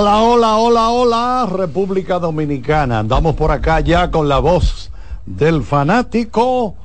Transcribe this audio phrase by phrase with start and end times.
[0.00, 3.00] Hola, hola, hola, hola, República Dominicana.
[3.00, 4.92] Andamos por acá ya con la voz
[5.26, 6.76] del fanático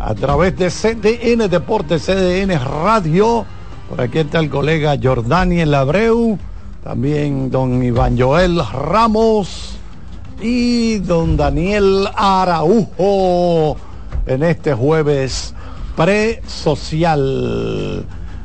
[0.00, 3.46] a través de CDN Deportes, CDN Radio.
[3.88, 6.40] Por aquí está el colega Jordani Labreu,
[6.82, 9.76] también don Iván Joel Ramos
[10.40, 13.76] y don Daniel Araujo
[14.26, 15.54] en este jueves
[15.94, 17.24] pre-social.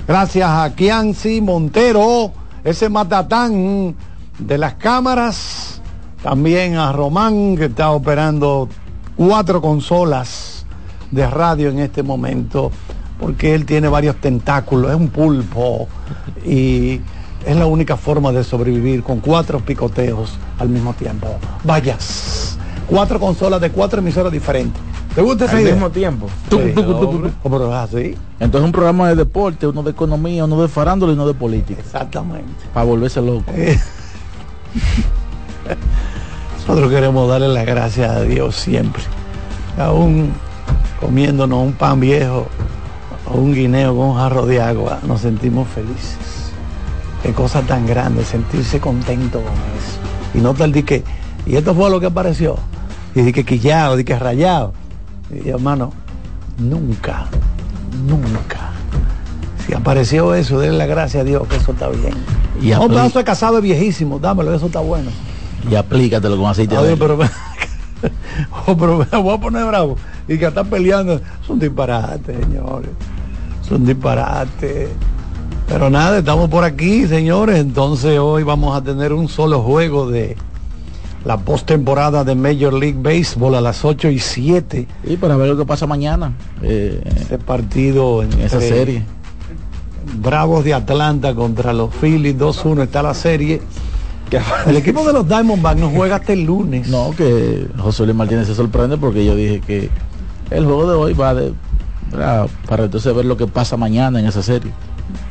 [0.07, 3.95] Gracias a Kianci Montero, ese matatán
[4.39, 5.81] de las cámaras.
[6.21, 8.67] También a Román, que está operando
[9.15, 10.65] cuatro consolas
[11.11, 12.71] de radio en este momento,
[13.19, 15.87] porque él tiene varios tentáculos, es un pulpo
[16.43, 16.99] y
[17.45, 21.27] es la única forma de sobrevivir con cuatro picoteos al mismo tiempo.
[21.63, 24.81] Vayas, cuatro consolas de cuatro emisoras diferentes.
[25.13, 25.73] ¿Te gusta esa Al idea?
[25.73, 26.27] mismo tiempo.
[26.49, 27.31] Sí, hombre.
[27.41, 28.15] Oh, pero así.
[28.39, 31.79] Entonces un programa de deporte, uno de economía, uno de farándula y uno de política.
[31.81, 32.65] Exactamente.
[32.73, 33.45] Para volverse loco.
[33.53, 33.79] Eh.
[36.67, 39.03] Nosotros queremos darle las gracias a Dios siempre.
[39.77, 40.31] Aún
[40.99, 42.47] comiéndonos un pan viejo
[43.27, 46.17] o un guineo con un jarro de agua, nos sentimos felices.
[47.23, 49.99] Qué cosa tan grande, sentirse contento con eso.
[50.33, 51.03] Y no tal di que,
[51.45, 52.57] y esto fue lo que apareció.
[53.15, 54.73] Y di que quillado, di que rayado.
[55.31, 55.93] Y hermano,
[56.57, 57.25] nunca,
[58.05, 58.71] nunca.
[59.65, 62.13] Si apareció eso, denle la gracia a Dios que eso está bien.
[62.61, 65.09] Y un pedazo de casado es viejísimo, dámelo, eso está bueno.
[65.69, 67.17] Y aplícatelo con aceite Oye, de pero,
[68.67, 69.97] oh, pero me voy a poner bravo.
[70.27, 71.15] Y que están peleando.
[71.15, 72.91] Es un disparate, señores.
[73.63, 74.89] Es un disparate.
[75.67, 77.59] Pero nada, estamos por aquí, señores.
[77.59, 80.37] Entonces hoy vamos a tener un solo juego de
[81.25, 84.87] la postemporada de Major League Baseball a las 8 y 7.
[85.05, 89.03] Y para ver lo que pasa mañana eh, Este partido en esa serie.
[90.19, 93.61] Bravos de Atlanta contra los Phillies 2-1 está la serie.
[94.67, 96.87] El equipo de los Diamondbacks no juega hasta el lunes.
[96.87, 99.89] No, que José Luis Martínez se sorprende porque yo dije que
[100.51, 101.53] el juego de hoy va de
[102.67, 104.71] para entonces ver lo que pasa mañana en esa serie.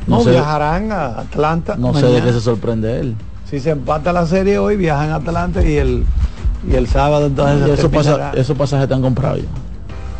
[0.07, 1.75] No, No, sé, viajarán a Atlanta.
[1.77, 2.25] no sé de mañana.
[2.25, 3.15] qué se sorprende él.
[3.55, 6.03] Si se empata la serie hoy, viajan a Atlanta y el
[6.69, 9.47] y el sábado entonces Y esos, pasa- esos pasajes están comprados ya.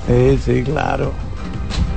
[0.08, 1.12] Sí, sí, claro.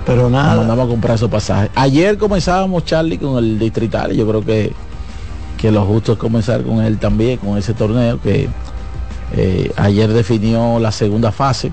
[0.04, 0.56] Pero Nos nada.
[0.56, 1.70] mandamos a comprar esos pasajes.
[1.76, 4.12] Ayer comenzábamos Charlie con el distrital.
[4.16, 4.72] Yo creo que,
[5.58, 8.48] que lo justo es comenzar con él también, con ese torneo que
[9.36, 11.70] eh, ayer definió la segunda fase,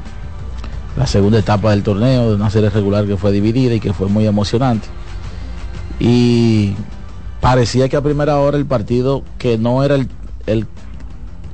[0.96, 4.10] la segunda etapa del torneo, de una serie regular que fue dividida y que fue
[4.10, 4.88] muy emocionante.
[6.00, 6.76] Y
[7.46, 10.08] parecía que a primera hora el partido que no era el,
[10.48, 10.66] el,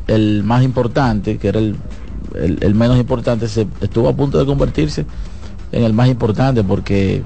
[0.08, 1.76] el más importante, que era el,
[2.62, 5.06] el- menos importante, se estuvo a punto de convertirse
[5.74, 7.24] en el más importante porque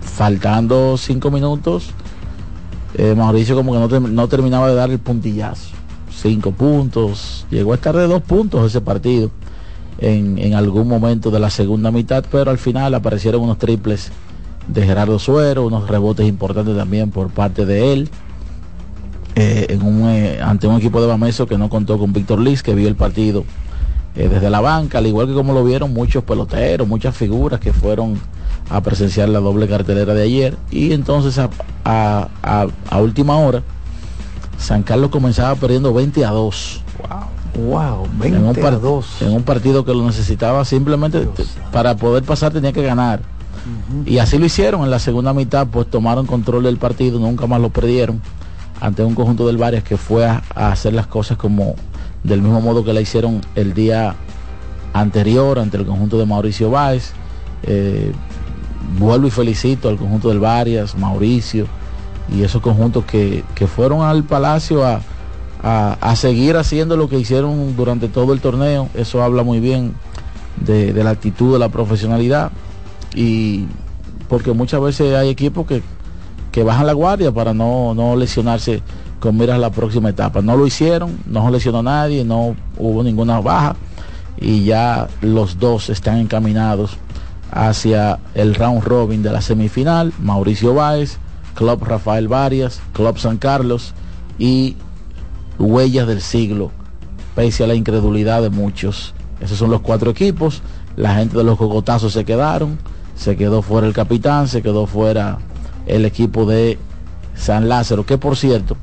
[0.00, 1.90] faltando cinco minutos
[2.98, 5.70] eh, Mauricio como que no, no terminaba de dar el puntillazo.
[6.10, 9.30] Cinco puntos llegó a estar de dos puntos ese partido
[9.98, 14.10] en, en algún momento de la segunda mitad pero al final aparecieron unos triples
[14.68, 18.10] de Gerardo Suero unos rebotes importantes también por parte de él
[19.34, 22.62] eh, en un, eh, ante un equipo de Bameso que no contó con Víctor Liz
[22.62, 23.44] que vio el partido
[24.14, 27.72] eh, desde la banca, al igual que como lo vieron muchos peloteros, muchas figuras que
[27.72, 28.20] fueron
[28.68, 30.56] a presenciar la doble cartelera de ayer.
[30.70, 31.48] Y entonces a,
[31.84, 33.62] a- a- a última hora,
[34.58, 36.82] San Carlos comenzaba perdiendo 20 a 2.
[37.66, 39.22] Wow, En un, 20 a par- 2.
[39.22, 41.26] en un partido que lo necesitaba simplemente
[41.72, 43.20] para poder pasar tenía que ganar.
[44.06, 47.60] Y así lo hicieron en la segunda mitad, pues tomaron control del partido, nunca más
[47.60, 48.20] lo perdieron
[48.80, 51.76] ante un conjunto del Varias que fue a, hacer las cosas como
[52.24, 54.16] del mismo modo que la hicieron el día
[54.92, 57.12] anterior ante el conjunto de Mauricio Báez.
[57.62, 58.12] Eh,
[58.98, 61.66] vuelvo y felicito al conjunto del Varias, Mauricio
[62.34, 65.00] y esos conjuntos que, que fueron al Palacio a,
[65.62, 68.88] a- a seguir haciendo lo que hicieron durante todo el torneo.
[68.94, 69.94] Eso habla muy bien
[70.56, 72.50] de la actitud, de la profesionalidad
[73.14, 73.66] y
[74.28, 75.82] porque muchas veces hay equipos que,
[76.50, 78.82] que bajan la guardia para no, no lesionarse
[79.20, 80.42] con miras a la próxima etapa.
[80.42, 83.76] No lo hicieron, no lesionó nadie, no hubo ninguna baja
[84.40, 86.96] y ya los dos están encaminados
[87.52, 90.12] hacia el round robin de la semifinal.
[90.18, 91.18] Mauricio Báez,
[91.54, 93.94] Club Rafael Varias, Club San Carlos
[94.38, 94.76] y
[95.58, 96.70] Huellas del Siglo,
[97.34, 99.14] pese a la incredulidad de muchos.
[99.40, 100.62] Esos son los cuatro equipos.
[100.96, 102.78] La gente de los cogotazos se quedaron.
[103.22, 105.38] Se quedó fuera el capitán, se quedó fuera
[105.86, 106.76] el equipo de
[107.36, 108.76] San Lázaro, que por cierto,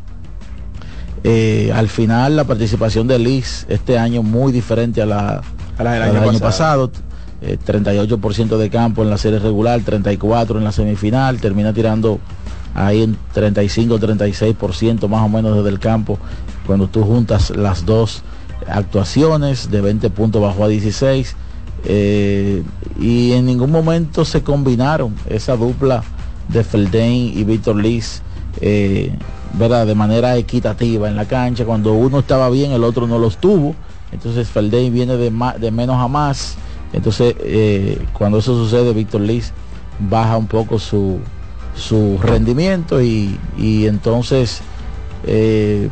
[1.26, 5.42] eh, al final la participación de Liz este año muy diferente a la,
[5.78, 6.90] A la del a año año pasado.
[6.90, 7.10] pasado.
[7.42, 12.20] Eh, 38% de campo en la serie regular, 34% en la semifinal, termina tirando
[12.76, 16.18] ahí en 35-36% más o menos desde el campo,
[16.66, 18.24] cuando tú juntas las dos
[18.68, 21.36] actuaciones, de 20 puntos bajó a 16,
[21.86, 22.64] eh,
[23.00, 26.04] y en ningún momento se combinaron esa dupla
[26.48, 28.22] de Feldain y Víctor Liz,
[28.62, 29.14] eh,
[29.54, 29.88] ¿verdad?
[29.88, 33.76] De manera equitativa en la cancha, cuando uno estaba bien, el otro no lo estuvo,
[34.12, 36.58] entonces Feldain viene de, de menos a más,
[36.94, 39.52] entonces eh, cuando eso sucede, Víctor Liz
[40.00, 41.20] baja un poco su,
[41.76, 44.62] su rendimiento y, entonces
[45.26, 45.90] eh,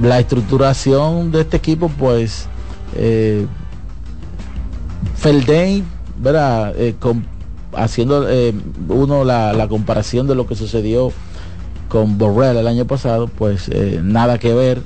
[0.00, 2.46] la estructuración de este equipo pues
[5.18, 5.84] eh, Feldain
[6.18, 6.74] ¿verdad?
[6.76, 6.94] Eh,
[7.74, 8.54] haciendo eh,
[8.88, 11.12] uno la, comparación de lo que sucedió
[11.88, 13.70] con Borrell el año pasado pues
[14.02, 14.82] nada que ver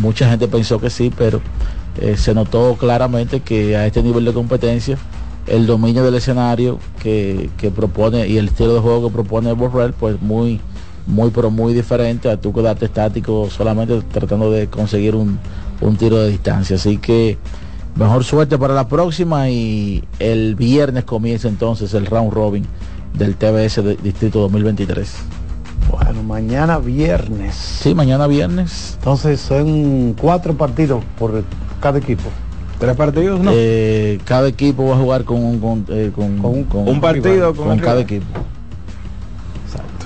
[0.00, 1.40] mucha gente pensó que sí pero
[2.16, 4.98] se notó claramente que a este nivel de competencia
[5.48, 10.20] el dominio del escenario que, propone y el estilo de juego que propone Borrell, pues
[10.20, 10.60] muy,
[11.06, 15.38] muy, pero muy diferente a tú quedarte estático solamente tratando de conseguir un,
[15.98, 16.76] tiro de distancia.
[16.76, 17.38] Así que
[17.98, 22.64] mejor suerte para la próxima y el viernes comienza entonces el round robin
[23.14, 25.16] del TBS de Distrito 2023.
[25.90, 27.54] Bueno, mañana viernes.
[27.54, 28.94] Sí, mañana viernes.
[28.98, 31.42] Entonces son cuatro partidos por
[31.80, 32.28] cada equipo.
[32.78, 33.40] ¿Tres partidos?
[33.40, 33.50] No.
[33.52, 38.26] Eh, cada equipo va a jugar con, un, eh, con, un partido con, cada equipo.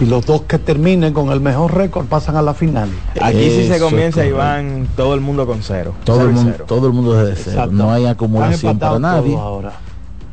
[0.01, 2.89] Y los dos que terminen con el mejor récord pasan a la final.
[3.21, 5.95] Aquí si se comienza y van todo el mundo con cero.
[6.05, 7.69] Todo, el, mundo, todo el mundo desde cero.
[7.71, 9.37] No hay acumulación para nadie.
[9.37, 9.73] Ahora.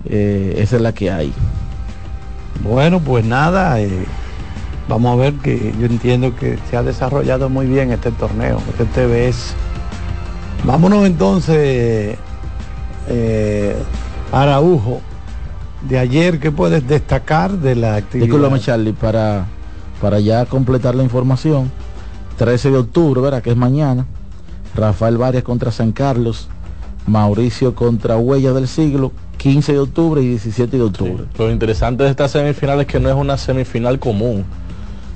[0.05, 1.33] Eh, esa es la que hay.
[2.63, 3.77] Bueno, pues nada.
[4.87, 8.85] vamos a ver que yo entiendo que se ha desarrollado muy bien este torneo, este
[8.85, 9.53] TBS.
[10.65, 12.17] Vámonos entonces
[13.09, 13.75] eh,
[14.31, 15.01] Araujo,
[15.81, 18.27] de ayer, ¿qué puedes destacar de la actividad?
[18.27, 19.45] Disculpame, Charlie, para,
[20.01, 21.71] para ya completar la información.
[22.37, 23.41] 13 de octubre, ¿verdad?
[23.41, 24.05] Que es mañana.
[24.75, 26.47] Rafael Varias contra San Carlos.
[27.07, 29.11] Mauricio contra Huella del Siglo.
[29.37, 31.23] 15 de octubre y 17 de octubre.
[31.37, 34.43] Lo interesante de esta semifinal es que no es una semifinal común.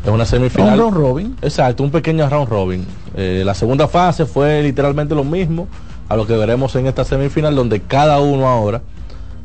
[0.04, 0.74] Es una semifinal.
[0.74, 1.36] Un round robin.
[1.42, 2.86] Exacto, un pequeño round robin.
[3.16, 5.68] Eh, la segunda fase fue literalmente lo mismo
[6.08, 8.82] a lo que veremos en esta semifinal, donde cada uno ahora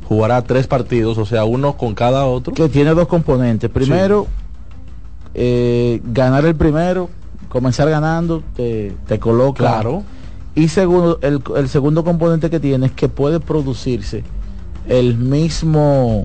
[0.08, 2.54] jugará tres partidos, o sea, uno con cada otro.
[2.54, 3.68] Que tiene dos componentes.
[3.68, 4.26] Primero,
[5.34, 7.10] eh, ganar el primero,
[7.50, 9.58] comenzar ganando, te, te coloca.
[9.58, 10.02] Claro.
[10.54, 14.24] Y segundo, el, el, segundo componente que tiene es que puede producirse
[14.88, 16.24] el mismo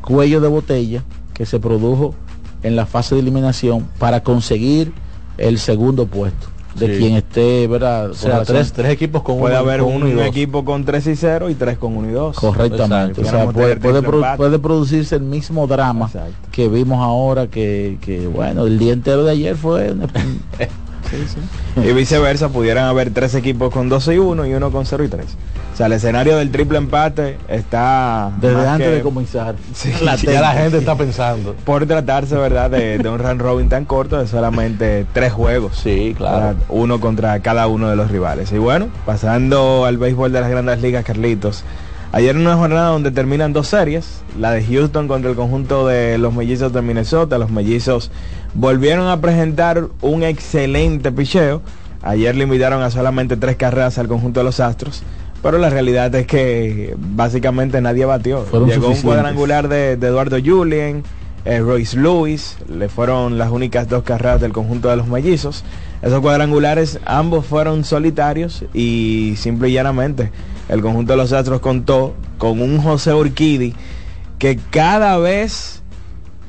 [0.00, 1.02] cuello de botella
[1.34, 2.14] que se produjo
[2.62, 4.92] en la fase de eliminación para conseguir
[5.36, 8.10] el segundo puesto de quien esté, ¿verdad?
[8.10, 11.54] O sea, tres, tres, equipos con Puede haber un, equipo con 3 y 0 y
[11.54, 12.36] tres con 1 y 2.
[12.36, 13.20] Correctamente.
[13.22, 16.10] O sea, puede, puede, producirse el mismo drama
[16.52, 19.94] que vimos ahora, que, que, bueno, el día entero de ayer fue...
[21.76, 25.08] Y viceversa, pudieran haber tres equipos con 12 y 1 y uno con 0 y
[25.08, 25.24] 3.
[25.76, 28.32] O sea, el escenario del triple empate está...
[28.40, 29.56] Desde antes de comenzar.
[30.22, 31.54] ya la gente está pensando.
[31.66, 32.70] Por tratarse, ¿verdad?
[32.70, 35.76] De, un run robin tan corto de solamente tres juegos.
[35.76, 36.56] Sí, claro.
[36.70, 38.52] Uno contra cada uno de los rivales.
[38.52, 41.62] Y bueno, pasando al béisbol de las grandes ligas, Carlitos.
[42.10, 46.16] Ayer en una jornada donde terminan dos series, la de Houston contra el conjunto de
[46.16, 47.36] los mellizos de Minnesota.
[47.36, 48.10] Los mellizos
[48.54, 51.60] volvieron a presentar un excelente picheo.
[52.00, 55.02] Ayer limitaron a solamente tres carreras al conjunto de los Astros.
[55.42, 58.44] Pero la realidad es que básicamente nadie batió.
[58.66, 61.02] Llegó un cuadrangular de, Eduardo Julien,
[61.44, 65.64] eh, Royce Lewis, le fueron las únicas dos carreras del conjunto de los mellizos.
[66.02, 70.30] Esos cuadrangulares ambos fueron solitarios y simple y llanamente
[70.68, 73.74] el conjunto de los Astros contó con un José Urquidi
[74.38, 75.82] que cada vez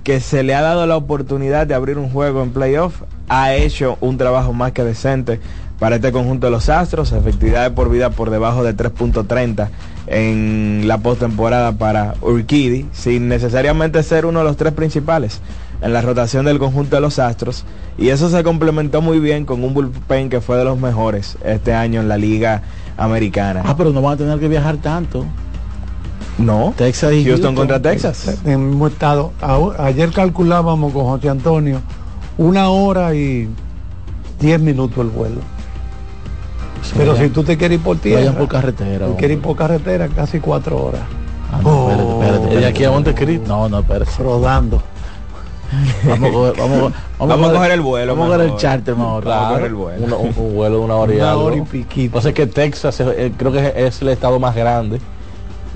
[0.04, 3.98] que se le ha dado la oportunidad de abrir un juego en playoff ha hecho
[4.02, 5.40] un trabajo más que decente
[5.80, 9.70] para este conjunto de los Astros, efectividad de por vida por debajo de 3.30
[10.08, 15.42] en la postemporada para Urquidi, sin necesariamente ser uno de los tres principales
[15.82, 17.66] en la rotación del conjunto de los Astros.
[17.98, 21.74] Y eso se complementó muy bien con un bullpen que fue de los mejores este
[21.74, 22.64] año en la liga
[22.98, 23.62] americana.
[23.66, 25.26] Ah, pero no van a tener que viajar tanto.
[26.38, 28.40] No, Texas y Houston, contra Texas.
[28.46, 29.32] En el mismo estado.
[29.80, 31.82] Ayer calculábamos con José Antonio
[32.38, 33.50] una hora y
[34.40, 35.57] diez minutos el vuelo.
[36.96, 38.32] Pero si tú te quieres ir por tierra.
[38.32, 39.08] por carretera.
[39.18, 41.02] quieres ir por carretera casi cuatro horas.
[41.52, 43.48] Ah, no, espérate, espérate, aquí a Montecristo?
[43.48, 44.12] No, no, espérate.
[44.20, 44.84] Rodando.
[46.06, 48.16] vamos, a coger, vamos, vamos, a coger el vuelo.
[48.16, 49.26] Vamos a coger el charter mejor.
[49.26, 50.18] Vamos a coger el vuelo.
[50.20, 52.06] un, vuelo de una hora y Una hora y piquito.
[52.06, 55.00] Entonces que Texas eh, creo que es, el estado más grande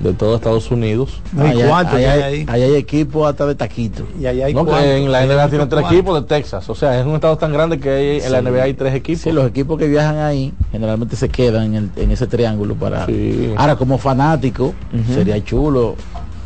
[0.02, 1.22] de todo Estados Unidos.
[1.32, 2.46] No hay Ahí hay hay, ahí.
[2.50, 4.04] ahí hay equipo hasta de taquito.
[4.20, 6.70] Y allá hay No, que en la Hay NBA tiene tres equipos de Texas.
[6.70, 8.42] O sea, es un estado tan grande que hay, en la.
[8.42, 9.22] NBA hay tres equipos.
[9.22, 13.06] Sí, los equipos que viajan ahí generalmente se quedan en, el- en ese triángulo para...
[13.06, 13.54] Sí.
[13.58, 14.74] Ahora, como fanático,
[15.14, 15.96] sería chulo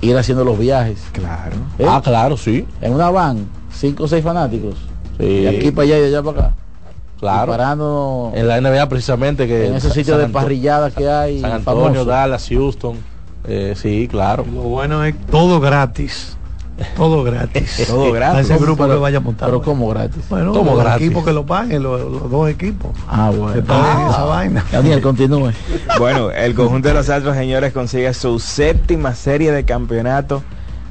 [0.02, 1.00] ir haciendo los viajes.
[1.14, 1.56] Claro.
[1.80, 1.86] ¿eh?
[1.88, 2.66] Ah, claro, sí.
[2.82, 4.76] En una van, cinco o seis fanáticos.
[5.20, 5.42] Sí.
[5.44, 6.56] De aquí para allá y de allá para acá.
[7.18, 7.52] Claro.
[7.54, 11.40] Parando En la NBA precisamente que en esos San sitios de parrilladas que hay.
[11.40, 12.06] San Antonio, famosos.
[12.08, 12.98] Dallas, Houston.
[13.48, 14.46] Eh, sí, claro.
[14.52, 16.38] Lo bueno es todo gratis.
[16.98, 17.86] Todo gratis.
[17.88, 18.38] Todo gratis.
[18.38, 19.48] A ese grupo Pero- que vaya a montar.
[19.48, 20.22] Pero como gratis.
[20.30, 21.06] Bueno, ¿Cómo los gratis?
[21.06, 22.92] equipos que lo paguen, los, los dos equipos.
[23.08, 23.64] Ah, Que bueno.
[23.64, 24.66] paguen esa vaina.
[24.74, 25.52] Daniel, continúe.
[26.00, 30.44] Bueno, el conjunto de los Astros, señores, consigue su séptima serie de campeonato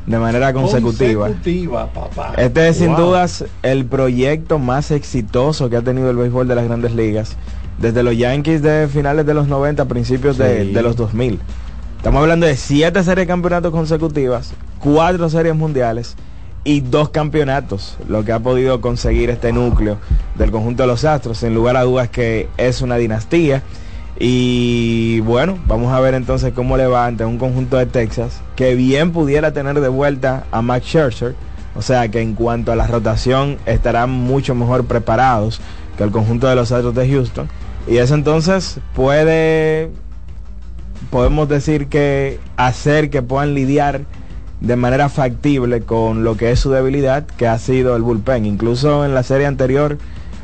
[0.06, 1.26] de manera consecutiva.
[1.26, 2.32] Consecutiva, papá.
[2.38, 6.64] Este es sin dudas el proyecto más exitoso que ha tenido el béisbol de las
[6.64, 7.36] grandes ligas.
[7.76, 10.72] Desde los Yankees de finales de los 90, principios de, Sí.
[10.72, 11.40] de los 2000.
[12.04, 16.16] Estamos hablando de siete series de campeonatos consecutivas, cuatro series mundiales
[16.62, 19.96] y dos campeonatos, lo que ha podido conseguir este núcleo
[20.34, 21.38] del conjunto de los Astros.
[21.38, 23.62] Sin lugar a dudas que es una dinastía.
[24.18, 28.74] Y bueno, vamos a ver entonces cómo le va ante un conjunto de Texas que
[28.74, 31.34] bien pudiera tener de vuelta a Max Scherzer.
[31.74, 35.58] O sea que en cuanto a la rotación estarán mucho mejor preparados
[35.96, 37.48] que el conjunto de los Astros de Houston.
[37.86, 39.90] Y eso entonces puede,
[41.14, 44.00] podemos decir que hacer que puedan lidiar
[44.60, 48.44] de manera factible con lo que es su debilidad, que ha sido el bullpen.
[48.44, 49.96] Incluso en la serie anterior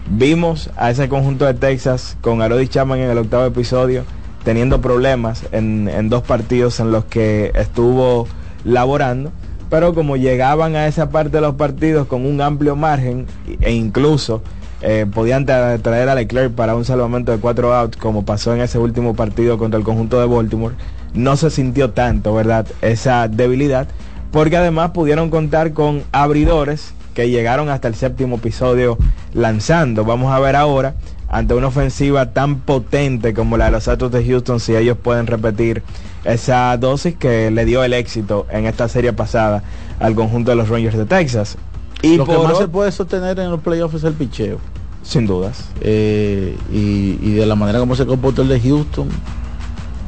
[0.09, 4.05] vimos a ese conjunto de Texas con Arodi Chapman en el octavo episodio
[4.45, 8.29] teniendo problemas en, en dos partidos en los que estuvo
[8.63, 9.33] laborando.
[9.71, 13.27] Pero como llegaban a esa parte de los partidos con un amplio margen
[13.61, 14.41] e incluso
[14.83, 18.61] eh, podían tra- traer a Leclerc para un salvamento de cuatro outs como pasó en
[18.61, 20.75] ese último partido contra el conjunto de Baltimore,
[21.15, 22.67] no se sintió tanto, ¿verdad?
[22.83, 23.89] Esa debilidad,
[24.31, 28.97] porque además pudieron contar con abridores que llegaron hasta el séptimo episodio
[29.35, 30.05] lanzando.
[30.05, 30.95] Vamos a ver ahora,
[31.29, 35.27] ante una ofensiva tan potente como la de los Astros de Houston, si ellos pueden
[35.27, 35.83] repetir
[36.25, 39.63] esa dosis que le dio el éxito en esta serie pasada
[39.99, 41.57] al conjunto de los Rangers de Texas.
[42.03, 44.59] Y Lo que por más o- se puede sostener en los playoffs es el picheo.
[45.03, 45.65] sin dudas.
[45.81, 49.09] Eh, y, y de la manera como se comportó el de Houston,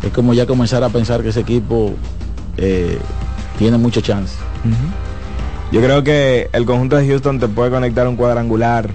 [0.02, 1.92] es como ya comenzar a pensar que ese equipo
[2.56, 2.98] eh,
[3.58, 4.34] tiene mucha chance.
[5.72, 8.90] Yo creo que el conjunto de Houston te puede conectar un cuadrangular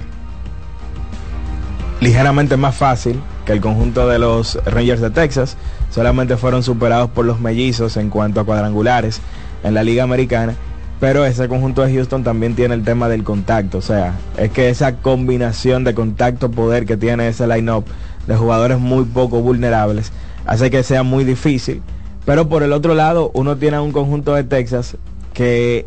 [1.99, 5.57] ligeramente más fácil que el conjunto de los Rangers de Texas.
[5.89, 9.19] Solamente fueron superados por los mellizos en cuanto a cuadrangulares
[9.63, 10.53] en la Liga Americana.
[10.99, 13.77] Pero ese conjunto de Houston también tiene el tema del contacto.
[13.77, 17.85] O sea, es que esa combinación de contacto-poder que tiene ese line-up
[18.25, 20.11] de jugadores muy poco vulnerables
[20.45, 21.81] hace que sea muy difícil.
[22.25, 24.97] Pero por el otro lado, uno tiene un conjunto de Texas
[25.33, 25.85] que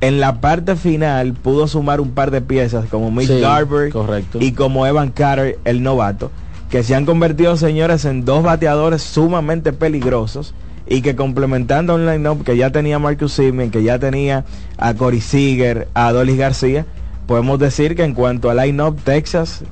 [0.00, 4.38] en la parte final pudo sumar un par de piezas como Mitch Sí, Garber correcto.
[4.40, 6.30] y como Evan Carter, el novato,
[6.68, 10.52] que se han convertido, señores, en dos bateadores sumamente peligrosos
[10.88, 14.44] y que complementando un line-up que ya tenía Marcus Simeon, que ya tenía
[14.78, 16.86] a Corey Seager, a Dolis García,
[17.26, 19.62] podemos decir que en cuanto a line-up, Texas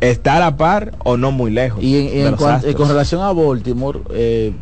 [0.00, 1.82] está a la par o no muy lejos.
[1.82, 4.52] Y en- de los con relación a Baltimore, eh,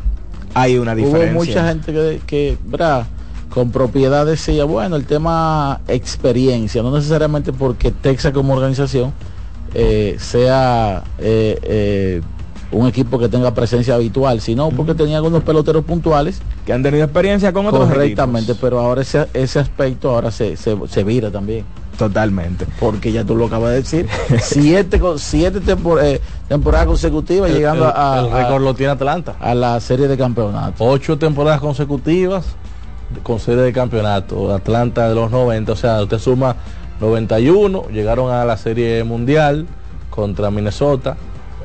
[0.53, 1.31] hay una diferencia.
[1.31, 3.07] hubo mucha gente que, que ¿verdad?
[3.49, 9.13] con propiedad decía, bueno, el tema experiencia, no necesariamente porque Texas como organización
[9.73, 12.21] eh, sea eh,
[12.71, 17.03] un equipo que tenga presencia habitual, sino porque tenía algunos peloteros puntuales que han tenido
[17.03, 18.61] experiencia con otros correctamente, equipos.
[18.61, 21.65] pero ahora ese, ese aspecto ahora se, se, se vira también.
[21.97, 22.65] Totalmente.
[22.79, 24.07] Porque ya tú lo acabas de decir,
[24.41, 28.93] siete, con- siete tempor- eh, temporadas consecutivas El- llegando el, a, el récord lo tiene
[28.93, 29.35] Atlanta.
[29.39, 30.75] a la serie de campeonatos.
[30.79, 32.45] Ocho temporadas consecutivas
[33.23, 34.53] con serie de campeonato.
[34.53, 36.55] Atlanta de los 90, o sea, usted suma
[37.01, 39.67] 91, llegaron a la serie mundial
[40.09, 41.17] contra Minnesota,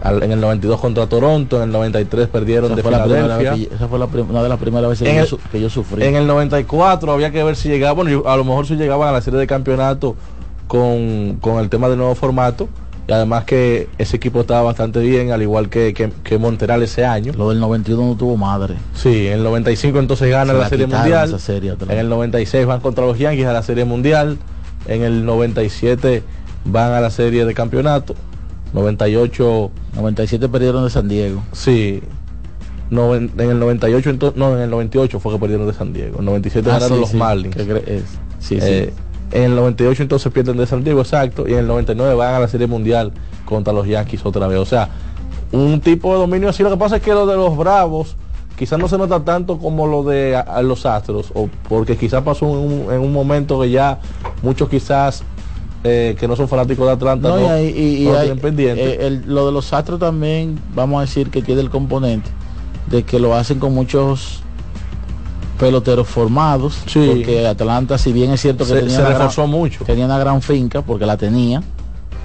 [0.08, 3.68] al- en el 92 contra Toronto, en el 93 perdieron Esa de vez Filadelfia.
[3.74, 6.04] esa fue la una de las primeras veces que, el- yo, su- que yo sufrí.
[6.04, 9.08] En el 94 había que ver si llegaban, bueno, yo- a lo mejor si llegaban
[9.08, 10.16] a la serie de campeonato
[10.66, 12.68] con, con el tema del nuevo formato.
[13.08, 17.04] Y además que ese equipo estaba bastante bien, al igual que, que, que Monterrey ese
[17.04, 17.32] año.
[17.36, 18.74] Lo del 91 no tuvo madre.
[18.94, 21.38] Sí, en el 95 entonces ganan Se la, la Serie Mundial.
[21.40, 24.38] serie en el 96 van contra los Yankees a la Serie Mundial.
[24.88, 26.24] En el 97
[26.64, 28.16] van a la Serie de Campeonato.
[28.76, 31.42] 98, 97 perdieron de San Diego.
[31.52, 32.02] sí.
[32.88, 36.14] Noven- en el 98, ento- no, en el 98 fue que perdieron de San Diego.
[36.14, 37.56] En el 97 Ah, ganaron sí, los sí, Marlins.
[37.56, 37.66] es-
[38.38, 38.66] sí, sí.
[38.68, 38.92] Eh,
[39.32, 41.48] en el 98 entonces pierden de San Diego, exacto.
[41.48, 43.10] Y en el 99 van a la Serie Mundial
[43.44, 44.58] contra los Yankees otra vez.
[44.60, 44.88] O sea,
[45.50, 46.62] un tipo de dominio así.
[46.62, 48.14] Lo que pasa es que lo de los Bravos
[48.56, 52.22] quizás no se nota tanto como lo de a- a los Astros, o porque quizás
[52.22, 53.98] pasó un, en un momento que ya
[54.44, 55.24] muchos quizás
[55.86, 58.82] eh, que no son fanáticos de Atlanta No, no, y hay- y- no pendiente.
[58.84, 62.28] eh, el- lo de los astros también, vamos a decir que tiene el componente
[62.90, 64.40] de que lo hacen con muchos
[65.58, 66.78] peloteros formados.
[66.86, 67.04] Sí.
[67.14, 69.84] Porque Atlanta, si bien es cierto que se, tenía, se una gran, reforzó mucho.
[69.84, 71.62] tenía una gran finca, porque la tenía,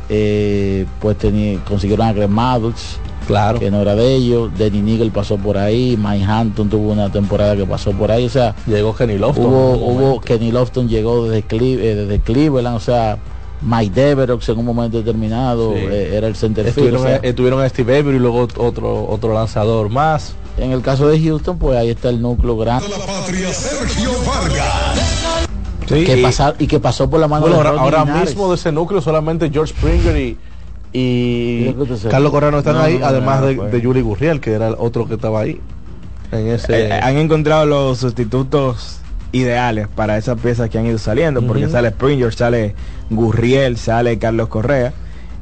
[0.10, 3.60] eh, pues tenía, consiguieron a Greg Maddux, Claro.
[3.60, 4.50] que no era de ellos.
[4.58, 8.26] Denny Nigel pasó por ahí, Mike Hampton tuvo una temporada que pasó por ahí.
[8.26, 9.46] O sea, Llegó Kenny Lofton.
[9.46, 10.20] hubo.
[10.20, 13.18] Kenny Lofton llegó desde, Cle- eh, desde Cleveland, o sea,
[13.64, 15.80] Mike Deverox en un momento determinado Sí.
[15.82, 19.08] eh, era el center field, Estuvieron, o sea, estuvieron a Steve Avery y luego otro,
[19.08, 20.34] otro lanzador más.
[20.58, 24.10] en el caso de Houston, pues ahí está el núcleo grande de la patria, Sergio
[24.28, 25.48] Vargas.
[25.88, 28.22] Sí, que y- pasar y que pasó por la mano Bueno, de ahora, Rodney ahora
[28.26, 30.38] mismo de ese núcleo solamente George Springer y,
[30.94, 31.74] y
[32.10, 33.72] Carlos Correa no están No, ahí, no, no, además no, de, pues.
[33.72, 35.60] de Yuli Gurriel, que era el otro que estaba ahí.
[36.32, 36.88] En ese.
[36.88, 39.01] Eh, han encontrado los sustitutos
[39.32, 42.76] ideales para esas piezas que han ido saliendo, porque sale Springer, sale
[43.10, 44.94] Gurriel, sale Carlos Correa.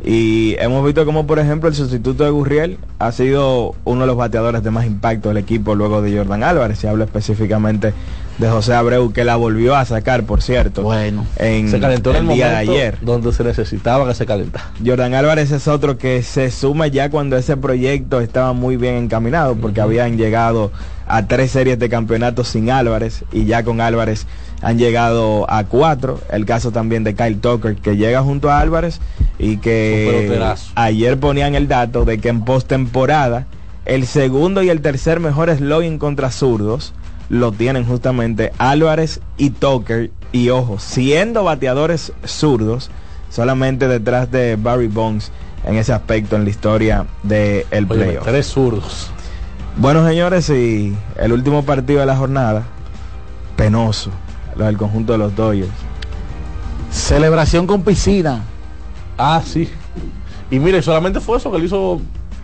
[0.03, 4.15] Y hemos visto como, por ejemplo, el sustituto de Gurriel ha sido uno de los
[4.15, 6.79] bateadores de más impacto del equipo luego de Jordan Álvarez.
[6.79, 7.93] Se habla específicamente
[8.39, 12.15] de José Abreu, que la volvió a sacar, por cierto, Bueno, en se calentó en
[12.23, 12.97] el, el día de ayer.
[13.01, 14.71] donde se necesitaba que se calentara.
[14.83, 19.55] Jordan Álvarez es otro que se suma ya cuando ese proyecto estaba muy bien encaminado,
[19.55, 20.71] porque habían llegado
[21.05, 24.25] a tres series de campeonatos sin Álvarez y ya con Álvarez
[24.61, 26.21] han llegado a cuatro.
[26.31, 28.99] El caso también de Kyle Tucker, que llega junto a Álvarez
[29.37, 30.39] y que
[30.75, 33.47] ayer ponían el dato de que en postemporada
[33.85, 36.93] el segundo y el tercer mejor slogan contra zurdos
[37.29, 40.11] lo tienen justamente Álvarez y Tucker.
[40.31, 42.91] Y ojo, siendo bateadores zurdos,
[43.29, 45.31] solamente detrás de Barry Bonds
[45.65, 48.25] en ese aspecto en la historia del el Oye, playoff.
[48.25, 49.11] tres zurdos.
[49.77, 52.63] Bueno, señores, y el último partido de la jornada,
[53.55, 54.11] penoso,
[54.55, 55.69] lo del conjunto de los Dodgers.
[56.91, 58.41] celebración con piscina.
[59.17, 59.69] Ah, sí.
[60.51, 62.01] Y mire, solamente fue eso que le hizo.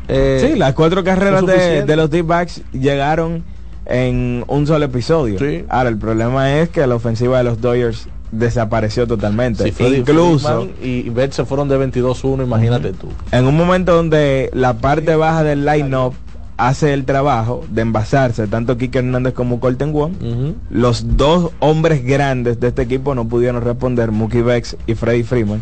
[0.07, 3.43] eh, sí, las cuatro carreras de, de los D-backs llegaron
[3.85, 5.37] en un solo episodio.
[5.39, 5.63] Sí.
[5.69, 9.63] Ahora, el problema es que la ofensiva de los Dodgers desapareció totalmente.
[9.63, 13.07] sí, Freddie Incluso y Betts se fueron de 22-1, imagínate tú.
[13.31, 16.13] en un momento donde la parte baja del line-up
[16.57, 20.55] hace el trabajo de envasarse, tanto Kike Hernández como Colton Wong, Ujú.
[20.69, 25.61] los dos hombres grandes de este equipo no pudieron responder, Mookie Betts y Freddie Freeman.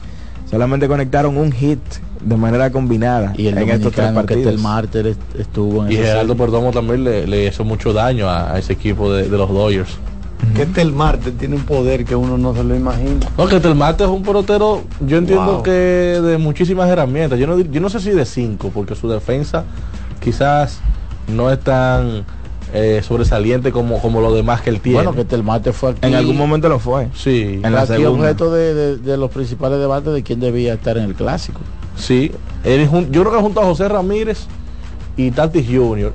[0.50, 1.80] Solamente conectaron un hit
[2.24, 4.54] de manera combinada Y el en estos tres que partidos.
[4.54, 6.36] el Marter est- estuvo en Y serie.
[6.36, 9.98] Perdomo también le, le hizo mucho daño a, a ese equipo de, de los Dodgers.
[10.56, 13.20] Que este el martes tiene un poder que uno no se lo imagina.
[13.38, 15.64] No, que Telmate es un pelotero, yo entiendo Wow.
[15.64, 17.40] que de muchísimas herramientas.
[17.40, 19.64] Yo no, yo no sé si de cinco, porque su defensa
[20.22, 20.80] quizás
[21.34, 22.26] no es tan
[22.74, 25.04] eh, sobresaliente como, como lo demás que él tiene.
[25.04, 26.00] Bueno, que el Marte fue aquí.
[26.02, 27.08] En algún momento lo fue.
[27.16, 28.24] sí, en la aquí segunda.
[28.24, 31.62] objeto de, de- de los principales debates de quién debía estar en el clásico.
[31.96, 32.32] Sí.
[32.64, 34.46] Él yo creo que junto a José Ramírez
[35.18, 36.14] y Tatis Jr.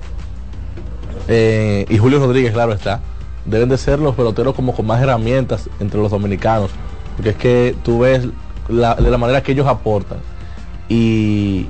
[1.28, 3.00] eh, y Julio Rodríguez, claro está,
[3.44, 6.70] deben de ser los peloteros como con más herramientas entre los dominicanos.
[7.16, 8.28] Porque es que tú ves
[8.68, 10.18] la, de la manera que ellos aportan
[10.88, 11.66] y,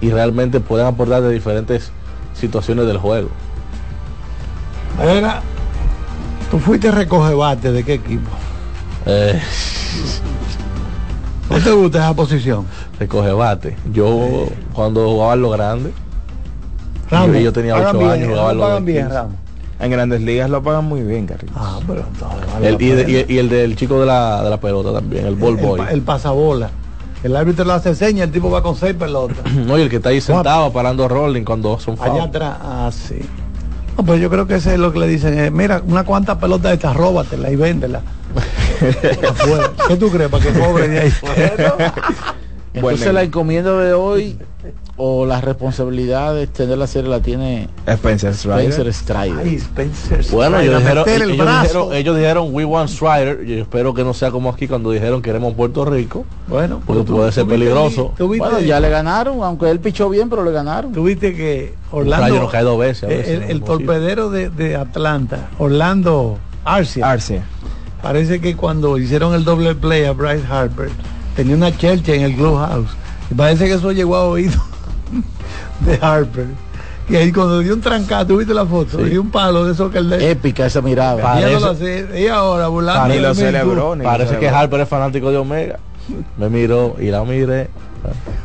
[0.00, 1.90] y realmente pueden aportar de diferentes
[2.34, 3.28] situaciones del juego.
[5.00, 5.42] Era,
[6.50, 8.30] tú fuiste recoge bate de qué equipo.
[9.06, 9.40] Eh,
[11.50, 12.66] ¿No te gusta esa posición?
[12.98, 13.76] recoge bate.
[13.92, 15.92] Yo cuando jugaba en lo grande,
[17.10, 19.14] Ramos, yo tenía pagan ocho bien, años, jugaba Ramos en los pagan bien, 15.
[19.14, 19.34] Ramos.
[19.80, 21.56] En grandes ligas lo pagan muy bien, Carritos.
[21.58, 23.18] Ah, pero entonces vale el, y, de- pena.
[23.28, 25.80] y- y el del chico de la, de la pelota también, el ball El- boy.
[25.80, 26.70] El, el pasabola.
[27.22, 29.38] El árbitro le hace seña, el tipo va con seis pelotas.
[29.66, 32.20] No, y el que está ahí sentado parando rolling cuando son Allá foul.
[32.22, 33.20] atrás, ah, sí.
[33.96, 35.38] No, pues yo creo que ese es lo que le dicen.
[35.38, 38.02] eh, mira, una cuanta pelota de estas, róbatela y véndela.
[39.28, 39.70] Afuera.
[39.88, 40.28] ¿Qué tú crees?
[40.30, 41.12] Para que cobre de ahí.
[42.74, 43.12] Entonces Bueno.
[43.12, 44.38] la encomienda de hoy
[44.96, 48.60] o la responsabilidad de extender la serie la tiene Spencer Strider.
[48.70, 49.38] Spencer Strider.
[49.38, 50.24] Ay, Spencer.
[50.30, 53.44] Bueno, Strider, ellos a dijeron, el ellos, dijeron, ellos dijeron we want Strider.
[53.44, 56.24] Yo espero que no sea como aquí cuando dijeron queremos Puerto Rico.
[56.46, 58.12] Bueno, Porque tú- puede ser tú peligroso.
[58.18, 60.92] viste- Bueno, ya le ganaron, aunque él pichó bien, pero le ganaron.
[60.92, 62.26] Tú viste que Orlando.
[62.26, 63.04] rayo no cae dos veces.
[63.04, 67.08] a veces, el, torpedero de, de Atlanta, Orlando Arcia.
[67.10, 67.40] Arce.
[68.02, 70.90] Parece que cuando hicieron el doble play a Bryce Harper,
[71.36, 72.90] tenía una chelcha en el clubhouse.
[73.30, 74.60] Y parece que eso llegó a oído
[75.80, 76.46] de Harper.
[77.08, 78.98] Y ahí cuando dio un trancado, ¿tú viste la foto?
[78.98, 79.04] Sí.
[79.10, 80.30] Dio un palo de eso que él le...
[80.30, 81.22] Épica esa mirada.
[81.22, 83.14] Parece- y ahora burlando.
[83.14, 83.46] Ni lo de mí, tú.
[83.46, 83.96] celebró.
[83.96, 84.48] ni lo Parece que.
[84.48, 85.78] Harper es fanático de Omega.
[86.36, 87.70] Me miró y la miré.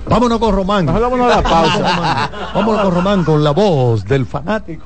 [0.07, 0.85] Vámonos con Román.
[0.85, 2.29] Vámonos a la pausa.
[2.53, 4.85] Vámonos con Román, con la voz del fanático.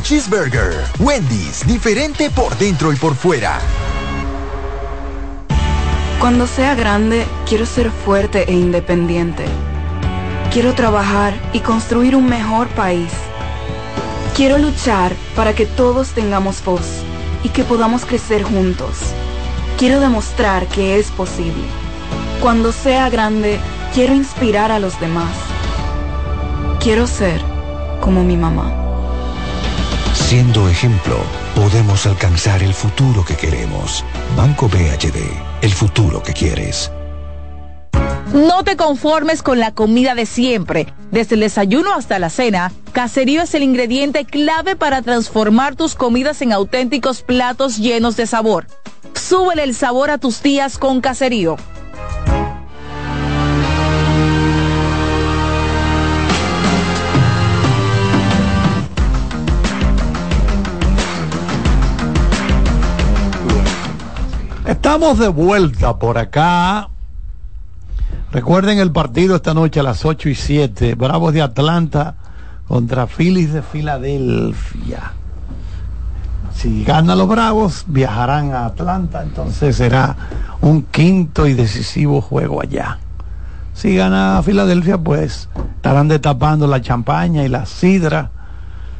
[0.00, 0.84] Cheeseburger.
[0.98, 3.60] Wendy's, diferente por dentro y por fuera.
[6.20, 9.44] Cuando sea grande, quiero ser fuerte e independiente.
[10.52, 13.10] Quiero trabajar y construir un mejor país.
[14.36, 17.02] Quiero luchar para que todos tengamos voz
[17.42, 18.98] y que podamos crecer juntos.
[19.78, 21.64] Quiero demostrar que es posible.
[22.42, 23.58] Cuando sea grande,
[23.94, 25.34] quiero inspirar a los demás.
[26.80, 27.40] Quiero ser
[28.00, 28.89] como mi mamá.
[30.30, 31.16] Siendo ejemplo,
[31.56, 34.04] podemos alcanzar el futuro que queremos.
[34.36, 35.18] Banco BHD,
[35.60, 36.92] el futuro que quieres.
[38.32, 40.86] No te conformes con la comida de siempre.
[41.10, 46.40] Desde el desayuno hasta la cena, Caserío es el ingrediente clave para transformar tus comidas
[46.42, 48.68] en auténticos platos llenos de sabor.
[49.14, 51.56] Súbele el sabor a tus días con Caserío.
[64.92, 66.88] Estamos de vuelta por acá.
[68.32, 70.96] Recuerden el partido esta noche a las 8 y 7.
[70.96, 72.16] Bravos de Atlanta
[72.66, 75.12] contra Phillies de Filadelfia.
[76.56, 79.22] Si ganan los Bravos, viajarán a Atlanta.
[79.22, 80.16] Entonces será
[80.60, 82.98] un quinto y decisivo juego allá.
[83.74, 88.32] Si gana Filadelfia, pues estarán destapando la champaña y la sidra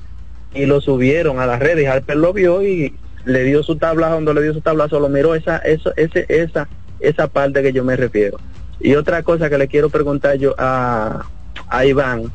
[0.55, 4.33] y lo subieron a las redes Harper lo vio y le dio su tablazo, cuando
[4.35, 6.69] le dio su tablazo lo miró esa, eso, ese, esa,
[7.01, 8.39] esa parte que yo me refiero.
[8.81, 11.27] Y otra cosa que le quiero preguntar yo a,
[11.69, 12.33] a Iván,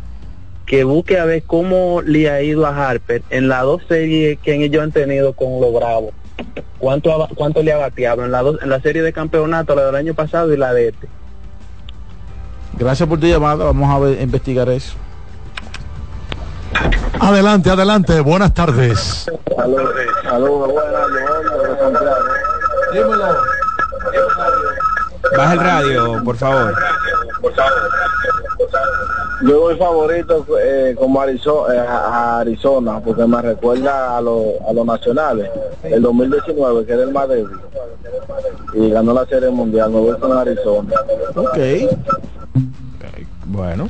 [0.67, 4.63] que busque a ver cómo le ha ido a Harper en las dos series que
[4.63, 6.13] ellos han tenido con los Bravos.
[6.77, 9.95] ¿Cuánto, cuánto le ha bateado en la, dos- en la serie de campeonato, la del
[9.95, 11.07] año pasado y la de este?
[12.77, 13.65] Gracias por tu llamada.
[13.65, 14.95] Vamos a ver, investigar eso.
[17.19, 18.19] Adelante, adelante.
[18.19, 19.25] Buenas tardes.
[19.55, 20.73] Saludos,
[22.93, 23.37] Dímelo.
[25.37, 26.75] Baja el radio, por favor.
[29.43, 34.71] Yo voy favorito eh, como Arizona, eh, a Arizona, porque me recuerda a, lo- a
[34.73, 35.49] los nacionales,
[35.83, 37.47] el 2019, que era el más débil,
[38.73, 40.93] y ganó la Serie Mundial, me voy con Arizona.
[41.35, 41.57] Ok.
[43.45, 43.89] Bueno.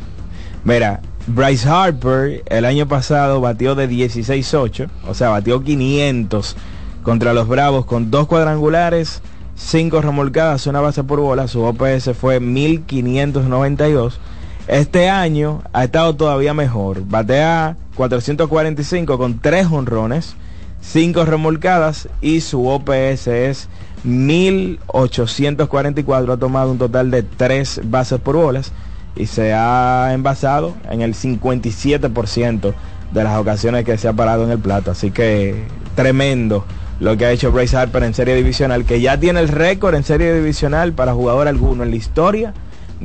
[0.64, 6.56] Mira, Bryce Harper el año pasado batió de 16-8, o sea, batió 500
[7.04, 9.22] contra los Bravos con dos cuadrangulares,
[9.56, 14.20] cinco remolcadas, una base por bola, su OPS fue 1592.
[14.68, 20.34] Este año ha estado todavía mejor, batea 445 con tres honrones,
[20.82, 23.70] cinco remolcadas y su OPS es
[24.04, 28.72] 1844, ha tomado un total de tres bases por bolas
[29.16, 32.74] y se ha envasado en el 57%
[33.14, 34.90] de las ocasiones que se ha parado en el plato.
[34.90, 35.64] Así que
[35.96, 36.66] tremendo
[37.00, 40.04] lo que ha hecho Bryce Harper en serie divisional, que ya tiene el récord en
[40.04, 42.56] serie divisional para jugador alguno en la historia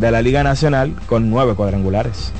[0.00, 2.32] de la Liga Nacional con nueve cuadrangulares.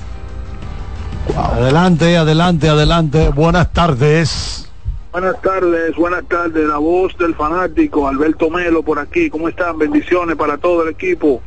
[1.37, 3.29] Adelante, adelante, adelante.
[3.29, 4.66] Buenas tardes.
[5.12, 6.66] Buenas tardes, buenas tardes.
[6.66, 9.29] La voz del fanático, Alberto Melo por aquí.
[9.29, 9.79] ¿Cómo están?
[9.79, 11.42] Bendiciones para todo el equipo.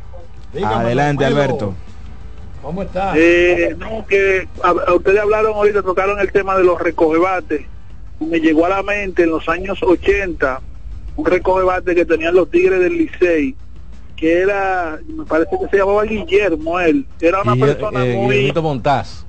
[0.63, 1.73] Adelante, Alberto.
[2.61, 3.13] ¿Cómo está?
[3.17, 7.65] Eh, no, que a- a ustedes hablaron ahorita, tocaron el tema de los recogebates.
[8.19, 10.61] Me llegó a la mente en los años 80
[11.15, 13.55] un recogebate que tenían los Tigres del Licey,
[14.15, 17.05] que era, me parece que se llamaba Guillermo, él.
[17.19, 19.25] Era una Guille- persona eh, muy Montaz.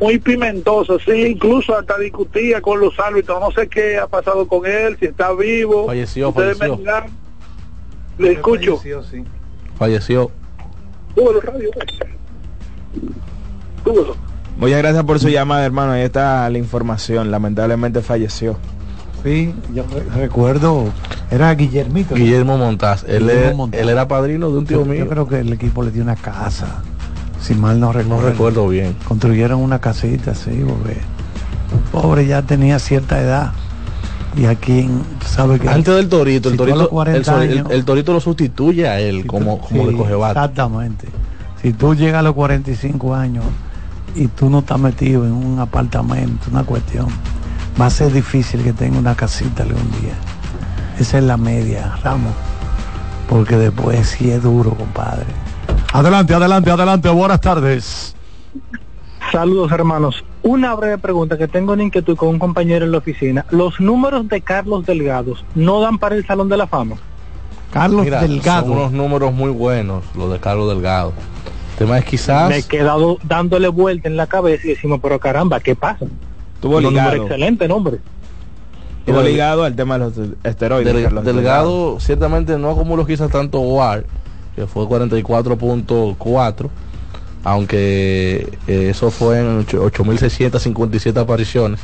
[0.00, 4.66] muy pimentoso, sí, incluso hasta discutía con los árbitros, no sé qué ha pasado con
[4.66, 5.86] él, si está vivo.
[5.86, 6.76] Falleció, Ustedes falleció.
[6.76, 7.04] me dirán.
[8.18, 8.80] Le escucho.
[9.78, 10.30] Falleció.
[11.14, 11.70] Súbelo, radio.
[13.84, 14.16] Súbelo.
[14.58, 15.92] Muchas gracias por su llamada, hermano.
[15.92, 17.30] Ahí está la información.
[17.30, 18.56] Lamentablemente falleció.
[19.26, 20.84] Sí, yo re- recuerdo,
[21.30, 22.14] era Guillermito.
[22.14, 22.22] ¿no?
[22.22, 23.04] Guillermo Montaz.
[23.08, 23.80] Él, Guillermo es- Montaz.
[23.80, 25.08] él era padrino de un tío Yo mío.
[25.08, 26.82] creo que el equipo le dio una casa,
[27.40, 28.22] si mal no recuerdo.
[28.22, 28.94] No recuerdo bien.
[29.08, 33.52] Construyeron una casita, sí, porque el pobre ya tenía cierta edad.
[34.36, 35.68] Y aquí, en- sabes que...
[35.68, 38.86] Antes del Torito, el Torito, los 40 el, sol- el- años- el Torito lo sustituye
[38.86, 40.38] a él como, como Sí, le coge bate.
[40.38, 41.08] Exactamente.
[41.62, 43.44] Si tú llegas a los 45 años
[44.14, 47.06] y tú no estás metido en un apartamento, una cuestión,
[47.80, 50.14] va a ser difícil que tenga una casita algún día.
[50.98, 52.32] Esa es la media, Ramos.
[53.28, 55.26] Porque después sí es duro, compadre.
[55.92, 57.08] Adelante, adelante, adelante.
[57.10, 58.14] Buenas tardes.
[59.32, 60.24] Saludos hermanos.
[60.42, 63.44] Una breve pregunta que tengo en inquietud con un compañero en la oficina.
[63.50, 66.96] ¿Los números de Carlos Delgados no dan para el Salón de la Fama?
[67.72, 68.20] Carlos Mira,
[68.60, 71.12] Son unos números muy buenos, los de Carlos Delgado.
[71.72, 72.48] El tema es quizás...
[72.48, 76.06] Me he quedado dándole vuelta en la cabeza y decimos, pero caramba, ¿qué pasa?
[76.60, 77.08] Tuvo Un ligado.
[77.10, 77.98] número excelente nombre.
[79.06, 80.92] Estuvo ligado al tema de los esteroides.
[80.92, 84.04] Del- Carlos Delgado ciertamente no acumuló quizás tanto WAR,
[84.56, 86.68] que fue 44.4,
[87.44, 91.80] aunque eh, eso fue en ocho- 8.657 apariciones.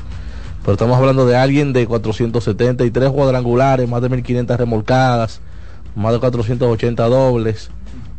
[0.63, 5.41] Pero estamos hablando de alguien de 473 cuadrangulares, más de 1.500 remolcadas,
[5.95, 7.71] más de 480 dobles,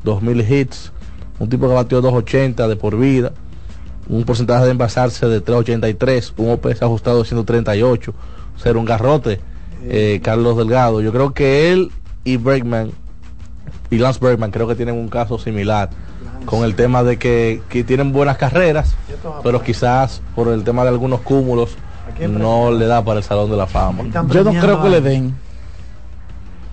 [0.06, 0.92] 2.000 hits,
[1.39, 3.32] un tipo que batió 280 de por vida,
[4.10, 8.13] un porcentaje de envasarse de 383, un OPS ajustado de 138,
[8.62, 9.39] ser un garrote,
[9.86, 11.02] eh, Carlos Delgado.
[11.02, 11.92] Yo creo que él
[12.24, 12.92] y Bregman
[13.89, 15.89] y Lance Bergman creo que tienen un caso similar
[16.46, 18.96] con el tema de que, que tienen buenas carreras,
[19.44, 21.76] pero quizás por el tema de algunos cúmulos
[22.30, 24.04] no le da para el Salón de la Fama.
[24.30, 25.36] Yo no creo que le den.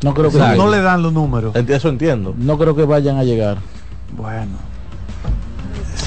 [0.03, 0.71] No creo que No, le no den.
[0.73, 1.55] le dan los números.
[1.55, 2.35] Eso entiendo.
[2.37, 3.59] No creo que vayan a llegar.
[4.17, 4.53] Bueno.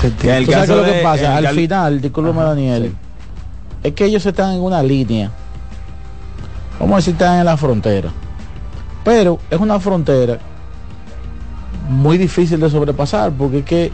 [0.09, 1.37] ¿Tú sabes qué es lo que pasa?
[1.37, 2.95] Al final, discúlpame Daniel,
[3.83, 5.31] es que ellos están en una línea.
[6.79, 8.09] Vamos a decir, están en la frontera.
[9.03, 10.39] Pero es una frontera
[11.89, 13.91] muy difícil de sobrepasar, porque es que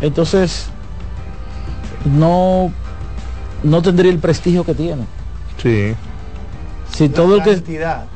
[0.00, 0.66] entonces
[2.04, 2.72] no,
[3.62, 5.04] no tendría el prestigio que tiene.
[5.62, 5.94] Sí.
[6.92, 7.56] Si todo el que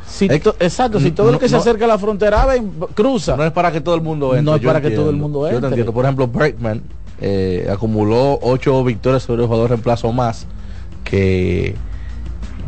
[0.07, 2.73] si to- exacto, si todo el no- que se no- acerca a la frontera ven,
[2.95, 3.37] cruza.
[3.37, 4.43] No es para que todo el mundo entre.
[4.45, 5.69] No es para que todo el mundo Yo te entre.
[5.71, 5.93] entiendo.
[5.93, 6.83] Por ejemplo, Bregman
[7.21, 10.47] eh, acumuló ocho victorias sobre el jugador reemplazo más
[11.05, 11.75] que,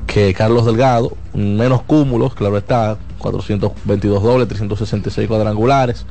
[0.07, 6.05] que Carlos Delgado, menos cúmulos, claro está, 422 dobles, 366 cuadrangulares,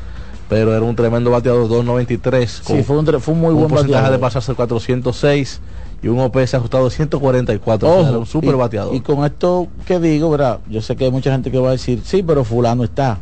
[0.48, 2.62] pero era un tremendo bateador 293.
[2.66, 4.12] Sí, fue un, fue un muy buen porcentaje bateador.
[4.12, 5.62] de pasarse 406
[6.02, 7.88] y un OPS ajustado de 144.
[7.88, 8.96] o sea, Ojo, era un super y- bateador.
[8.96, 10.60] Y con esto que digo, ¿verdad?
[10.70, 13.18] Yo sé que hay mucha gente que va a decir, sí, pero fulano está.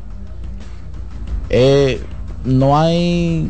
[1.50, 2.02] Eh,
[2.46, 3.50] no hay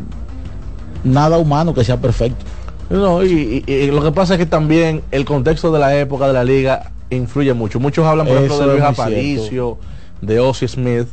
[1.08, 2.46] nada humano que sea perfecto.
[2.90, 6.28] No, y, y- y lo que pasa es que también el contexto de la época
[6.28, 7.80] de la liga influye mucho.
[7.80, 9.78] Muchos hablan, por Eso ejemplo, de Luis Aparicio,
[10.22, 11.08] de Ozzy Smith,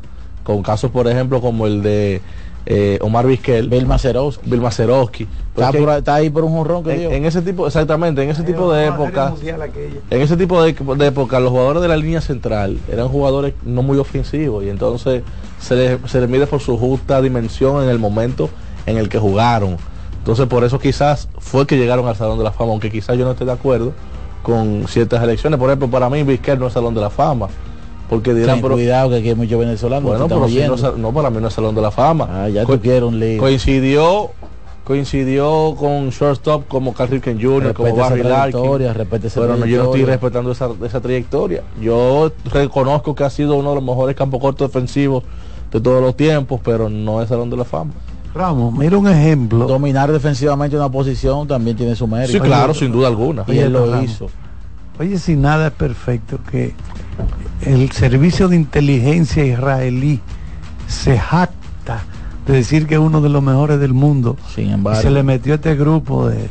[0.44, 2.20] con casos, por ejemplo, como el de
[2.66, 3.68] eh, Omar Vizquel.
[3.68, 4.48] Bill Mazeroski.
[4.48, 5.26] Bill Mazeroski.
[5.57, 7.11] Está, por está ahí por un jonrón que dio.
[7.11, 9.35] en, ese tipo, exactamente, en ese tipo de épocas,
[10.11, 13.83] en ese tipo de, de época, los jugadores de la línea central eran jugadores no
[13.83, 15.22] muy ofensivos y entonces
[15.61, 18.50] se les, se les mide por su justa dimensión en el momento
[18.87, 19.77] en el que jugaron.
[20.18, 23.25] Entonces por eso quizás fue que llegaron al Salón de la Fama, aunque quizás yo
[23.25, 23.92] no esté de acuerdo
[24.42, 25.59] con ciertas elecciones.
[25.59, 27.49] Por ejemplo, para mí Vizquel no es Salón de la Fama.
[28.09, 30.03] Porque dirán, Ten pero, cuidado que aquí hay muchos venezolanos.
[30.05, 32.29] bueno, que pero están si no, para mí no es Salón de la Fama.
[32.31, 32.73] Ah, ya Co-
[33.38, 34.31] coincidió
[34.85, 38.61] coincidió con shortstop como Carl Ripken Jr., como Barry Larkin.
[39.40, 41.62] Pero no, yo no estoy respetando esa, esa trayectoria.
[41.81, 45.25] Yo reconozco que ha sido uno de los mejores campos cortos defensivos
[45.73, 47.92] de todos los tiempos, pero no es Salón de la Fama.
[48.35, 49.66] Ramos, mira un ejemplo.
[49.66, 52.33] Dominar defensivamente una posición también tiene su mérito.
[52.33, 53.44] Sí, claro, sin duda alguna.
[53.47, 54.05] Y él lo Ramos.
[54.11, 54.31] hizo.
[54.99, 56.75] Oye, si nada es perfecto, que
[57.62, 60.20] el servicio de inteligencia israelí
[60.87, 62.03] se jacta
[62.47, 64.37] de decir que es uno de los mejores del mundo.
[64.55, 66.49] Sin Y embargo, se le metió a este grupo de,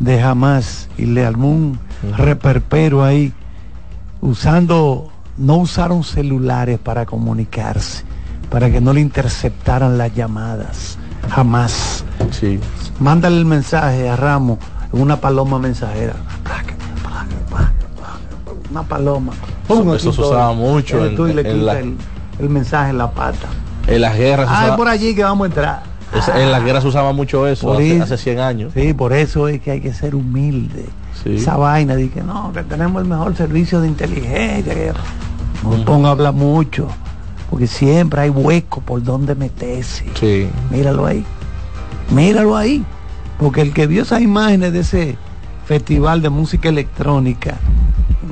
[0.00, 1.78] de Hamas y le armó un
[2.16, 3.32] reperpero ahí,
[4.20, 8.04] usando, no usaron celulares para comunicarse,
[8.50, 10.98] para que no le interceptaran las llamadas.
[11.30, 12.04] Jamás.
[12.30, 12.58] Sí.
[13.00, 14.58] Mándale el mensaje a Ramos
[14.92, 16.14] en una paloma mensajera.
[18.70, 19.32] Una paloma.
[19.68, 21.96] Eso- se usaba mucho en- tú y le en la- el,
[22.38, 23.48] el mensaje en la pata.
[23.86, 25.82] En las guerras, Ah, es usaba- por allí que vamos a entrar.
[26.36, 28.04] en las guerras se usaba mucho eso, hace, eso.
[28.04, 28.72] hace 100 años.
[28.74, 30.86] Sí, por eso es que hay que ser humilde.
[31.22, 31.36] Sí.
[31.36, 34.74] Esa vaina de que no, que tenemos el mejor servicio de inteligencia.
[34.74, 34.92] que-
[35.62, 36.88] No me ponga a hablar mucho,
[37.50, 40.04] porque siempre hay hueco por donde meterse.
[40.18, 40.48] Sí.
[40.70, 41.24] Míralo ahí.
[42.10, 42.84] Míralo ahí.
[43.38, 45.16] Porque el que vio esas imágenes de ese
[45.66, 47.56] festival de música electrónica,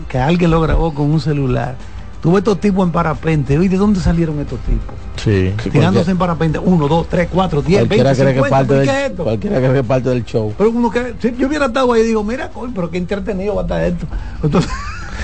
[0.08, 1.76] que alguien lo grabó con un celular,
[2.20, 3.56] tuvo estos tipos en parapente.
[3.58, 4.94] Oye, ¿de dónde salieron estos tipos?
[5.16, 5.52] Sí.
[5.70, 6.58] Tirándose en parapente.
[6.58, 8.56] Uno, dos, tres, cuatro, diez, cualquiera veinte, cree que es cincuenta.
[8.56, 10.54] parte ¿Por qué del, es cualquiera cree que parte del show.
[10.58, 13.62] Pero uno que si yo hubiera estado ahí digo, mira, coño, pero qué entretenido va
[13.62, 14.06] a estar esto.
[14.42, 14.70] Entonces,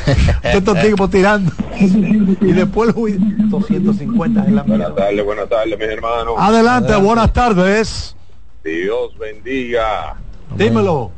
[0.43, 1.53] estos tipos tirando.
[1.81, 4.89] y después juicio, 250 en la mierda.
[4.89, 6.35] Buenas tardes, buenas tardes, mis hermanos.
[6.39, 8.17] Adelante, buenas tardes.
[8.65, 10.17] Dios bendiga.
[10.57, 11.11] Dímelo.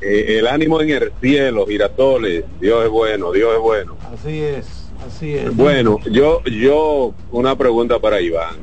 [0.00, 2.44] Eh, el ánimo en el cielo, giratoles.
[2.60, 3.96] Dios es bueno, Dios es bueno.
[4.12, 5.54] Así es, así es.
[5.56, 8.56] Bueno, yo, yo, una pregunta para Iván.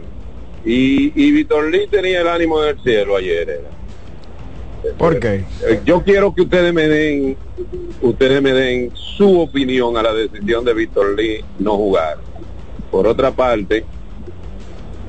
[0.63, 3.49] Y, y Víctor Lee tenía el ánimo en el cielo ayer.
[3.49, 3.80] era.
[4.97, 5.43] ¿Por qué?
[5.67, 7.37] Eh, Yo quiero que ustedes me den,
[8.01, 12.17] ustedes me den su opinión a la decisión de Víctor Lee no jugar.
[12.89, 13.85] Por otra parte,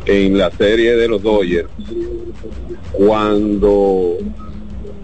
[0.06, 1.68] en la serie de los Dodgers,
[2.92, 4.16] cuando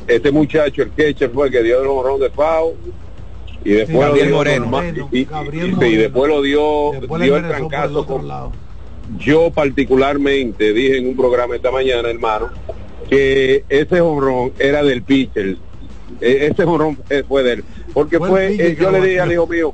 [0.07, 2.75] este muchacho, el catcher fue el que dio el honrón de FAO
[3.65, 4.81] y después lo dio Moreno.
[5.13, 5.25] y,
[5.97, 8.29] después lo dio, Después dio el trancazo con-
[9.19, 12.51] yo particularmente dije en un programa esta mañana, hermano,
[13.09, 15.57] que ese honrón era del pitcher.
[16.21, 17.65] E- Ese honrón fue de él.
[17.93, 19.73] Porque Fue eh, yo le dije al hijo mío,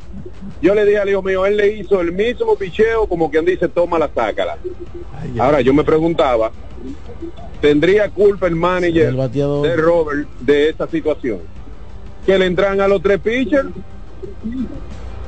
[0.63, 3.69] yo le dije al hijo mío, él le hizo el mismo picheo como quien dice,
[3.69, 4.57] toma la sácala.
[5.39, 6.53] Ahora yo me preguntaba,
[7.61, 11.41] ¿tendría culpa el manager El de Robert de esta situación?
[12.25, 13.69] Que le entran a los tres pitchers,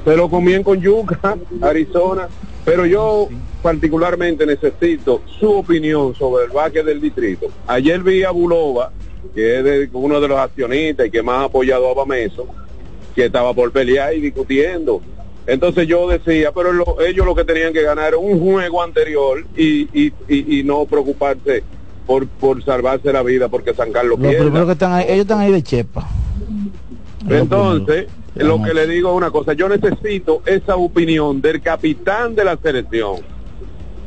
[0.04, 2.28] se lo comían con yuca, Arizona,
[2.64, 3.28] pero yo
[3.70, 7.46] particularmente necesito su opinión sobre el baque del distrito.
[7.66, 8.92] Ayer vi a Bulova,
[9.34, 12.46] que es de- uno de los accionistas y que más ha apoyado a Bameso,
[13.12, 15.02] que estaba por pelear y discutiendo.
[15.48, 19.44] Entonces yo decía, pero lo- ellos lo que tenían que ganar era un juego anterior
[19.56, 21.64] y, y, y, y no preocuparse
[22.06, 24.44] por, por salvarse la vida porque San Carlos Lo pierda.
[24.44, 26.08] primero que están ahí, ellos están ahí de chepa.
[27.28, 28.06] Entonces,
[28.36, 32.56] lo que le digo es una cosa, yo necesito esa opinión del capitán de la
[32.58, 33.16] selección,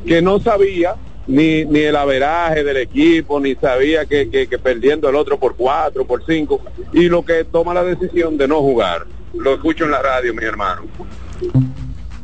[0.06, 0.96] que no sabía
[1.28, 5.56] ni, ni el averaje del equipo, ni sabía que, que, que perdiendo el otro por
[5.56, 9.06] cuatro, por cinco, y lo que toma la decisión de no jugar.
[9.34, 10.84] Lo escucho en la radio, mi hermano.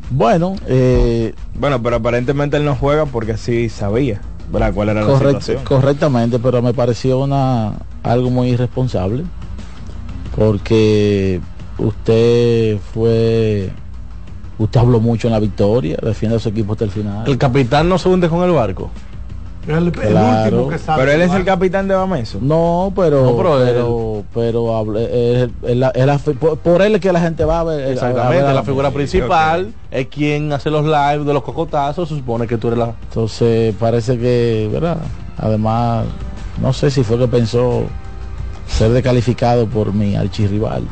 [0.09, 4.21] Bueno, eh, Bueno, pero aparentemente él no juega porque sí sabía
[4.51, 4.73] ¿verdad?
[4.73, 5.63] cuál era la situación.
[5.63, 7.73] correctamente, pero me pareció una
[8.03, 9.23] algo muy irresponsable
[10.35, 11.41] porque
[11.77, 13.69] usted fue
[14.57, 17.89] usted habló mucho en la victoria defiende a su equipo hasta el final El capitán
[17.89, 18.89] no se hunde con el barco.
[19.67, 20.43] El, el Claro.
[20.57, 21.01] último que sabe.
[21.01, 22.37] Pero él es el capitán de Bameso.
[22.39, 24.71] no pero No, pero pero
[25.91, 28.53] pero, por, por él es que la gente va a ver a ver Exactamente, a
[28.53, 32.67] la figura principal es quien hace los live de los cocotazos, se supone que tú
[32.67, 32.93] eres la...
[33.09, 34.97] entonces parece que verdad
[35.37, 36.05] además
[36.61, 37.83] no sé si fue que pensó
[38.67, 40.83] ser descalificado por mi archirrival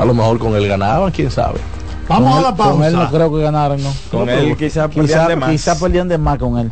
[0.00, 1.60] A lo mejor con él ganaban, quién sabe.
[2.08, 3.12] Vamos Con a la él- Con él no pausa.
[3.16, 3.92] creo que ganaran, ¿no?
[4.10, 5.50] Con él quizá quizá, perdían de más.
[5.50, 6.70] quizá perdían de más con él.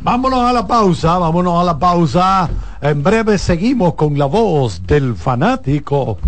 [0.00, 2.48] Vámonos a la pausa, vámonos a la pausa.
[2.82, 6.18] En breve seguimos con la voz del fanático.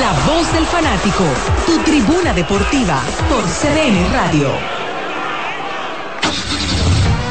[0.00, 1.24] La voz del fanático,
[1.66, 4.77] tu tribuna deportiva por CDN Radio.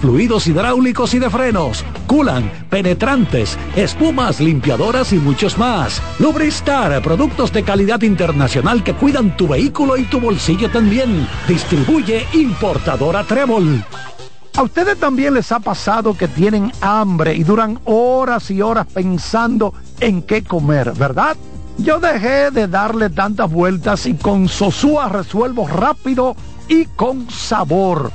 [0.00, 6.02] fluidos hidráulicos y de frenos, culan, penetrantes, espumas, limpiadoras y muchos más.
[6.18, 11.28] Lubristar, productos de calidad internacional que cuidan tu vehículo y tu bolsillo también.
[11.46, 13.84] Distribuye importadora Trébol.
[14.56, 19.74] A ustedes también les ha pasado que tienen hambre y duran horas y horas pensando
[20.00, 21.36] en qué comer, ¿verdad?
[21.78, 26.36] Yo dejé de darle tantas vueltas y con Sosúa resuelvo rápido
[26.68, 28.10] y con sabor.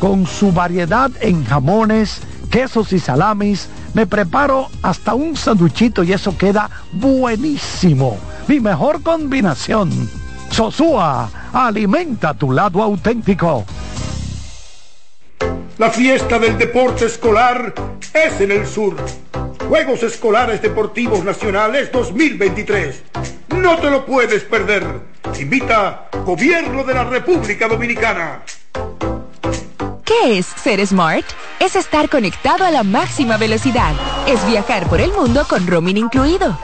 [0.00, 2.20] Con su variedad en jamones,
[2.50, 8.18] quesos y salamis, me preparo hasta un sanduchito y eso queda buenísimo.
[8.46, 9.90] Mi mejor combinación.
[10.50, 13.64] Sosúa, alimenta tu lado auténtico.
[15.78, 17.74] La fiesta del deporte escolar
[18.12, 18.96] es en el sur.
[19.68, 23.02] Juegos Escolares Deportivos Nacionales 2023.
[23.48, 24.84] No te lo puedes perder.
[25.40, 28.42] Invita Gobierno de la República Dominicana.
[30.06, 31.26] ¿Qué es ser smart?
[31.58, 33.92] Es estar conectado a la máxima velocidad.
[34.28, 36.56] Es viajar por el mundo con roaming incluido.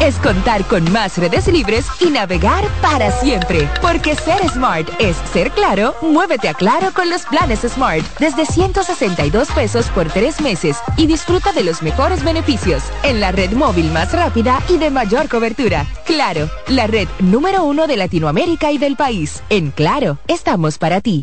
[0.00, 3.68] Es contar con más redes libres y navegar para siempre.
[3.82, 9.50] Porque ser smart es ser claro, muévete a claro con los planes smart desde 162
[9.50, 14.12] pesos por tres meses y disfruta de los mejores beneficios en la red móvil más
[14.12, 15.84] rápida y de mayor cobertura.
[16.06, 19.42] Claro, la red número uno de Latinoamérica y del país.
[19.50, 21.22] En Claro, estamos para ti.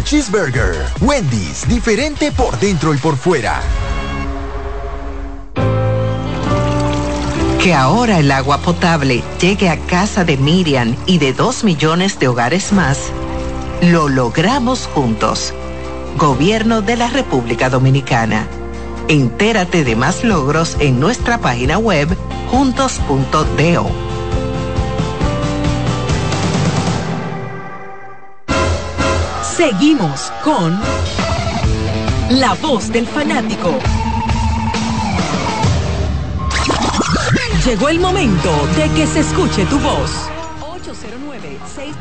[0.03, 0.75] Cheeseburger.
[1.01, 3.61] Wendy's, diferente por dentro y por fuera.
[7.61, 12.27] Que ahora el agua potable llegue a casa de Miriam y de dos millones de
[12.27, 12.97] hogares más,
[13.81, 15.53] lo logramos juntos.
[16.17, 18.47] Gobierno de la República Dominicana.
[19.07, 22.07] Entérate de más logros en nuestra página web
[22.49, 24.10] juntos.do.
[29.61, 30.75] Seguimos con
[32.31, 33.71] La voz del fanático.
[37.63, 40.31] Llegó el momento de que se escuche tu voz.
[40.61, 41.95] 809 6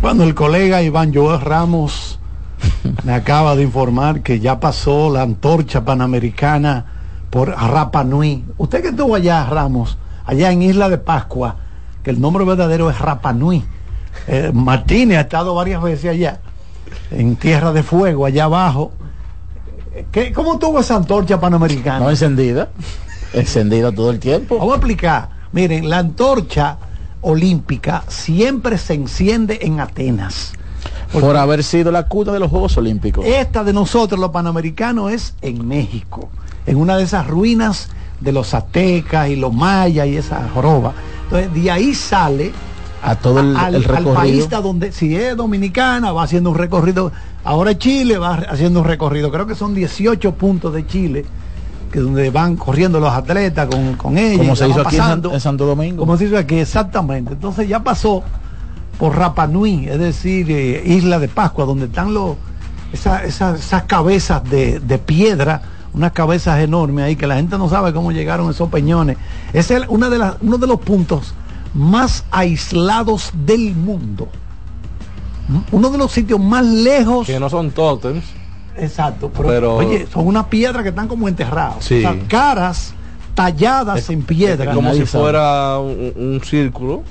[0.00, 2.11] Bueno, el colega Iván Joel Ramos
[3.04, 6.84] me acaba de informar que ya pasó la antorcha panamericana
[7.30, 8.44] por Rapa Nui.
[8.58, 11.56] Usted que estuvo allá, Ramos, allá en Isla de Pascua,
[12.02, 13.64] que el nombre verdadero es Rapa Nui.
[14.28, 16.40] Eh, Martínez ha estado varias veces allá,
[17.10, 18.92] en Tierra de Fuego, allá abajo.
[20.10, 22.00] ¿Qué, ¿Cómo tuvo esa antorcha panamericana?
[22.00, 22.70] No encendida.
[23.32, 24.58] Encendida todo el tiempo.
[24.58, 25.28] Vamos a explicar.
[25.52, 26.78] Miren, la antorcha
[27.22, 30.52] olímpica siempre se enciende en Atenas.
[31.12, 33.24] Por haber sido la cuna de los Juegos Olímpicos.
[33.26, 36.30] Esta de nosotros, los panamericanos, es en México,
[36.66, 37.90] en una de esas ruinas
[38.20, 40.92] de los aztecas y los mayas y esa joroba.
[41.24, 42.52] Entonces, de ahí sale
[43.02, 44.14] a todo el, al, el al recorrido.
[44.14, 47.10] país donde, si es dominicana, va haciendo un recorrido.
[47.44, 49.30] Ahora Chile va haciendo un recorrido.
[49.32, 51.24] Creo que son 18 puntos de Chile,
[51.90, 54.38] que donde van corriendo los atletas con, con ellos.
[54.38, 55.98] Como se hizo aquí en Santo Domingo.
[55.98, 57.32] Como se hizo aquí, exactamente.
[57.32, 58.22] Entonces ya pasó
[58.98, 62.36] por Rapa Nui, es decir, eh, Isla de Pascua, donde están los
[62.92, 65.62] esa- esa- esas cabezas de, de piedra,
[65.94, 69.16] unas cabezas enormes ahí que la gente no sabe cómo llegaron esos peñones.
[69.52, 71.34] Ese es una de las, uno de los puntos
[71.74, 74.28] más aislados del mundo.
[75.70, 77.26] Uno de los sitios más lejos.
[77.26, 78.24] Que no son tótems.
[78.76, 81.76] Exacto, pero, Pero- oye, son unas piedras que están como enterradas.
[81.84, 81.98] Sí.
[81.98, 82.94] O sea, caras
[83.34, 84.70] talladas en piedra.
[84.70, 87.02] Es como si fuera un, un círculo.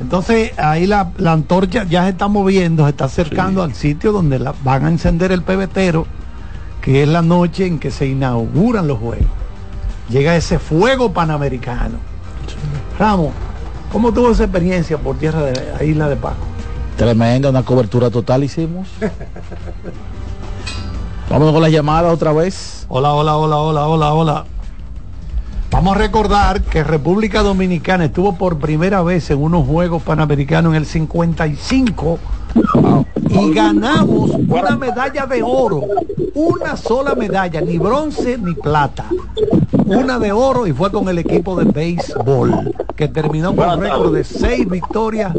[0.00, 4.38] Entonces ahí la, la antorcha ya se está moviendo, se está acercando al sitio donde
[4.38, 6.06] la, van a encender el pebetero,
[6.80, 9.26] que es la noche en que se inauguran los juegos.
[10.08, 11.98] Llega ese fuego panamericano.
[12.98, 13.30] Ramos,
[13.92, 16.44] ¿cómo tuvo esa experiencia por tierra de la isla de Paco?
[16.96, 18.88] Tremenda, una cobertura total hicimos.
[21.30, 22.84] Vamos con las llamadas otra vez.
[22.88, 24.44] Hola, hola, hola, hola, hola, hola.
[25.74, 30.76] Vamos a recordar que República Dominicana estuvo por primera vez en unos Juegos Panamericanos en
[30.76, 32.20] el 55
[33.28, 35.82] y ganamos una medalla de oro.
[36.32, 39.06] Una sola medalla, ni bronce ni plata.
[39.84, 44.14] Una de oro y fue con el equipo de béisbol, que terminó con un récord
[44.14, 45.34] de seis victorias,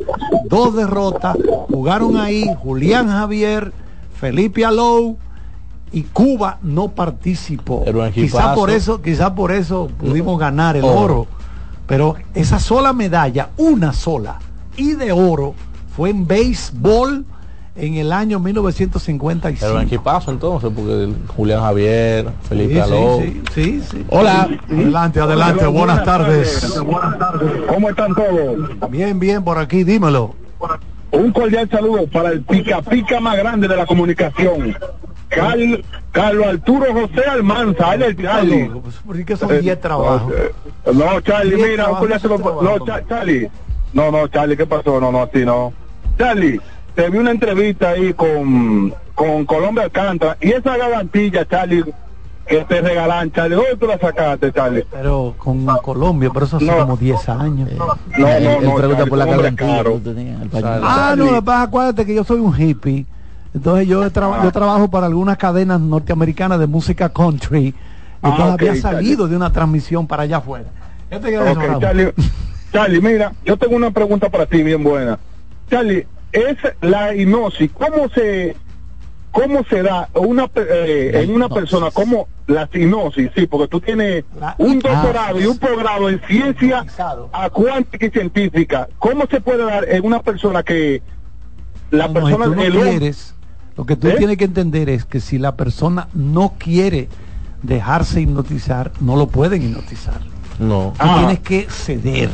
[0.49, 1.37] dos derrotas.
[1.69, 3.71] Jugaron ahí Julián Javier,
[4.19, 5.17] Felipe Alou
[5.91, 7.83] y Cuba no participó.
[8.13, 10.99] Quizá por eso, quizá por eso pudimos ganar el Oro.
[10.99, 11.27] oro.
[11.87, 14.39] Pero esa sola medalla, una sola,
[14.75, 15.53] y de oro,
[15.95, 17.23] fue en béisbol
[17.75, 19.65] en el año 1955.
[19.65, 23.19] Era un equipazo entonces, porque Julián Javier, Felipe Sí, Aló.
[23.21, 24.05] sí, sí, sí.
[24.09, 24.49] Hola.
[24.69, 26.73] Adelante, adelante, buenas tardes.
[27.69, 28.89] ¿Cómo están todos?
[28.89, 30.33] Bien, bien, por aquí, dímelo.
[31.15, 34.75] Un cordial saludo para el pica pica más grande de la comunicación.
[35.29, 38.69] Carl- Carlos Arturo José Almanza, él es el Charlie.
[38.69, 40.33] Pues, son 10 trabajos.
[40.37, 40.51] Eh,
[40.93, 43.49] No, Charlie, mira, un cordial saludo- No, Cha- Charlie.
[43.93, 44.99] No, no, Charlie, ¿qué pasó?
[45.01, 45.73] No, no, así no.
[46.17, 46.59] Charlie,
[46.95, 51.83] te vi una entrevista ahí con, con Colombia Alcántara y esa garantilla, Charlie,
[52.47, 54.85] que te regalan, Charlie, ¿dónde tú la sacaste, Charlie?
[54.91, 56.77] Pero con Colombia, pero eso hace No.
[56.79, 57.69] como 10 años.
[57.77, 59.89] No, no, Él no, pregunta Charlie, por la garantía que
[60.43, 60.81] el pañuelo.
[60.87, 63.05] Ah, no, lo que pasa, acuérdate que yo soy un hippie.
[63.53, 67.67] Entonces yo, he traba- yo trabajo para algunas cadenas norteamericanas de música country.
[67.67, 67.75] Y
[68.21, 69.29] Ah, entonces ok, había salido Charlie.
[69.31, 70.65] de una transmisión para allá afuera.
[71.09, 71.81] ¿Qué te queda de eso, Ok, Ramos?
[71.81, 72.13] Charlie,
[72.73, 75.17] Charlie, mira, yo tengo una pregunta para ti bien buena.
[75.69, 78.55] Charlie, es la hipnosis, ¿cómo se
[79.31, 83.29] cómo se da una pe- eh, en una persona como la hipnosis?
[83.35, 84.23] Sí, porque tú tienes
[84.57, 86.85] un doctorado y un posgrado en ciencia
[87.33, 88.87] a cuántica y científica.
[88.99, 91.01] ¿Cómo se puede dar en una persona que
[91.91, 93.35] la No, no, si persona tú no quieres,
[93.77, 94.15] lo que tú ¿Eh?
[94.17, 97.09] tienes que entender es que si la persona no quiere
[97.63, 100.19] dejarse hipnotizar, no lo pueden hipnotizar.
[100.59, 100.93] No.
[100.99, 102.29] Tú tienes que ceder.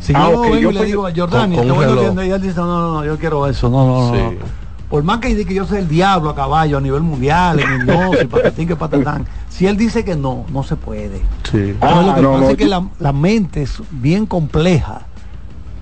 [0.00, 1.84] Si Ah, yo ok, vengo yo y le digo a Jordani, con- te con voy
[1.84, 2.04] a reloj.
[2.04, 4.36] atiender", y él dice, no, no, no, yo quiero eso, no, no, no, Sí.
[4.36, 4.57] no.
[4.90, 7.80] Por más que diga que yo soy el diablo a caballo a nivel mundial, en
[7.82, 11.18] hipnosis, patatín que patatán, si él dice que no, no se puede.
[11.50, 11.58] Sí.
[11.80, 15.02] Entonces, lo que no, pasa no, es que yo- la, la mente es bien compleja.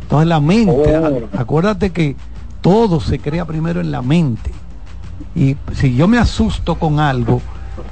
[0.03, 1.39] Entonces la mente, Oh.
[1.39, 2.17] acuérdate que
[2.61, 4.51] todo se crea primero en la mente.
[5.35, 7.41] Y si yo me asusto con algo,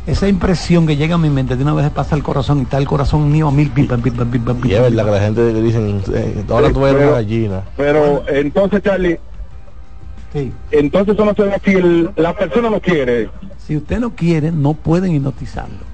[0.07, 2.79] esa impresión que llega a mi mente de una vez pasa al corazón y está
[2.79, 5.05] el corazón mío a mil pim, pam, pim, pam, pim, pam, pim, Y es verdad
[5.05, 7.63] que la gente le dicen, eh, ahora tú eres Pero- una gallina.
[7.77, 9.19] Pero entonces, Charlie,
[10.71, 13.31] entonces eso no se si el- la persona no quiere.
[13.59, 15.85] Si usted no quiere, no pueden hipnotizarlo.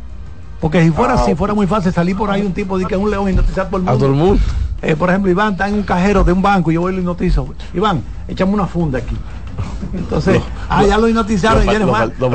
[0.60, 2.94] Porque si fuera Ah, así, fuera muy fácil salir por ahí un tipo de que
[2.94, 4.06] es un león hipnotizar por el A mundo.
[4.06, 4.42] todo el mundo.
[4.82, 6.96] Eh, por ejemplo, Iván está en un cajero de un banco y yo voy y
[6.96, 7.46] lo hipnotizo.
[7.74, 9.16] Iván, échame una funda aquí.
[9.94, 11.66] Entonces, ah, ya lo hipnotizaron y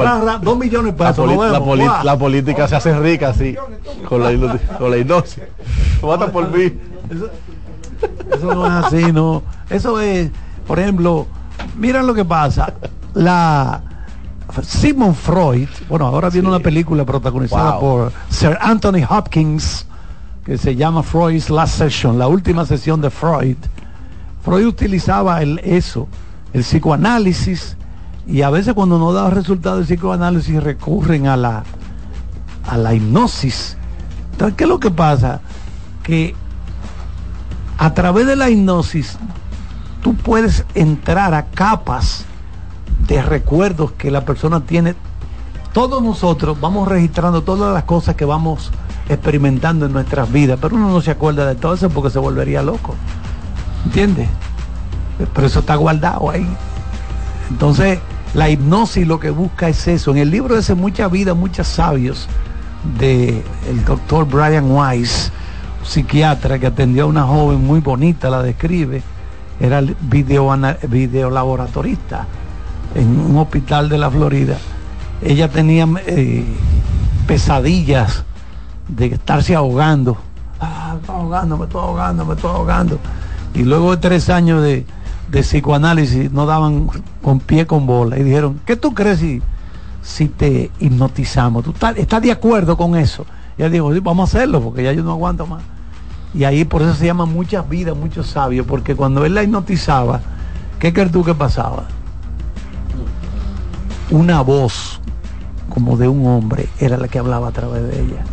[0.03, 1.37] ra, ra, dos millones de La, pesos.
[1.37, 3.55] la la política se hace rica así,
[4.07, 5.43] con la, hipnosis- con la hipnosis.
[6.01, 6.71] Vota por mí.
[8.31, 9.43] Eso no es así, no.
[9.69, 10.29] Eso es
[10.67, 11.27] Por ejemplo,
[11.77, 12.73] mira lo que pasa.
[13.13, 13.81] La
[14.63, 17.79] Sigmund Freud, bueno, ahora viene una película protagonizada Wow.
[17.79, 19.85] por Sir Anthony Hopkins
[20.45, 23.57] que se llama Freud's Last Session, la última sesión de Freud.
[24.43, 26.07] Freud utilizaba el, eso,
[26.53, 27.75] el psicoanálisis,
[28.27, 31.63] y a veces cuando no da resultados del psicoanálisis recurren a la,
[32.69, 33.75] a la hipnosis.
[34.33, 35.41] Entonces, ¿qué es lo que pasa?
[36.03, 36.35] Que
[37.79, 39.17] a través de la hipnosis
[40.05, 42.25] tú puedes entrar a capas
[43.07, 44.93] de recuerdos que la persona tiene.
[45.73, 48.69] Todos nosotros vamos registrando todas las cosas que vamos
[49.09, 52.61] experimentando en nuestras vidas, pero uno no se acuerda de todo eso porque se volvería
[52.61, 52.93] loco.
[53.83, 54.29] ¿Entiendes?
[55.33, 56.47] Pero eso está guardado ahí.
[57.49, 57.97] Entonces,
[58.35, 60.11] la hipnosis lo que busca es eso.
[60.11, 62.27] En el libro ese Mucha Vida, Muchos Sabios,
[62.99, 65.31] de el doctor Brian Weiss,
[65.83, 69.01] psiquiatra que atendió a una joven muy bonita, la describe,
[69.59, 70.53] era el video,
[70.87, 72.25] videolaboratorista
[72.93, 74.57] en un hospital de la Florida.
[75.21, 76.45] Ella tenía eh,
[77.27, 78.23] pesadillas
[78.87, 80.17] de estarse ahogando.
[80.59, 82.99] Ah, me estoy ahogando, me estoy ahogando, me estoy ahogando.
[83.53, 84.85] Y luego de tres años de,
[85.29, 86.89] de psicoanálisis no daban
[87.21, 88.17] con pie con bola.
[88.17, 89.41] Y dijeron, ¿qué tú crees si,
[90.01, 91.63] si te hipnotizamos?
[91.63, 93.25] ¿Tú estás, estás de acuerdo con eso?
[93.57, 95.63] Y dijo, sí, vamos a hacerlo porque ya yo no aguanto más.
[96.35, 100.19] Y ahí por eso se llama muchas vidas, muchos sabios, porque cuando él la hipnotizaba,
[100.79, 101.85] ¿qué crees tú pasaba?
[104.11, 104.99] Una voz
[105.69, 108.23] como de un hombre era la que hablaba a través de ella.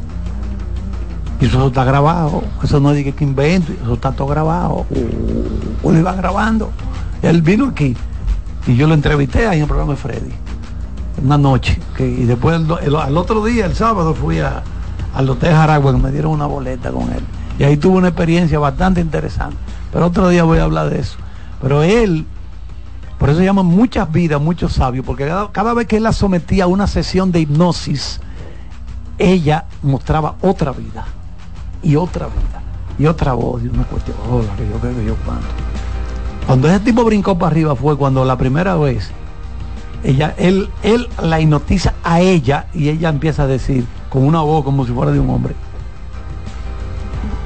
[1.40, 4.86] Y eso está grabado, eso no de que invento, eso está todo grabado.
[5.82, 6.70] Uno iba grabando.
[7.22, 7.96] Él vino aquí
[8.66, 10.32] y yo lo entrevisté ahí en el programa de Freddy.
[11.24, 11.78] Una noche.
[11.98, 14.62] Y después el- al otro día, el sábado, fui a,
[15.14, 17.22] al Hotel Jaragua que me dieron una boleta con él.
[17.59, 19.57] Y ahí tuve una experiencia bastante interesante.
[19.92, 21.16] Pero otro día voy a hablar de eso.
[21.61, 22.26] Pero él,
[23.18, 26.12] por eso se llama muchas vidas, muchos sabios, porque cada, cada vez que él la
[26.12, 28.20] sometía a una sesión de hipnosis,
[29.18, 31.05] ella mostraba otra vida,
[31.82, 32.62] y otra vida,
[32.98, 35.46] y otra voz, y una cuestión, oh, que yo creo que yo cuánto.
[36.46, 39.11] Cuando ese tipo brincó para arriba fue cuando la primera vez,
[40.03, 44.64] ella, él, él la hipnotiza a ella y ella empieza a decir, con una voz
[44.64, 45.55] como si fuera de un hombre,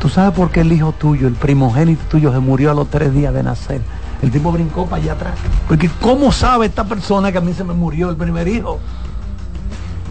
[0.07, 3.12] ¿Tú sabes por qué el hijo tuyo, el primogénito tuyo, se murió a los tres
[3.12, 3.80] días de nacer?
[4.22, 5.34] El tipo brincó para allá atrás.
[5.66, 8.78] Porque ¿cómo sabe esta persona que a mí se me murió el primer hijo?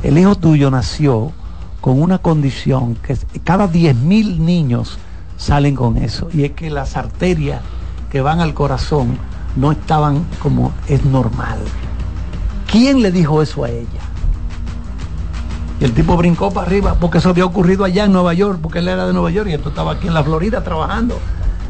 [0.04, 1.32] El hijo tuyo nació
[1.80, 4.98] con una condición que cada 10 mil niños
[5.38, 6.28] salen con eso.
[6.34, 7.62] Y es que las arterias
[8.12, 9.18] que van al corazón
[9.56, 11.60] no estaban como es normal.
[12.70, 14.02] ¿Quién le dijo eso a ella?
[15.80, 18.80] Y el tipo brincó para arriba porque eso había ocurrido allá en Nueva York, porque
[18.80, 21.18] él era de Nueva York y esto estaba aquí en la Florida trabajando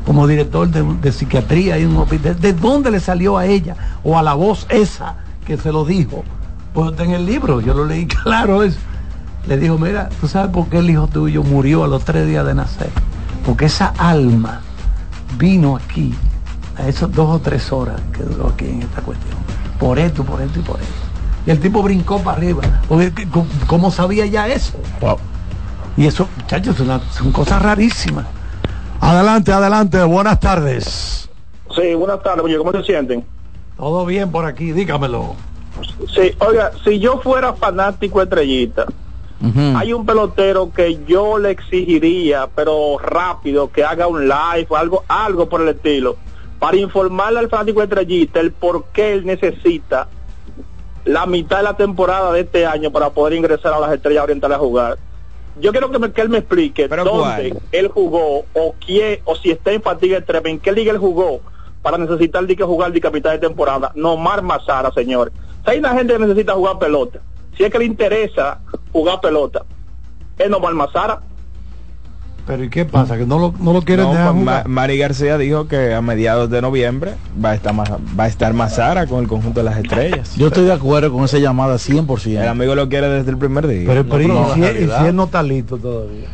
[0.06, 2.39] como director de, de psiquiatría y un hospital.
[2.39, 6.24] ¿De dónde le salió a ella o a la voz esa que se lo dijo?
[6.74, 8.78] Pues está en el libro, yo lo leí claro eso.
[9.47, 12.45] Le dijo, mira, ¿tú sabes por qué el hijo tuyo murió a los tres días
[12.45, 12.89] de nacer?
[13.45, 14.62] Porque esa alma
[15.38, 16.14] vino aquí
[16.78, 19.38] a esas dos o tres horas que duró aquí en esta cuestión.
[19.80, 21.05] Por esto, por esto y por esto.
[21.46, 22.64] Y el tipo brincó para arriba.
[22.88, 23.28] Porque, ¿qué-
[23.68, 24.74] ¿cómo, sabía ya eso?
[25.98, 26.76] Y eso, muchachos,
[27.12, 28.26] son, cosas rarísimas.
[29.00, 31.30] Adelante, adelante, buenas tardes.
[31.76, 33.24] Sí, buenas tardes, oye, ¿cómo se sienten?
[33.78, 35.36] Todo bien por aquí, dígamelo.
[36.14, 38.86] Sí, oiga, si yo fuera fanático Estrellita,
[39.76, 45.04] hay un pelotero que yo le exigiría, pero rápido, que haga un live o algo,
[45.08, 46.16] algo por el estilo,
[46.58, 50.08] para informarle al fanático Estrellita el por qué él necesita
[51.06, 54.58] la mitad de la temporada de este año para poder ingresar a las estrellas orientales
[54.58, 54.97] a jugar.
[55.60, 57.62] Yo quiero que, me- que él me explique dónde cuál?
[57.72, 61.39] él jugó o quién, o si está en fatiga extrema, en qué liga él jugó
[61.82, 63.91] para necesitar de que jugar de capital de temporada.
[63.95, 65.32] No Mar Mazara, señor.
[65.66, 67.20] Hay una gente que necesita jugar pelota.
[67.56, 68.60] Si es que le interesa
[68.91, 69.64] jugar pelota,
[70.38, 71.22] es Nomar Mazara.
[72.48, 73.18] Pero ¿y qué pasa?
[73.18, 74.64] ¿Que no lo, no lo quieren No, dejar pues, jugar?
[74.68, 78.28] Ma- Mari García dijo que a mediados de noviembre va a estar más, va a
[78.28, 80.36] estar Mazara con el conjunto de las estrellas.
[80.36, 82.41] Yo estoy de acuerdo con esa llamada 100%.
[82.41, 83.84] El amigo lo quiere desde el primer día.
[83.88, 86.28] Pero, pero, No, ¿y, si, y él no está listo todavía?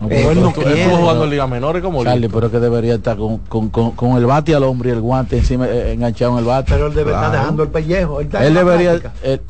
[0.00, 0.82] No, O pero él no tú- quiere.
[0.82, 4.26] estuvo jugando en menores como Charlie, pero que debería estar con, con, con, con el
[4.26, 6.72] bate al hombre y el guante encima eh, enganchado en el bate.
[6.72, 8.20] Pero él debe estar dejando el pellejo.
[8.20, 9.00] Él, debería.
[9.22, 9.40] él-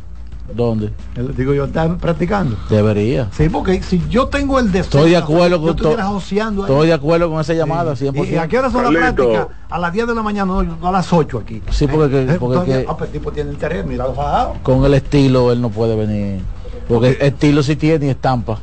[0.53, 0.93] ¿Dónde?
[1.37, 2.57] Digo yo, está practicando.
[2.69, 3.29] Debería.
[3.33, 4.83] Sí, porque si yo tengo el deseo.
[5.01, 6.71] Estoy de acuerdo con joseando ahí.
[6.71, 8.29] Estoy de acuerdo con esa llamada, 100%.
[8.31, 9.47] ¿Y a qué hora son las prácticas?
[9.71, 11.63] A las 10 de la mañana, no, no, a las 8 aquí.
[11.71, 14.15] Sí, porque Eh, que- porque entonces, que- ah, pues el tipo tiene interés, mira los
[14.17, 14.59] fajados.
[14.63, 16.43] Con el estilo él no puede venir.
[16.89, 18.59] Porque estilo sí tiene y estampa.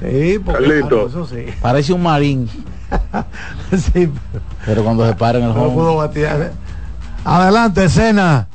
[0.00, 1.44] Sí, porque ah, eso sí.
[1.60, 2.48] Parece un marín.
[3.76, 4.10] sí,
[4.64, 5.74] Pero cuando se para en el no home.
[5.74, 6.52] pudo batear.
[7.24, 8.46] Adelante, escena.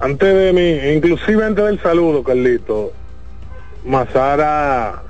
[0.00, 2.92] Antes de mí, inclusive antes del saludo, Carlito,
[3.84, 5.02] Mazara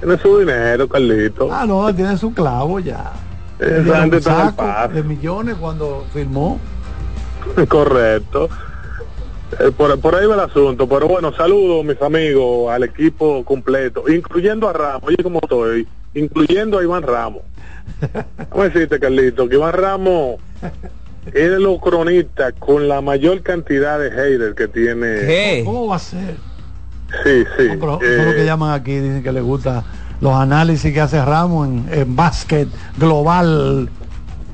[0.00, 1.48] tiene su dinero, Carlito.
[1.52, 3.12] Ah, no, tiene su clavo ya.
[3.58, 6.58] De millones cuando firmó.
[7.68, 8.48] Correcto.
[9.58, 10.88] Eh, por, por ahí va el asunto.
[10.88, 15.02] Pero bueno, saludos, mis amigos, al equipo completo, incluyendo a Ramos.
[15.04, 17.42] Oye, como estoy, incluyendo a Iván Ramos.
[18.48, 19.48] ¿Cómo decirte, Carlito?
[19.48, 20.40] Que Iván Ramos
[21.34, 25.62] es de los cronistas con la mayor cantidad de haters que tiene.
[25.64, 26.36] ¿Cómo va a ser?
[27.24, 27.68] Sí, sí.
[27.78, 29.84] Pero es lo que Eh, llaman aquí, dicen que les gusta
[30.20, 32.68] los análisis que hace Ramos en, en básquet
[32.98, 33.88] global.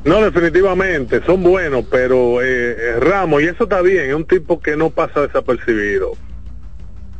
[0.04, 4.60] No, definitivamente, son buenos, pero eh, eh, Ramos, y eso está bien, es un tipo
[4.60, 6.12] que no pasa desapercibido.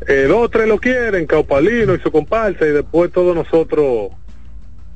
[0.07, 4.11] Eh, dos o tres lo quieren, Caupalino y su comparsa, y después todos nosotros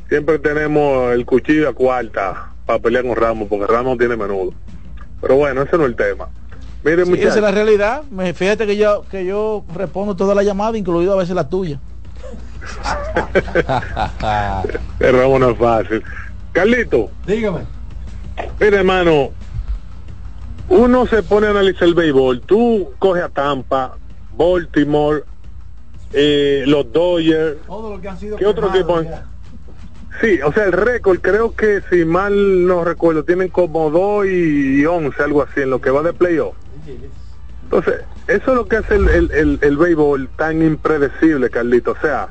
[0.09, 4.53] siempre tenemos el cuchillo a cuarta para pelear con Ramos, porque Ramos tiene menudo.
[5.21, 6.29] Pero bueno, ese no es el tema.
[6.83, 8.03] Miren, Sí, esa muchachos, es la realidad.
[8.11, 11.79] Me, fíjate que yo, que yo respondo toda la llamada, incluido a veces la tuya.
[15.01, 16.03] el Ramos no es fácil.
[16.53, 17.61] Carlito, dígame.
[18.59, 19.31] Mira, hermano,
[20.69, 22.41] uno se pone a analizar el béisbol.
[22.43, 23.97] Tú coges a Tampa,
[24.37, 25.25] Baltimore,
[26.13, 27.59] eh, los Dodgers.
[27.67, 29.03] Todo lo que han sido ¿Qué otro equipo?
[29.03, 29.27] ya.
[30.21, 34.85] Sí, o sea, el récord, creo que si mal no recuerdo, tienen como 2 y
[34.85, 36.55] 11, algo así, en lo que va de playoff.
[37.65, 41.93] Entonces, eso es lo que hace el, el, el, el béisbol tan impredecible, Carlito.
[41.93, 42.29] O sea,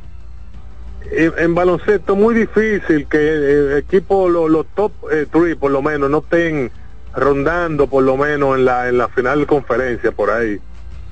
[1.12, 4.92] en, en baloncesto muy difícil que eh, equipos, los, top
[5.32, 6.72] 3 por lo menos, no estén
[7.16, 10.60] rondando por lo menos en la, en la final de conferencia por ahí.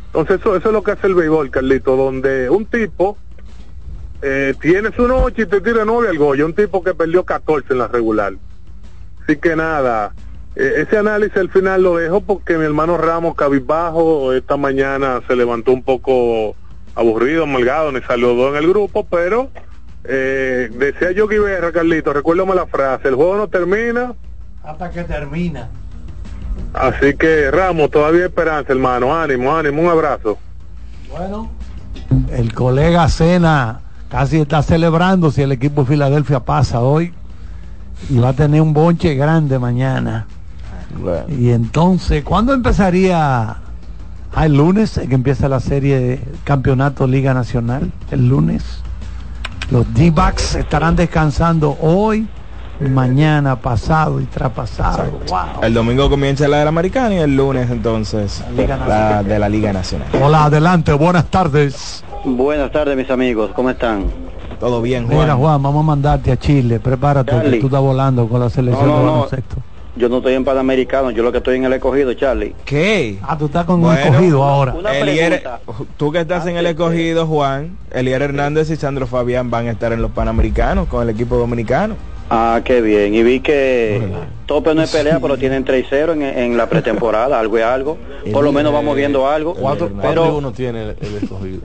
[0.08, 3.18] Entonces, eso, eso es lo que hace el béisbol, Carlito, donde un tipo
[4.22, 7.74] eh, tiene su noche y te tira nueve al goyo, un tipo que perdió 14
[7.74, 8.34] en la regular.
[9.24, 10.14] Así que nada,
[10.56, 15.36] eh, ese análisis al final lo dejo porque mi hermano Ramos cabizbajo esta mañana se
[15.36, 16.56] levantó un poco
[16.96, 19.50] aburrido, amargado, ni saludó en el grupo, pero
[20.04, 24.14] eh, decía yo que iba Carlito, recuérdame la frase, el juego no termina,
[24.64, 25.70] Hasta que termina.
[26.74, 30.40] así que Ramos, todavía hay esperanza, hermano, ánimo, ánimo, un abrazo.
[31.12, 31.52] Bueno,
[32.32, 37.14] el colega Cena casi está celebrando si el equipo de Filadelfia pasa hoy
[38.10, 40.28] y va a tener un bonche grande mañana.
[41.28, 43.58] Y entonces, ¿cuándo empezaría?
[44.34, 48.82] Ah, el lunes, que empieza la serie de campeonato Liga Nacional, el lunes.
[49.72, 52.28] Los D-Backs estarán descansando hoy,
[52.80, 55.04] mañana, pasado y traspasado.
[55.30, 55.64] Wow.
[55.64, 58.44] El domingo comienza la de la americana y el lunes entonces
[58.88, 60.08] la de la Liga Nacional.
[60.22, 62.04] Hola, adelante, buenas tardes.
[62.24, 63.52] Buenas tardes, mis amigos.
[63.56, 64.06] ¿Cómo están?
[64.60, 66.80] Todo bien, Mira, Juan, vamos a mandarte a Chile.
[66.80, 69.12] Prepárate, que tú estás volando con la selección No, no, de no.
[69.14, 69.56] baloncesto.
[69.96, 72.54] Yo no estoy en Panamericano, yo lo que estoy en el escogido, Charlie.
[72.66, 73.18] ¿Qué?
[73.24, 74.76] Ah, tú estás con un Bueno, escogido ahora.
[74.94, 75.42] Elier-
[75.98, 79.94] tú que estás en el escogido, Juan, Elier Hernández y Sandro Fabián van a estar
[79.94, 81.96] en los Panamericanos con el equipo dominicano.
[82.30, 83.14] Ah, qué bien.
[83.14, 84.02] Y vi que
[84.46, 87.98] Tope no es pelea, pero tienen 3-0 en, en la pretemporada, algo es algo.
[88.34, 89.56] Por lo menos vamos viendo algo.
[89.56, 91.62] 4 Pero 1 tiene el, el escogido.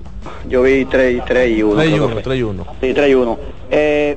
[0.48, 1.74] yo vi 3, 3 y 1.
[1.76, 2.66] 3 y 1, 3 y 1.
[2.80, 3.38] Sí, 3 y 1.
[3.70, 4.16] Eh,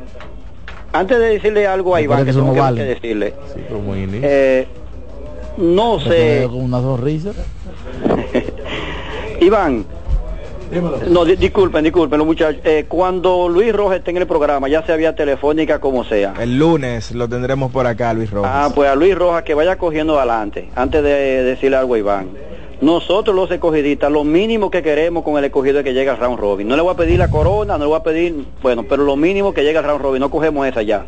[0.94, 2.78] antes de decirle algo a Iván, que tengo que no vale.
[2.82, 3.34] que decirle.
[3.54, 4.22] Sí, pero muy inicio.
[4.24, 4.68] Eh,
[5.58, 7.32] no sé, Con una sonrisa.
[9.42, 9.86] Iván.
[11.10, 12.62] No, di- disculpen, disculpen los muchachos.
[12.64, 16.34] Eh, cuando Luis Rojas esté en el programa, ya sea vía telefónica como sea.
[16.40, 18.52] El lunes lo tendremos por acá, Luis Rojas.
[18.54, 22.28] Ah, pues a Luis Rojas que vaya cogiendo adelante, antes de decirle algo a Iván.
[22.82, 26.38] Nosotros los escogidistas, lo mínimo que queremos con el escogido es que llegue al round
[26.38, 26.68] robin.
[26.68, 29.16] No le voy a pedir la corona, no le voy a pedir, bueno, pero lo
[29.16, 31.06] mínimo que llegue al round robin, no cogemos esa ya.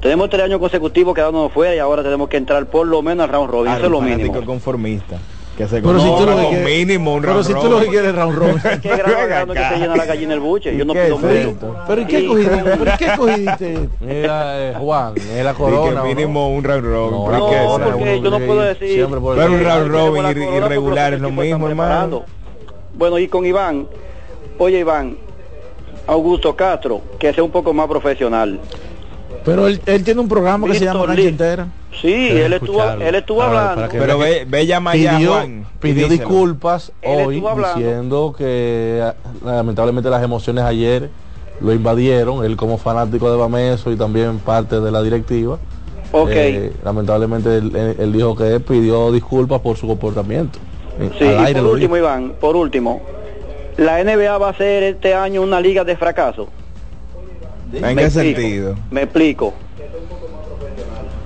[0.00, 3.30] Tenemos tres años consecutivos quedándonos fuera y ahora tenemos que entrar por lo menos al
[3.32, 4.44] round robin, Ah, eso es lo mínimo.
[4.44, 5.16] conformista.
[5.60, 7.72] Que se Pero si tú lo que mínimo un Pero round si tú robin.
[7.72, 8.60] lo que quieres es round robin.
[8.82, 10.74] ¿Qué grado grande que se llena la gallina el buche?
[10.74, 11.76] Yo no ¿Qué pido mucho.
[11.86, 12.56] ¿Pero ¿y qué cogiste?
[12.64, 13.88] ¿Pero qué cogiste?
[14.00, 16.02] Mira, eh, Juan, es la corona.
[16.02, 17.10] mínimo un round robin.
[17.38, 19.06] No, porque yo no puedo decir.
[19.06, 22.22] Pero un round robin irregular es lo mismo, hermano.
[22.94, 23.86] Bueno, y con Iván,
[24.56, 25.18] oye Iván,
[26.06, 28.58] Augusto Castro, que sea un poco más profesional.
[29.44, 31.26] Pero él, él tiene un programa que se llama Víctor Lee.
[31.28, 31.66] Entera.
[32.00, 33.88] Sí, él estuvo, él estuvo hablando.
[33.90, 35.66] Pero ve, ve llama pidió, Juan.
[36.08, 37.42] disculpas Él hoy
[37.74, 39.14] diciendo que ah,
[39.44, 41.10] lamentablemente las emociones ayer
[41.60, 45.58] lo invadieron, él como fanático de Bameso y también parte de la directiva.
[46.12, 46.30] Ok.
[46.32, 50.58] Eh, lamentablemente él, él- él dijo que él pidió disculpas por su comportamiento.
[50.98, 52.06] Eh, Sí, Al y por último, dijo.
[52.06, 53.00] Iván, por último,
[53.76, 56.48] la NBA va a ser este año una liga de fracaso.
[57.72, 58.74] ¿En Me qué explico, sentido?
[58.90, 59.54] Me explico.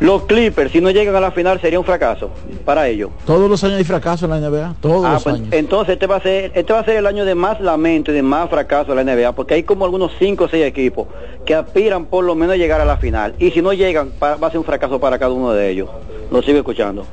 [0.00, 2.30] Los Clippers, si no llegan a la final, sería un fracaso
[2.64, 3.10] para ellos.
[3.24, 5.48] Todos los años hay fracaso en la NBA, todos Ah, los pues, años.
[5.52, 8.14] entonces este va a ser este va a ser el año de más lamento y
[8.14, 11.06] de más fracaso de la NBA porque hay como algunos 5 o 6 equipos
[11.46, 14.34] que aspiran por lo menos a llegar a la final y si no llegan va
[14.34, 15.88] a ser un fracaso para cada uno de ellos.
[16.30, 17.06] Lo sigo escuchando.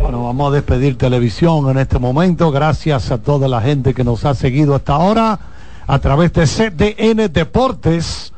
[0.00, 2.50] Bueno, vamos a despedir televisión en este momento.
[2.52, 5.38] Gracias a toda la gente que nos ha seguido hasta ahora
[5.86, 8.32] a través de CDN Deportes.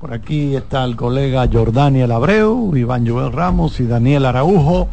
[0.00, 4.88] Por aquí está el colega Jordaniel Abreu, Iván Joel Ramos y Daniel Araujo,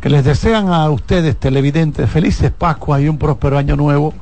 [0.00, 4.12] que les desean a ustedes televidentes felices Pascuas y un próspero año nuevo.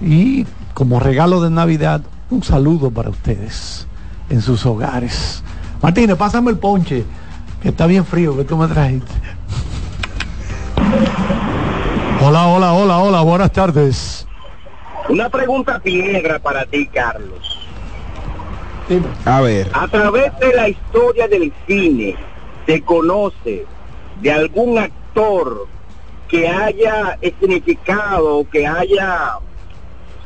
[0.00, 3.88] Y como regalo de Navidad, un saludo para ustedes
[4.30, 5.42] en sus hogares.
[5.82, 7.04] Martínez, pásame el ponche,
[7.60, 9.10] que está bien frío que tú me trajiste.
[12.22, 14.28] Hola, hola, hola, hola, buenas tardes.
[15.08, 17.63] Una pregunta piedra para ti, Carlos.
[19.24, 19.70] A ver.
[19.72, 22.16] A través de la historia del cine,
[22.66, 23.64] ¿se conoce
[24.20, 25.66] de algún actor
[26.28, 29.38] que haya significado, que haya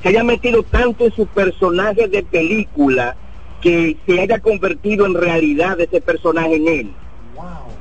[0.03, 3.17] se haya metido tanto en su personaje de película
[3.61, 6.93] que se haya convertido en realidad ese personaje en él?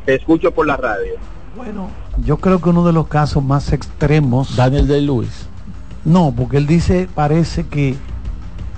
[0.05, 1.13] Te escucho por la radio.
[1.55, 1.89] Bueno,
[2.23, 4.55] yo creo que uno de los casos más extremos.
[4.55, 5.47] Daniel Day Lewis.
[6.05, 7.95] No, porque él dice, parece que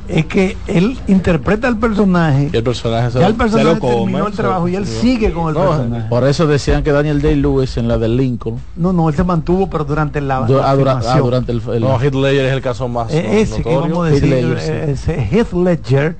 [0.09, 2.49] es que él interpreta el personaje.
[2.51, 4.67] Y el personaje se ya lo- el personaje se lo come, terminó el se- trabajo
[4.67, 6.09] y él se- sigue con el No, personaje.
[6.09, 8.59] por eso decían que Daniel Day Lewis en la de Lincoln.
[8.75, 11.61] No, no, él se mantuvo, pero durante la, Du- la ah, dura- ah, durante el,
[11.73, 14.41] el- No, Heath Ledger es el caso más no- ese que vamos a decir, Heath
[14.43, 14.71] Ledger, sí.
[14.71, 16.15] eh, ese Heath Ledger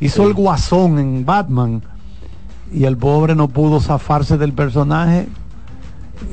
[0.00, 1.82] hizo el guasón en Batman
[2.72, 5.28] y el pobre no pudo zafarse del personaje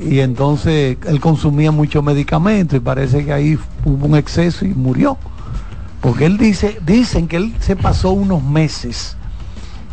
[0.00, 5.16] y entonces él consumía mucho medicamento y parece que ahí hubo un exceso y murió.
[6.00, 9.16] Porque él dice, dicen que él se pasó unos meses,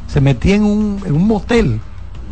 [0.07, 1.79] se metía en un, en un motel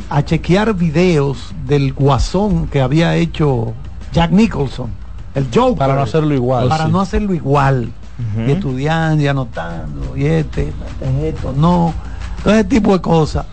[0.09, 3.73] a chequear videos del guasón que había hecho
[4.11, 4.89] Jack Nicholson,
[5.33, 5.77] el Joker.
[5.77, 6.91] Para no hacerlo igual, Para sí.
[6.91, 7.91] no hacerlo igual.
[8.47, 10.69] Y estudiando y anotando, y este,
[11.01, 11.93] este, esto, no.
[12.43, 13.47] Todo ese tipo de cosas.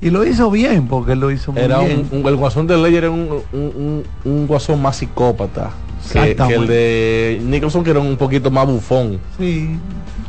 [0.00, 2.08] Y lo hizo bien, porque lo hizo muy Era bien.
[2.10, 5.70] un, un- el guasón de Ledger era un- un guasón más psicópata
[6.12, 9.18] que, que el de Nicholson que era un poquito más bufón.
[9.38, 9.78] Sí,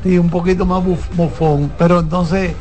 [0.04, 1.72] sí, un poquito más buf- bufón.
[1.78, 2.54] Pero entonces,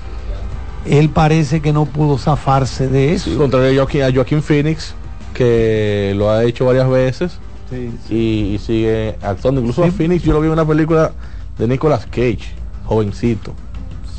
[0.87, 3.31] él parece que no pudo zafarse de eso.
[3.31, 4.95] Sí, contrario a Joaquín, a Joaquín Phoenix
[5.35, 7.39] que lo ha hecho varias veces
[7.71, 9.61] Sí, y, y sigue actuando.
[9.61, 11.13] Incluso a Phoenix yo lo vi en una película
[11.57, 12.41] de Nicolas Cage,
[12.85, 13.53] jovencito.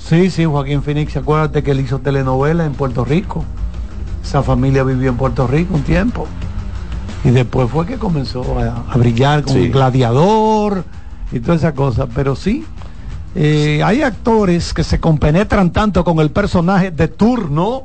[0.07, 3.43] Sí, sí, Joaquín Phoenix, acuérdate que él hizo telenovela en Puerto Rico.
[4.23, 6.27] Esa familia vivió en Puerto Rico un tiempo.
[7.23, 9.65] Y después fue que comenzó a, a brillar como Sí.
[9.65, 10.83] un gladiador
[11.31, 12.07] y toda esa cosa.
[12.07, 12.65] Pero sí,
[13.35, 17.83] eh, hay actores que se compenetran tanto con el personaje de turno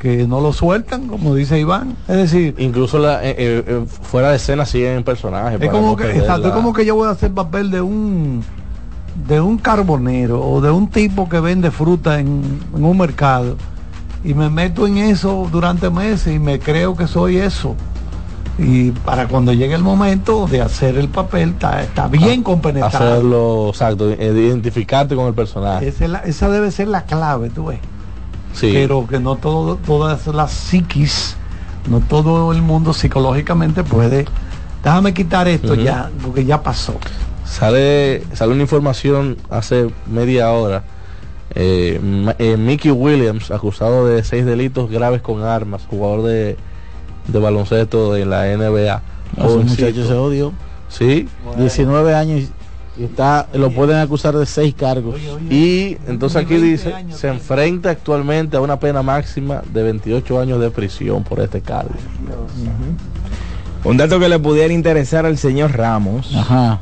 [0.00, 1.94] que no lo sueltan, como dice Iván.
[2.08, 5.58] Es decir, Incluso la, eh, eh, fuera de escena siguen en personaje.
[5.60, 6.24] es como no que, es
[6.54, 8.42] como que yo voy a hacer papel de un
[9.28, 12.42] de un carbonero o de un tipo que vende fruta en,
[12.74, 13.56] en un mercado
[14.24, 17.74] y me meto en eso durante meses y me creo que soy eso
[18.58, 23.68] y para cuando llegue el momento de hacer el papel está, está bien compenetrado hacerlo,
[23.70, 25.88] exacto, de identificarte con el personaje.
[25.88, 27.78] esa, es la- esa debe ser la clave tú ves
[28.52, 28.70] Sí.
[28.74, 31.36] pero que no todo todas las psiquis
[31.88, 34.26] no todo el mundo psicológicamente puede
[34.82, 36.94] déjame quitar esto ya porque ya pasó
[37.44, 40.84] Sale, sale una información hace media hora.
[41.52, 42.00] Eh,
[42.38, 46.56] eh, Mickey Williams, acusado de seis delitos graves con armas, jugador de,
[47.32, 49.02] de baloncesto de la NBA.
[49.36, 49.82] No, ese Jovencito.
[49.86, 50.52] muchacho se odió.
[50.88, 51.28] Sí.
[51.56, 52.50] 19 años
[53.00, 55.18] y está, lo pueden acusar de seis cargos.
[55.48, 60.70] Y entonces aquí dice, se enfrenta actualmente a una pena máxima de 28 años de
[60.70, 61.94] prisión por este cargo.
[63.84, 66.34] Un dato que le pudiera interesar al señor Ramos.
[66.36, 66.80] Ajá.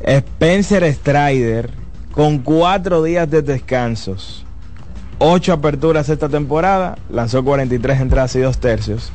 [0.00, 1.70] Spencer Strider,
[2.12, 4.44] con cuatro días de descansos,
[5.18, 9.10] ocho aperturas esta temporada, lanzó 43 entradas y dos tercios.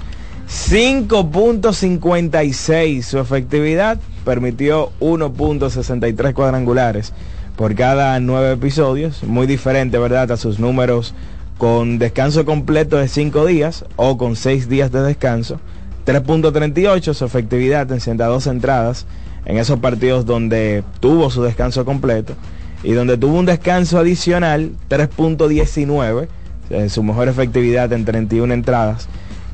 [0.51, 7.13] 5.56 su efectividad, permitió 1.63 cuadrangulares
[7.55, 11.13] por cada nueve episodios, muy diferente, ¿verdad?, a sus números
[11.57, 15.61] con descanso completo de 5 días o con 6 días de descanso.
[16.05, 19.05] 3.38 su efectividad en 102 entradas
[19.45, 22.33] en esos partidos donde tuvo su descanso completo
[22.83, 26.27] y donde tuvo un descanso adicional 3.19
[26.71, 29.07] eh, su mejor efectividad en 31 entradas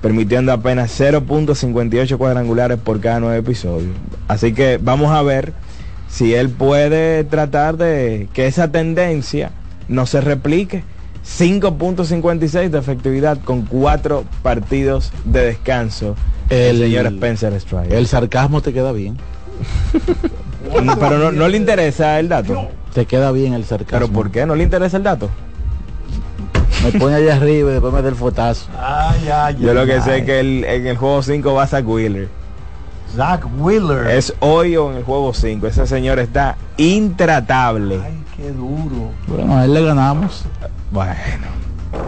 [0.07, 3.91] permitiendo apenas 0.58 cuadrangulares por cada nueve episodios
[4.29, 5.51] así que vamos a ver
[6.07, 9.51] si él puede tratar de que esa tendencia
[9.89, 10.83] no se replique
[11.25, 16.15] 5.56 de efectividad con cuatro partidos de descanso.
[16.49, 17.93] El, señor Spencer Strider.
[17.93, 19.17] El sarcasmo te queda bien.
[20.83, 22.69] No, pero no, no le interesa el dato.
[22.93, 23.99] Te queda bien el sarcasmo.
[23.99, 24.45] ¿Pero por qué?
[24.45, 25.29] ¿No le interesa el dato?
[26.83, 28.67] Me pone allá arriba y después me da el fotazo.
[28.79, 30.01] Ay, ay, Yo lo que ay.
[30.01, 32.29] sé es que el- en el juego 5 va Zach Wheeler.
[33.15, 34.07] Zach Wheeler.
[34.07, 35.67] Es hoy o en el juego 5.
[35.67, 37.99] Ese señor está intratable.
[38.35, 39.11] Qué duro.
[39.27, 40.43] Bueno, a él le ganamos.
[40.91, 41.13] Bueno.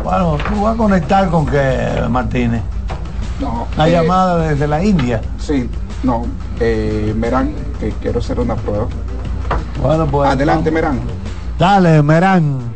[0.04, 2.62] Bueno, tú vas a conectar con qué, Martínez.
[3.40, 3.68] No.
[3.76, 5.22] Una eh, llamada desde la India.
[5.40, 5.68] Sí,
[6.04, 6.26] no.
[6.60, 8.88] Eh, Merán, que quiero hacer una prueba.
[9.82, 10.30] Bueno, pues.
[10.30, 11.00] Adelante, Merán.
[11.58, 12.69] Dale, Merán.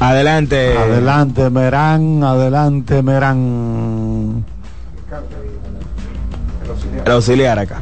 [0.00, 0.76] Adelante.
[0.76, 2.22] Adelante, Merán.
[2.22, 4.44] Adelante, Merán.
[7.04, 7.76] El auxiliar acá.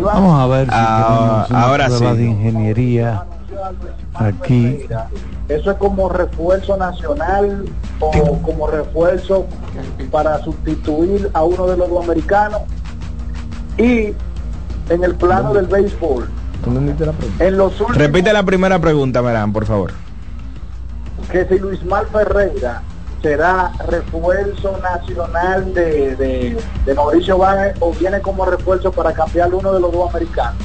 [0.00, 2.18] Vamos a ver si Ah, tenemos una ahora prueba sí.
[2.18, 3.24] de ingeniería
[4.14, 4.86] aquí.
[5.48, 7.64] ¿Eso es como refuerzo nacional
[7.98, 8.10] o
[8.42, 9.46] como refuerzo
[10.12, 12.60] para sustituir a uno de los dos americanos?
[13.78, 14.12] Y
[14.90, 16.28] en el plano del béisbol,
[17.40, 19.92] en los últimos, Repite la primera pregunta, Merán, por favor.
[21.30, 22.82] Que si Luis Mal Ferreira
[23.22, 29.72] será refuerzo nacional de, de, de Mauricio Báez o viene como refuerzo para cambiar uno
[29.72, 30.56] de los dos americanos.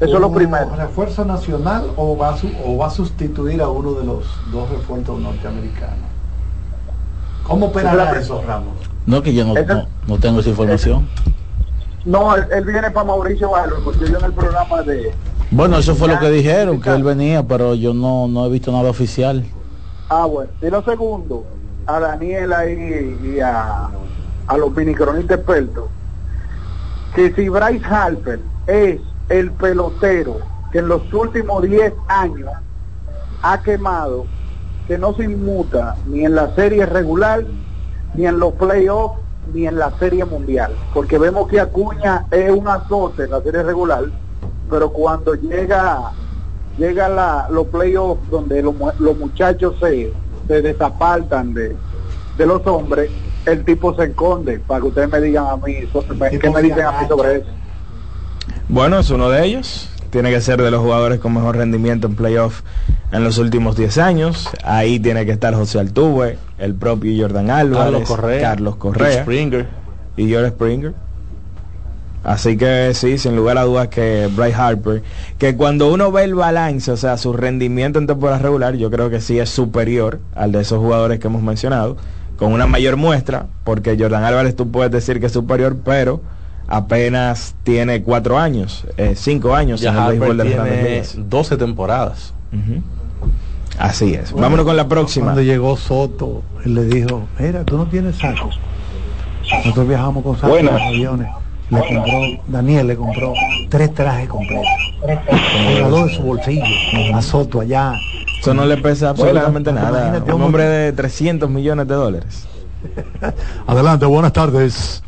[0.00, 0.70] Eso es lo ¿Un primero.
[0.76, 4.70] ¿Refuerzo nacional o va, a su- o va a sustituir a uno de los dos
[4.70, 6.08] refuerzos norteamericanos?
[7.42, 8.74] ¿Cómo operará eso, Ramos?
[9.06, 11.08] No, que yo no, no, no tengo esa información.
[12.04, 15.12] No, él, él viene para Mauricio lo escuché yo en el programa de...
[15.50, 18.70] Bueno, eso fue lo que dijeron, que él venía, pero yo no, no he visto
[18.70, 19.44] nada oficial.
[20.08, 20.50] Ah, bueno.
[20.62, 21.44] Y lo segundo,
[21.86, 23.88] a Daniel ahí y a,
[24.46, 25.88] a los minicronistas expertos,
[27.14, 30.38] que si Bryce Harper es el pelotero
[30.72, 32.50] que en los últimos 10 años
[33.42, 34.26] ha quemado,
[34.86, 37.44] que no se inmuta ni en la serie regular,
[38.14, 39.20] ni en los playoffs,
[39.52, 40.72] ni en la serie mundial.
[40.92, 44.04] Porque vemos que Acuña es un azote en la serie regular,
[44.68, 46.12] pero cuando llega
[46.78, 50.12] llega la, los playoffs donde los, los muchachos se,
[50.46, 51.76] se desapartan de,
[52.36, 53.10] de los hombres,
[53.46, 55.74] el tipo se esconde para que ustedes me digan a mí,
[56.40, 57.46] ¿qué me dicen a mí sobre eso?
[58.68, 59.88] Bueno, es uno de ellos.
[60.10, 62.62] Tiene que ser de los jugadores con mejor rendimiento en playoff
[63.12, 64.48] en los últimos 10 años.
[64.64, 69.66] Ahí tiene que estar José Altuve, el propio Jordan Álvarez, Carlos Correa, Carlos Correa Springer.
[70.16, 70.94] y George Springer.
[72.28, 75.02] Así que sí, sin lugar a dudas que Bryce Harper,
[75.38, 79.08] que cuando uno ve el balance, o sea, su rendimiento en temporada regular, yo creo
[79.08, 81.96] que sí es superior al de esos jugadores que hemos mencionado,
[82.36, 86.20] con una mayor muestra, porque Jordan Álvarez tú puedes decir que es superior, pero
[86.66, 90.90] apenas tiene cuatro años, eh, cinco años Ya en el béisbol de las grandes tiene
[90.96, 91.16] ligas.
[91.30, 92.34] 12 temporadas.
[93.78, 94.32] Así es.
[94.32, 95.28] Vámonos con la próxima.
[95.28, 98.50] Cuando llegó Soto, él le dijo, mira, tú no tienes saco.
[99.50, 101.28] Nosotros viajamos con saco en los aviones.
[101.70, 103.34] Le compró, Daniel le compró
[103.68, 104.66] tres trajes completos.
[105.06, 106.64] Le regaló de su bolsillo
[107.14, 107.94] a Soto allá.
[108.40, 110.06] Eso no le pesa absolutamente Bueno, nada.
[110.08, 110.64] imagínate, Un hombre.
[110.64, 112.46] de 300 millones de dólares.
[113.66, 115.02] Adelante, buenas tardes.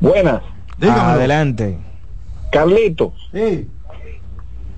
[0.00, 0.42] Buenas.
[0.80, 1.78] Adelante.
[2.52, 3.12] Carlito.
[3.32, 3.66] Sí.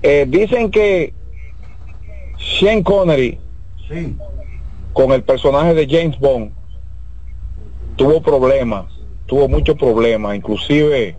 [0.01, 1.13] Eh, dicen que
[2.59, 3.37] Sean Connery
[3.87, 4.15] Sí.
[4.93, 6.51] con el personaje de James Bond
[7.97, 8.85] tuvo problemas,
[9.29, 11.15] tuvo muchos problemas, inclusive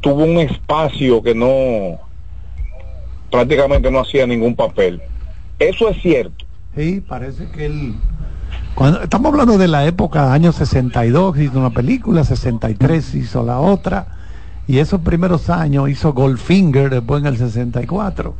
[0.00, 1.98] tuvo un espacio que no
[3.30, 5.02] prácticamente no hacía ningún papel.
[5.58, 6.44] Eso es cierto.
[6.76, 7.94] Sí, parece que él...
[8.74, 14.06] Cuando, estamos hablando de la época, años 62, hizo una película, 63 hizo la otra,
[14.66, 18.34] y esos primeros años hizo Goldfinger, después en el 64.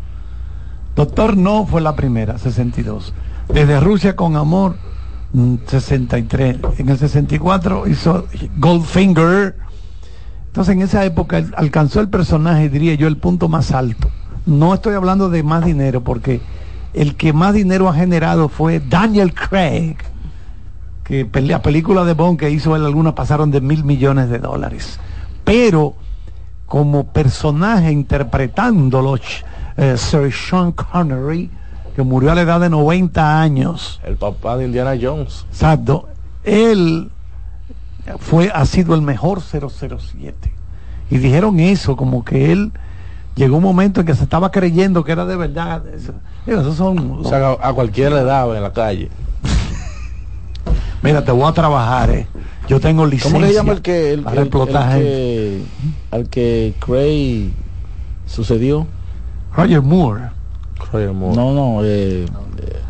[0.95, 3.15] Doctor No fue la primera, 62.
[3.53, 4.77] Desde Rusia con Amor,
[5.67, 6.59] 63.
[6.79, 8.27] En el 64 hizo
[8.59, 9.57] Goldfinger.
[10.47, 14.09] Entonces en esa época alcanzó el personaje, diría yo, el punto más alto.
[14.47, 16.41] No estoy hablando de más dinero, porque
[16.93, 19.97] el que más dinero ha generado fue Daniel Craig,
[21.03, 25.01] que la película de Bond que hizo él algunas pasaron de mil millones de dólares.
[25.43, 25.97] Pero
[26.67, 29.17] como personaje interpretándolo,
[29.77, 31.51] eh, Sir Sean Connery,
[31.95, 35.47] que murió a la edad de 90 años, El papá de Indiana Jones.
[35.51, 36.09] exacto,
[36.45, 37.11] él
[38.19, 40.53] fue, ha sido el mejor 007.
[41.11, 42.73] Y dijeron eso, como que él
[43.37, 45.83] llegó un momento en que se estaba creyendo que era de verdad.
[45.89, 46.15] Eso-
[46.47, 49.09] esos son O sea, a cualquiera le daba en la calle.
[51.03, 52.27] Mira, te voy a trabajar, eh.
[52.69, 53.33] Yo tengo licencia.
[53.39, 55.63] ¿Cómo se llama el que, el, el- que
[56.11, 57.53] al que Cray
[58.27, 58.87] sucedió?
[59.55, 60.31] Roger Moore.
[60.93, 61.37] Roger Moore.
[61.37, 62.27] No, no, eh,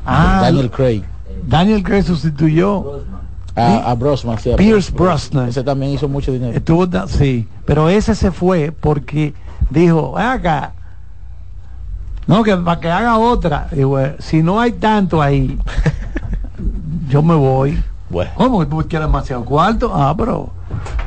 [0.07, 1.03] Ah, Daniel Craig.
[1.47, 3.03] Daniel Craig sustituyó
[3.57, 5.49] A, a Brosnan, sí, a Pierce Brosnan.
[5.49, 6.53] Ese también hizo mucho dinero.
[6.57, 9.33] Estuvo, sí, pero ese se fue porque
[9.71, 10.73] dijo, "Ven acá,
[12.27, 13.69] no, que para que haga otra.
[13.73, 15.59] Y bueno, si no hay tanto ahí,
[17.09, 17.83] yo me voy.
[18.09, 18.31] Bueno.
[18.35, 19.91] ¿Cómo que tú quieres demasiado cuarto?
[19.95, 20.51] Ah, pero...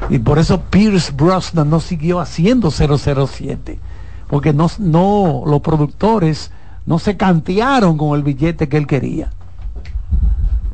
[0.09, 3.79] Y por eso Pierce Brosnan no siguió haciendo 007.
[4.27, 6.51] Porque no, no, los productores
[6.87, 9.29] no se cantearon con el billete que él quería.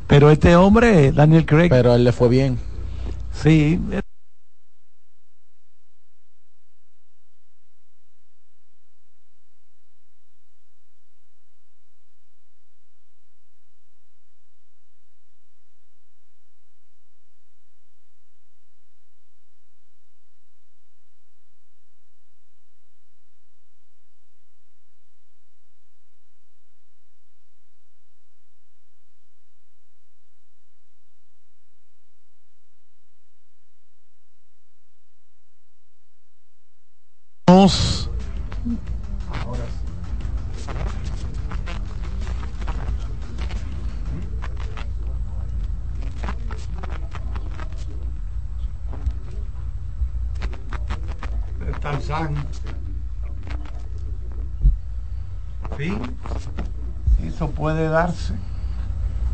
[0.07, 1.69] Pero este hombre, Daniel Craig...
[1.69, 2.59] Pero a él le fue bien.
[3.33, 3.79] Sí,
[37.47, 38.09] Nos-
[51.81, 52.35] Tarzán.
[55.77, 55.93] Sí,
[57.27, 58.33] eso puede darse.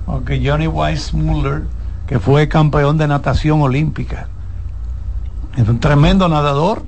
[0.06, 1.64] Porque Johnny Weissmuller,
[2.08, 4.28] que fue campeón de natación olímpica,
[5.56, 6.84] es un tremendo nadador,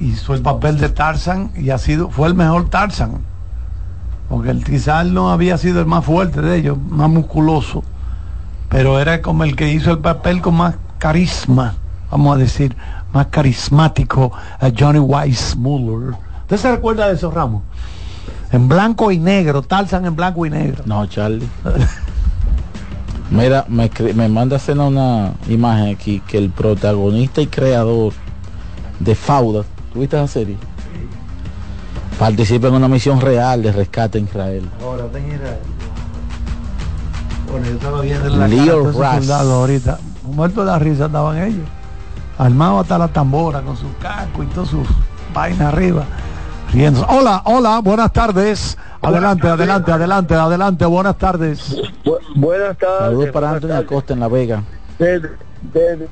[0.00, 3.18] hizo el papel de Tarzan y ha sido, fue el mejor Tarzan.
[4.28, 7.82] Porque el Tizal no había sido el más fuerte de ellos, más musculoso,
[8.68, 11.74] pero era como el que hizo el papel con más carisma,
[12.10, 12.76] vamos a decir,
[13.12, 16.14] más carismático a Johnny Weissmuller.
[16.42, 17.62] ¿Usted se recuerda de esos ramos?
[18.52, 20.82] En blanco y negro, Tarzan en blanco y negro.
[20.86, 21.48] No, Charlie.
[23.30, 28.14] Mira, me, me manda a hacer una imagen aquí que el protagonista y creador
[29.00, 30.56] de Fauda, ¿tuviste esa serie?
[32.18, 34.68] Participa en una misión real de rescate en Israel.
[34.82, 35.58] Ahora, ten Israel.
[37.50, 39.98] Bueno, yo estaba viendo en la Leo cara ahorita.
[40.24, 41.66] Muertos de la risa estaban ellos.
[42.38, 44.86] Armados hasta la tambora con sus cascos y todas sus
[45.32, 46.04] vainas arriba.
[46.72, 47.06] Riendo.
[47.08, 48.76] Hola, hola, buenas tardes.
[49.00, 51.76] Adelante, adelante, adelante, adelante, buenas tardes.
[52.34, 52.98] buenas tardes.
[52.98, 54.62] Saludos para Antonio Acosta en La Vega.
[54.98, 55.30] Desde,
[55.72, 56.08] desde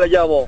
[0.00, 0.46] le llamo.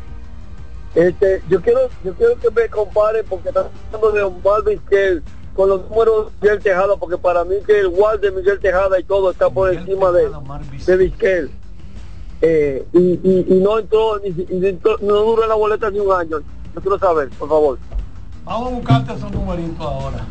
[0.95, 5.23] Este, yo quiero, yo quiero que me compare porque están hablando de Omar Vizquel
[5.55, 9.01] con los números de Miguel Tejada, porque para mí que el wall de Miguel Tejada
[9.01, 10.29] y todo está por encima de,
[10.87, 11.51] de Vizquel.
[12.43, 14.29] Eh, y, y, y no entró, ni,
[14.67, 16.39] entró- no duró en la boleta ni un año.
[16.75, 17.79] Yo quiero saber, por favor.
[18.45, 20.27] Vamos a buscarte esos numeritos ahora.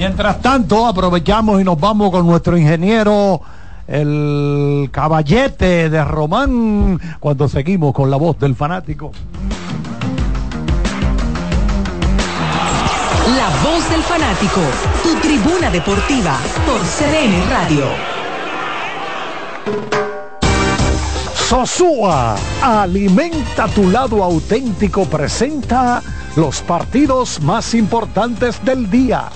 [0.00, 3.38] Mientras tanto, aprovechamos y nos vamos con nuestro ingeniero,
[3.86, 9.12] el caballete de Román, cuando seguimos con la voz del fanático.
[13.36, 14.62] La voz del fanático,
[15.02, 17.84] tu tribuna deportiva por CDN Radio.
[21.34, 26.00] Sosúa, alimenta tu lado auténtico, presenta
[26.36, 29.28] los partidos más importantes del día.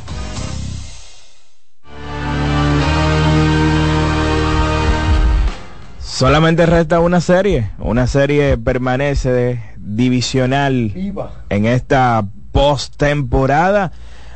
[6.14, 7.72] Solamente resta una serie.
[7.80, 10.92] Una serie permanece de divisional
[11.48, 13.90] en esta postemporada.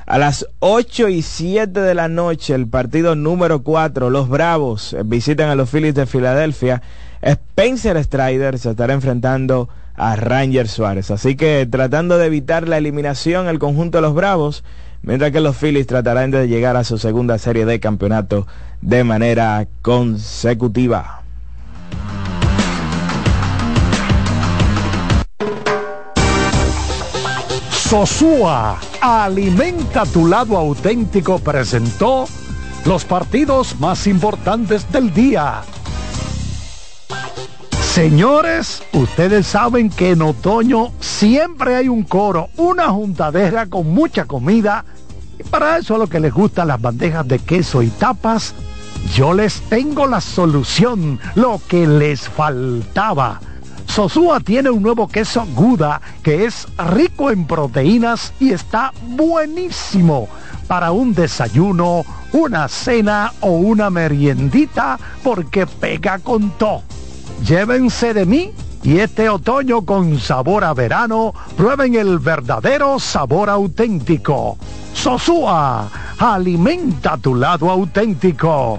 [0.05, 5.03] A las 8 y 7 de la noche, el partido número 4, los Bravos eh,
[5.05, 6.83] visitan a los Phillies de Filadelfia.
[7.23, 11.13] Spencer Strider se estará enfrentando a Ranger Suárez.
[11.13, 14.65] Así que tratando de evitar la eliminación el conjunto de los Bravos,
[15.03, 18.49] mientras que los Phillies tratarán de llegar a su segunda serie de campeonato
[18.81, 21.23] de manera consecutiva.
[27.89, 32.29] Sosúa, alimenta tu lado auténtico, presentó
[32.85, 35.63] los partidos más importantes del día.
[37.81, 44.85] Señores, ustedes saben que en otoño siempre hay un coro, una juntadera con mucha comida.
[45.39, 48.53] Y para eso a lo que les gustan las bandejas de queso y tapas,
[49.15, 53.41] yo les tengo la solución, lo que les faltaba.
[53.89, 60.29] Sosúa tiene un nuevo queso Guda que es rico en proteínas y está buenísimo
[60.69, 66.83] para un desayuno, una cena o una meriendita porque pega con todo.
[67.45, 68.53] Llévense de mí
[68.83, 74.57] Y este otoño con sabor a verano, prueben el verdadero sabor auténtico.
[74.95, 75.89] Sosúa,
[76.19, 78.79] alimenta tu lado auténtico.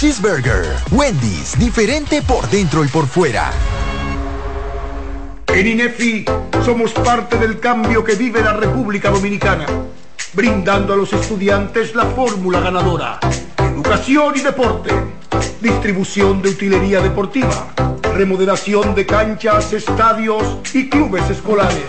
[0.00, 0.64] Cheeseburger.
[0.92, 3.52] Wendy's, diferente por dentro y por fuera.
[5.46, 6.24] En INEFI
[6.64, 9.66] somos parte del cambio que vive la República Dominicana,
[10.32, 13.20] brindando a los estudiantes la fórmula ganadora.
[13.58, 14.90] Educación y deporte,
[15.60, 17.66] distribución de utilería deportiva,
[18.14, 21.84] remodelación de canchas, estadios y clubes escolares,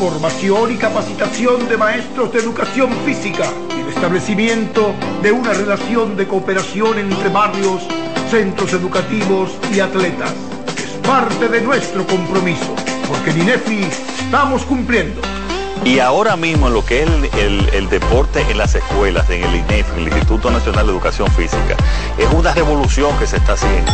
[0.00, 3.44] formación y capacitación de maestros de educación física
[3.94, 4.92] establecimiento
[5.22, 7.82] de una relación de cooperación entre barrios,
[8.30, 10.32] centros educativos y atletas.
[10.76, 12.74] Es parte de nuestro compromiso,
[13.08, 13.80] porque en INEFI
[14.24, 15.20] estamos cumpliendo.
[15.84, 19.44] Y ahora mismo en lo que es el, el- el deporte en las escuelas, en
[19.44, 21.76] el INEF, en el Instituto Nacional de Educación Física,
[22.18, 23.92] es una revolución que se está haciendo.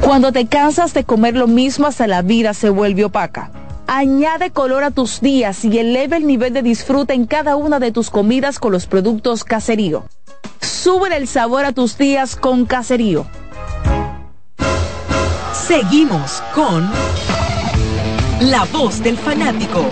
[0.00, 3.50] Cuando te cansas de comer lo mismo hasta la vida se vuelve opaca.
[3.86, 7.92] Añade color a tus días y eleva el nivel de disfrute en cada una de
[7.92, 10.04] tus comidas con los productos Caserío.
[10.60, 13.26] Sube el sabor a tus días con Caserío.
[15.66, 16.90] Seguimos con
[18.40, 19.84] La Voz del Fanático.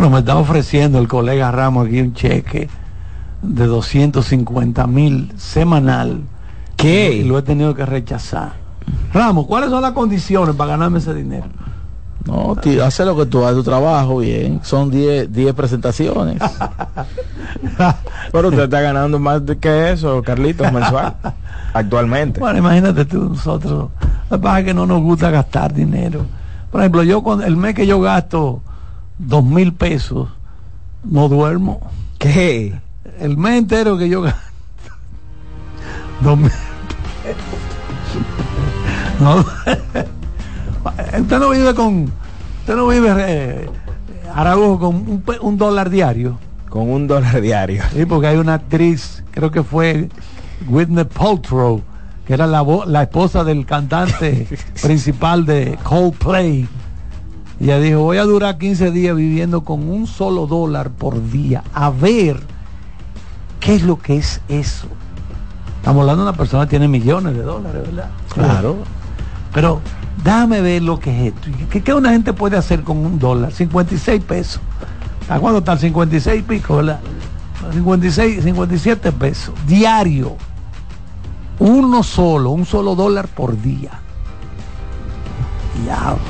[0.00, 2.70] Bueno, me está ofreciendo el colega Ramos aquí un cheque
[3.42, 6.22] de 250 mil semanal.
[6.74, 7.12] ¿Qué?
[7.12, 8.54] Y lo he tenido que rechazar.
[9.12, 11.48] Ramos, ¿cuáles son las condiciones para ganarme ese dinero?
[12.24, 14.60] No, tío, hace lo que tú haces tu trabajo bien.
[14.62, 16.40] Son 10 10 presentaciones.
[18.32, 21.14] Pero usted está ganando más de que eso, Carlitos, mensual.
[21.74, 22.40] Actualmente.
[22.40, 23.90] Bueno, imagínate tú, nosotros.
[24.30, 26.24] Lo que pasa es que no nos gusta gastar dinero.
[26.72, 28.62] Por ejemplo, yo con el mes que yo gasto
[29.20, 30.28] dos mil pesos,
[31.04, 31.80] no duermo.
[32.18, 32.80] ¿Qué?
[33.18, 34.40] El mes entero que yo gasto
[36.20, 36.50] dos mil
[39.20, 39.44] no,
[41.20, 42.12] usted no vive con
[42.60, 43.68] usted no vive eh,
[44.34, 46.38] Araújo con un, dólar diario.
[46.68, 47.82] Con un dólar diario.
[47.92, 50.08] Sí porque hay una actriz creo que fue
[50.68, 51.82] Whitney Paltrow
[52.26, 54.46] que era la, la esposa del cantante
[54.82, 56.68] principal de Coldplay
[57.60, 61.90] ella dijo voy a durar 15 días viviendo con un solo dólar por día a
[61.90, 62.40] ver
[63.60, 64.86] qué es lo que es eso
[65.76, 68.76] estamos hablando de una persona que tiene millones de dólares verdad Claro.
[69.52, 69.80] pero
[70.24, 71.48] déjame ver lo que es esto.
[71.70, 73.52] ¿Qué, qué una gente puede hacer con un dólar?
[73.52, 74.60] 56 pesos.
[75.28, 77.00] ¿A cuándo está el 56 y pico, verdad?
[77.72, 79.54] 56, 57 pesos.
[79.66, 80.36] Diario.
[81.58, 83.92] Uno solo, un solo dólar por día.
[85.84, 86.20] Diablo.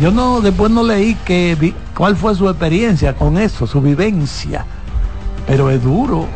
[0.00, 4.64] Yo no, después no leí que vi- cuál fue su experiencia con eso, su vivencia.
[5.46, 6.26] Pero es duro.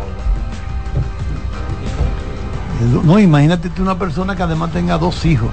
[2.82, 5.50] Es du- No, imagínate tú una persona que además tenga dos hijos.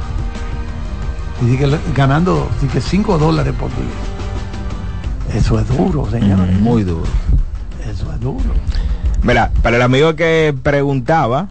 [1.42, 5.38] Y le- ganando sí que 5 dólares por día.
[5.40, 6.40] Eso es duro, señor.
[6.60, 7.04] Muy duro.
[7.90, 8.44] Eso es duro.
[9.24, 11.48] Mira, para el amigo que preguntaba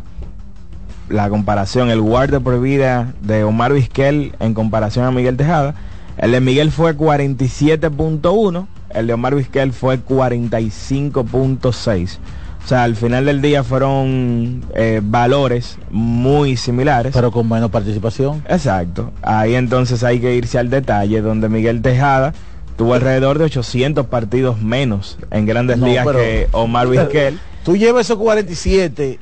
[1.09, 5.75] la comparación, el guardia por vida de Omar Vizquel en comparación a Miguel Tejada,
[6.19, 12.19] el de Miguel fue 47.1, el de Omar Vizquel fue 45.6.
[12.65, 17.13] O sea, al final del día fueron eh, valores muy similares.
[17.13, 18.45] Pero con menos participación.
[18.49, 19.11] Exacto.
[19.23, 22.35] Ahí entonces hay que irse al detalle, donde Miguel Tejada
[22.77, 27.41] tuvo alrededor de 800 partidos menos en grandes No, ligas que Omar Vizquel.
[27.65, 29.19] Tú llevas esos 47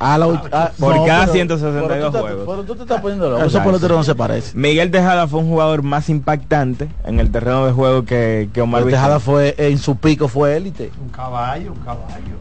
[0.00, 2.44] a la a- Por no, cada pero- 162 pero tú te- juegos.
[2.46, 3.38] pero tú te estás poniendo loco.
[3.40, 3.68] Esos Exacto.
[3.70, 4.60] peloteros no se parecen.
[4.60, 8.84] Miguel Tejada fue un jugador más impactante en el terreno de juego que, que Omar.
[8.84, 10.90] Tejada fue en su pico fue élite.
[11.02, 12.38] Un caballo, un caballo.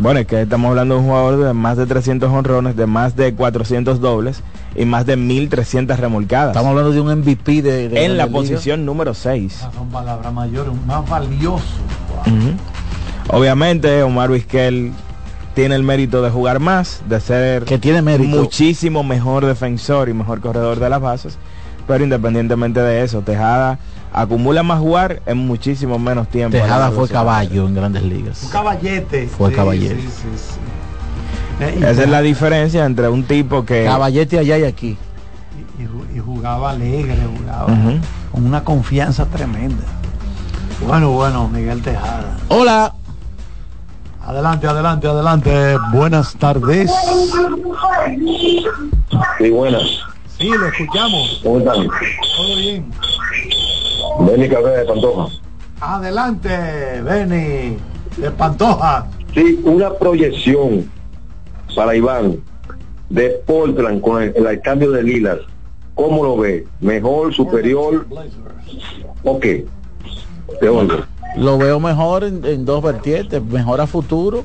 [0.00, 3.16] Bueno, es que estamos hablando de un jugador de más de 300 honrones, de más
[3.16, 4.42] de 400 dobles
[4.76, 6.50] y más de 1.300 remolcadas.
[6.50, 9.64] Estamos hablando de un MVP de, de en la posición número 6.
[9.74, 11.64] Son palabras mayores, un más valioso.
[13.30, 14.92] Obviamente, Omar Vizquel
[15.58, 18.28] tiene el mérito de jugar más, de ser que tiene mérito.
[18.28, 21.36] muchísimo mejor defensor y mejor corredor de las bases.
[21.88, 23.80] Pero independientemente de eso, Tejada
[24.12, 26.56] acumula más jugar en muchísimo menos tiempo.
[26.56, 28.44] Tejada fue caballo en Grandes Ligas.
[28.44, 29.26] Un caballete.
[29.26, 29.96] Fue caballete.
[30.00, 33.84] sí, sí, Esa es la diferencia entre un tipo que...
[33.84, 34.96] Caballete allá y aquí.
[35.76, 37.66] y, ju- y jugaba alegre, jugaba
[38.30, 39.82] con una confianza tremenda.
[40.86, 42.36] Bueno, bueno, Miguel Tejada.
[42.46, 42.94] Hola.
[44.28, 45.76] Adelante, adelante, adelante.
[45.90, 46.92] Buenas tardes.
[49.38, 49.82] Sí, buenas.
[50.36, 51.40] Sí, lo escuchamos.
[51.42, 51.88] ¿Cómo están?
[52.36, 52.90] Todo bien.
[54.20, 55.34] Benny Cabrera de Pantoja.
[55.80, 56.50] Adelante,
[57.02, 57.78] Benny,
[58.18, 59.06] de Pantoja.
[59.32, 60.90] Sí, una proyección
[61.74, 62.36] para Iván
[63.08, 65.38] de Portland con el, el cambio de Lilas.
[65.94, 66.66] ¿Cómo lo ve?
[66.80, 68.06] ¿Mejor, superior?
[69.24, 69.66] ¿O qué?
[70.60, 70.98] Te oigo.
[71.36, 74.44] Lo veo mejor en, en dos vertientes, mejor a futuro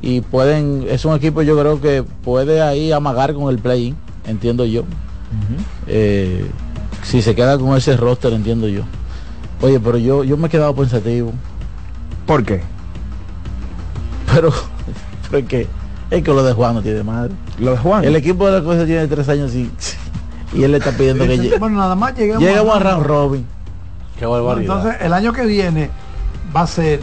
[0.00, 3.94] y pueden, es un equipo yo creo que puede ahí amagar con el play
[4.28, 4.84] entiendo yo.
[5.86, 6.48] Eh,
[7.02, 8.82] si se queda con ese roster, entiendo yo.
[9.60, 11.32] Oye, pero yo, yo me he quedado pensativo.
[12.26, 12.60] ¿Por qué?
[14.32, 14.52] Pero,
[15.30, 15.66] pero es que,
[16.10, 17.32] es que lo de Juan no tiene madre.
[17.58, 18.04] Lo de Juan.
[18.04, 19.70] El equipo de la cosa tiene tres años y,
[20.54, 21.58] y él le está pidiendo que llegue.
[21.58, 23.46] Bueno, nada más llegamos Llegamos a round robin.
[24.18, 24.76] Qué barbaridad.
[24.76, 25.90] Entonces, el año que viene
[26.54, 27.00] va a ser.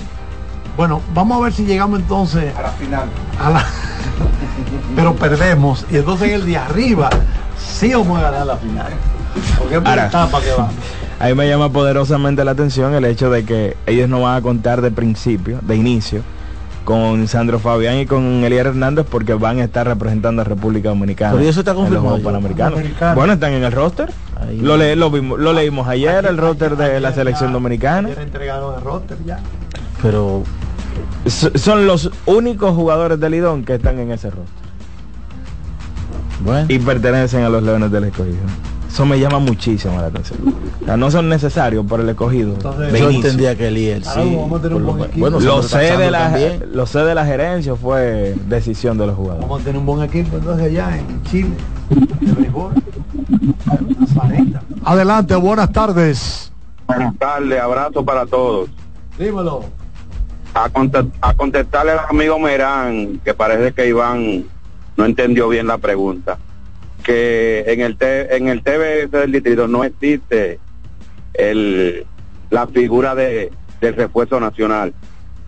[0.77, 3.05] Bueno, vamos a ver si llegamos entonces A la final.
[3.41, 3.65] a la.
[4.95, 5.85] Pero perdemos.
[5.89, 7.09] Y entonces el de arriba
[7.57, 8.87] sí vamos a ganar la final.
[9.57, 10.07] Porque es por Ahora.
[10.07, 10.69] etapa que va.
[11.19, 14.81] Ahí me llama poderosamente la atención el hecho de que ellos no van a contar
[14.81, 16.21] de principio, de inicio,
[16.83, 21.31] con Sandro Fabián y con Elier Hernández porque van a estar representando a República Dominicana.
[21.37, 22.25] Pero eso está en los confirmado Juegos.
[22.25, 22.73] Panamericanos.
[22.73, 23.15] Panamericanos.
[23.15, 24.11] Bueno, están en el roster.
[24.47, 24.59] Ahí.
[24.59, 28.07] Lo, le- lo, vimos- lo leímos ayer, el roster de la selección ya- dominicana.
[28.09, 29.39] ayer entregaron el roster ya.
[30.01, 30.43] Pero
[31.55, 34.65] Son los únicos jugadores del Lidón que están en ese roster
[36.41, 38.35] bueno, y pertenecen a los Leones del Escogido.
[38.91, 40.39] Eso me llama muchísimo la atención.
[40.81, 42.53] O sea, no son necesarios por el escogido.
[42.53, 43.29] Entonces, yo inicio.
[43.29, 43.69] entendía que
[44.13, 44.35] sí.
[44.37, 46.37] Vamos a tener un por lo buen bueno, sé, de la,
[46.71, 49.41] lo sé de la gerencia, fue decisión de los jugadores.
[49.41, 51.49] Vamos a tener un buen equipo entonces allá en Chile.
[54.83, 56.51] Adelante, buenas tardes.
[56.87, 58.69] Buenas tardes, abrazo para todos.
[59.17, 59.63] Dímelo.
[60.53, 64.45] A, conte- a contestarle al amigo Merán, que parece que Iván
[64.95, 66.37] no entendió bien la pregunta,
[67.03, 70.59] que en el T- en el TBS del distrito no existe
[71.33, 72.05] el
[72.49, 73.51] la figura de
[73.81, 74.93] del refuerzo nacional.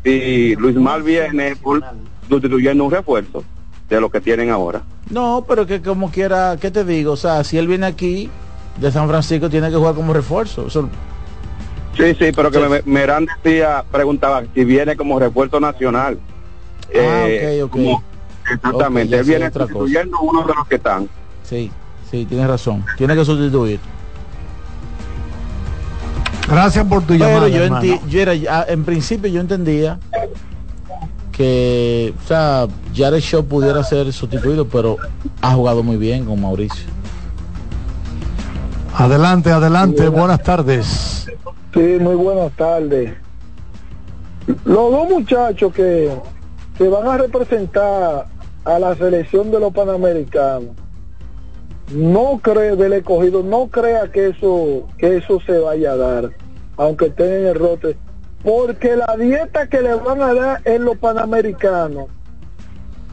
[0.04, 1.84] Si Luis Mal viene por-
[2.28, 3.44] sustituyendo un refuerzo
[3.90, 4.82] de lo que tienen ahora.
[5.10, 7.14] No, pero que como quiera, ¿qué te digo?
[7.14, 8.30] O sea, si él viene aquí
[8.80, 10.68] de San Francisco, tiene que jugar como refuerzo.
[10.68, 10.90] Eso-
[11.96, 12.66] Sí, sí, pero que Sí.
[12.70, 16.20] me- Merán decía, preguntaba si viene como refuerzo nacional.
[16.92, 17.72] Eh, Ah, ok, ok.
[17.72, 18.04] como-
[18.54, 21.10] exactamente, Ok, ya él viene sustituyendo uno de los que están.
[21.44, 21.72] sí,
[22.12, 22.86] sí, tienes razón.
[22.98, 23.80] Tiene que sustituir.
[26.48, 27.84] Gracias por tu Pero llamada.
[27.84, 30.00] yo, yo era, ya- en principio yo entendía
[31.38, 34.98] que, o sea, Jared Shaw pudiera ser sustituido, pero
[35.42, 36.90] ha jugado muy bien con Mauricio.
[38.96, 41.28] Adelante, adelante, buenas tardes.
[41.74, 43.14] Sí, muy buenas tardes.
[44.66, 46.12] Los dos muchachos que,
[46.78, 48.26] que van a representar
[48.66, 50.72] a la selección de los panamericanos,
[51.94, 56.32] no cree del escogido, no crea que eso, que eso se vaya a dar,
[56.78, 57.96] aunque estén en el rote,
[58.44, 62.08] porque la dieta que le van a dar en los panamericanos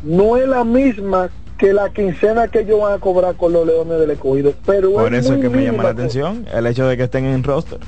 [0.03, 3.99] no es la misma que la quincena que ellos van a cobrar con los leones
[3.99, 4.53] del escogido.
[4.67, 7.25] Pero Por es eso es que me llama la atención el hecho de que estén
[7.25, 7.79] en roster.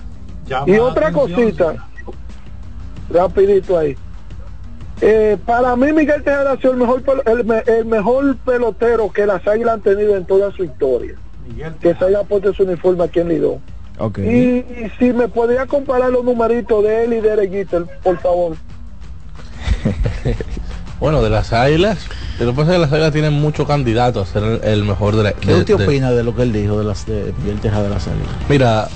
[0.67, 1.89] y otra cosita,
[3.11, 3.97] rapidito ahí.
[5.03, 7.03] Eh, para mí Miguel Tejada ha sido el mejor,
[7.67, 11.15] el mejor pelotero que las águilas han tenido en toda su historia.
[11.81, 13.61] Que se haya puesto su uniforme aquí en Lidón.
[14.19, 17.69] Y, y si me podría comparar los numeritos de él y de Eric
[18.03, 18.57] por favor.
[20.99, 21.99] Bueno, de las águilas,
[22.41, 25.15] lo que pasa es que las águilas tienen muchos candidatos a ser el, el mejor
[25.15, 27.35] de la ¿Qué de- usted de- opina de lo que él dijo de las de
[27.43, 28.25] Miguel Tejada de la salida?
[28.49, 28.89] Mira,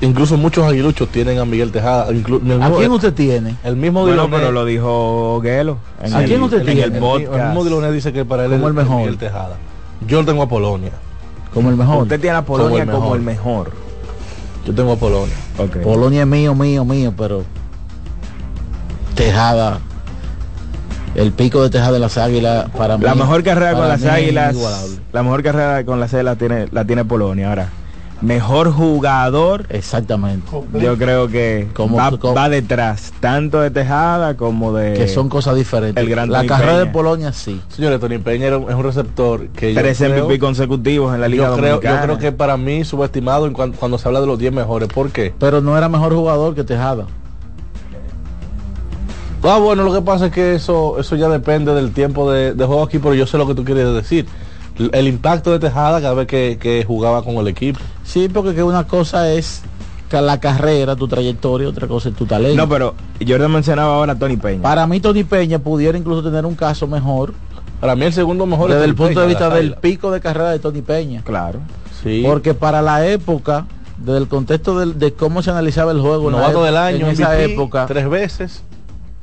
[0.00, 2.08] incluso muchos aguiluchos tienen a Miguel Tejada.
[2.10, 3.54] inclu- ¿A mismo- quién usted tiene?
[3.64, 5.76] El mismo Bueno, Diloné- pero lo dijo Guelo.
[6.02, 6.82] En ¿A el, quién usted en tiene?
[6.84, 7.34] el el, podcast.
[7.34, 8.96] el mismo Diloné dice que para él es el mejor.
[9.00, 9.56] Miguel Tejada.
[10.08, 10.92] Yo lo tengo a Polonia.
[11.52, 12.04] Como el mejor.
[12.04, 13.72] Usted tiene a Polonia Como el como el mejor.
[14.66, 15.34] Yo tengo a Polonia.
[15.82, 17.44] Polonia es mío, mío, mío, pero
[19.14, 19.78] Tejada.
[21.14, 23.04] El pico de Tejada de las Águilas para mí.
[23.04, 24.56] La mejor carrera con las águilas,
[25.12, 27.68] la mejor carrera con las águilas tiene, la tiene Polonia ahora.
[28.22, 30.48] Mejor jugador, Exactamente.
[30.80, 34.94] yo creo que Como- va, como- va detrás, tanto de Tejada como de...
[34.94, 36.02] que son cosas diferentes.
[36.02, 36.86] el gran la Tony carrera de.
[36.86, 37.60] Polonia sí.
[37.68, 41.48] Señores, Tony Peña es un receptor que yo Tres creo- MVP consecutivos en la Liga
[41.48, 41.96] yo creo, Dominicana.
[42.00, 44.88] yo creo que para mí subestimado en cuan- cuando, se habla de los 10 mejores.
[44.88, 45.34] ¿Por qué?
[45.38, 47.04] Pero no era mejor jugador que Tejada.
[49.42, 52.64] Ah, bueno, lo que pasa es que eso eso ya depende del tiempo de, de
[52.64, 54.26] juego aquí, pero yo sé lo que tú quieres decir.
[54.78, 57.80] El impacto de Tejada cada vez que, que jugaba con el equipo.
[58.04, 59.62] Sí, porque que una cosa es
[60.10, 62.56] la carrera, tu trayectoria, otra cosa es tu talento.
[62.56, 62.94] No, pero
[63.26, 64.62] Jordan mencionaba ahora a Tony Peña.
[64.62, 67.34] Para mí Tony Peña pudiera incluso tener un caso mejor
[67.80, 70.50] Para mí el segundo mejor es desde el punto de vista del pico de carrera
[70.50, 71.22] de Tony Peña.
[71.22, 71.60] Claro.
[72.02, 72.22] Sí.
[72.24, 73.66] Porque para la época,
[73.98, 77.86] desde el contexto de, cómo se analizaba el juego, novato del año, en esa época,
[77.86, 78.62] tres veces.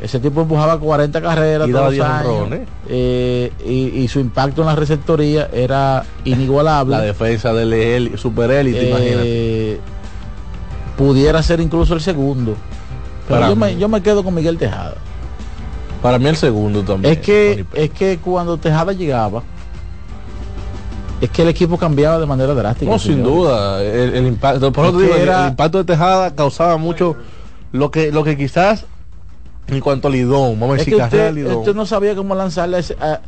[0.04, 2.48] Ese tipo empujaba 40 carreras Y todos los 10 años,
[2.90, 6.98] eh, y, y su impacto en la receptoría era inigualable.
[6.98, 9.22] La defensa del él- super élite, imagínate.
[9.26, 9.80] Eh,
[10.98, 12.56] pudiera ser incluso el segundo.
[13.28, 13.80] Pero Para yo me, mí.
[13.80, 14.96] yo me quedo con Miguel Tejada.
[16.02, 17.14] Para mí el segundo también.
[17.14, 19.42] Es que, es que cuando Tejada llegaba,
[21.22, 22.92] es que el equipo cambiaba de manera drástica.
[22.92, 23.82] No, sin duda.
[23.82, 27.16] El, el impacto, por Es digo, el- era- el impacto de Tejada causaba mucho
[27.72, 28.86] lo que, lo que quizás
[29.68, 31.58] en cuanto a Lidón, vamos a decir que usted, Lidón.
[31.58, 33.20] usted no sabía cómo lanzarle a,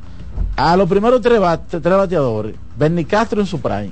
[0.58, 2.56] a, los primeros tres, bate- tres bateadores.
[2.78, 3.92] Bernie Castro en su prime.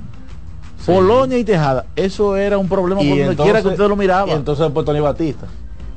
[0.86, 1.86] Polonia y Tejada.
[1.96, 4.28] Eso era un problema por donde quiera que usted lo miraba.
[4.28, 5.46] Y entonces después Tony Batista.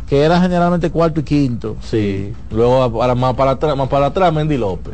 [0.07, 1.75] que era generalmente cuarto y quinto.
[1.81, 2.33] Sí.
[2.51, 4.93] Luego para, más para atrás, más para atrás Mendy López.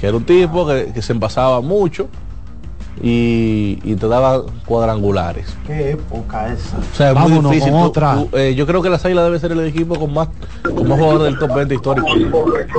[0.00, 2.08] Que era un tipo que, que se envasaba mucho
[3.02, 5.46] y, y te daba cuadrangulares.
[5.66, 6.78] Qué época esa.
[6.78, 7.72] O sea, es Vámonos muy difícil.
[7.72, 8.14] con Tú- otra.
[8.14, 10.28] tú, eh, yo creo que las Águilas debe ser el equipo con más,
[10.62, 12.08] con más jugadores del top 20 histórico.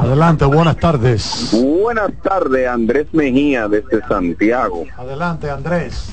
[0.02, 1.50] Adelante, buenas tardes.
[1.82, 4.86] Buenas tardes, Andrés Mejía desde Santiago.
[4.98, 6.10] Adelante, Andrés.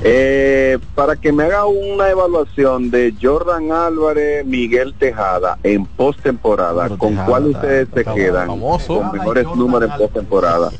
[0.00, 7.10] Eh, para que me haga una evaluación de Jordan Álvarez, Miguel Tejada en postemporada, ¿con
[7.10, 8.46] Tejada cuál está- ustedes se está quedan?
[8.46, 8.98] famoso.
[9.00, 10.70] Con mejores números en postemporada.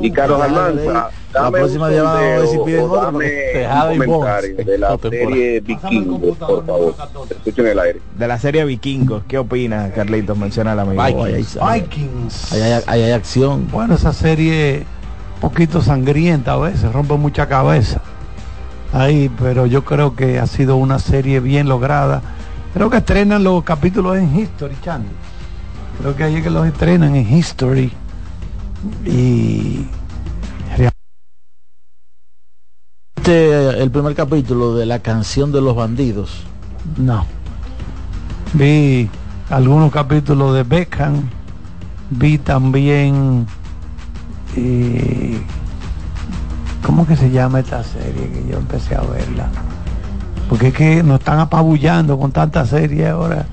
[0.00, 3.50] Y Carlos Almanza, La próxima llamada, a ver si sondeo piden o otro, dame porque
[3.52, 6.94] Tejada un y Bonds comentario en de la serie Vikingos, por favor.
[7.28, 8.00] Te escucho en el aire.
[8.16, 10.38] De la serie Vikingos, ¿qué opinas, Carlitos?
[10.38, 11.02] Menciona el amigo.
[11.02, 11.58] Vikings.
[11.60, 12.52] Vikings.
[12.52, 13.68] Ahí hay, ahí hay acción.
[13.72, 14.86] Bueno, esa serie
[15.34, 18.00] un poquito sangrienta a veces, rompe mucha cabeza.
[18.92, 22.22] Ahí, pero yo creo que ha sido una serie bien lograda.
[22.74, 25.10] Creo que estrenan los capítulos en History Channel.
[26.00, 27.90] Creo que ahí es que los estrenan en History.
[29.04, 29.86] Y
[33.24, 36.42] Este, el primer capítulo de la canción de los bandidos.
[36.98, 37.24] no.
[38.52, 39.08] Vi
[39.48, 41.30] algunos capítulos de Beckham.
[42.10, 43.46] Vi también
[44.56, 45.40] eh,
[46.84, 49.48] ¿Cómo que se llama esta serie que yo empecé a verla?
[50.50, 53.46] Porque es que nos están apabullando con tanta serie ahora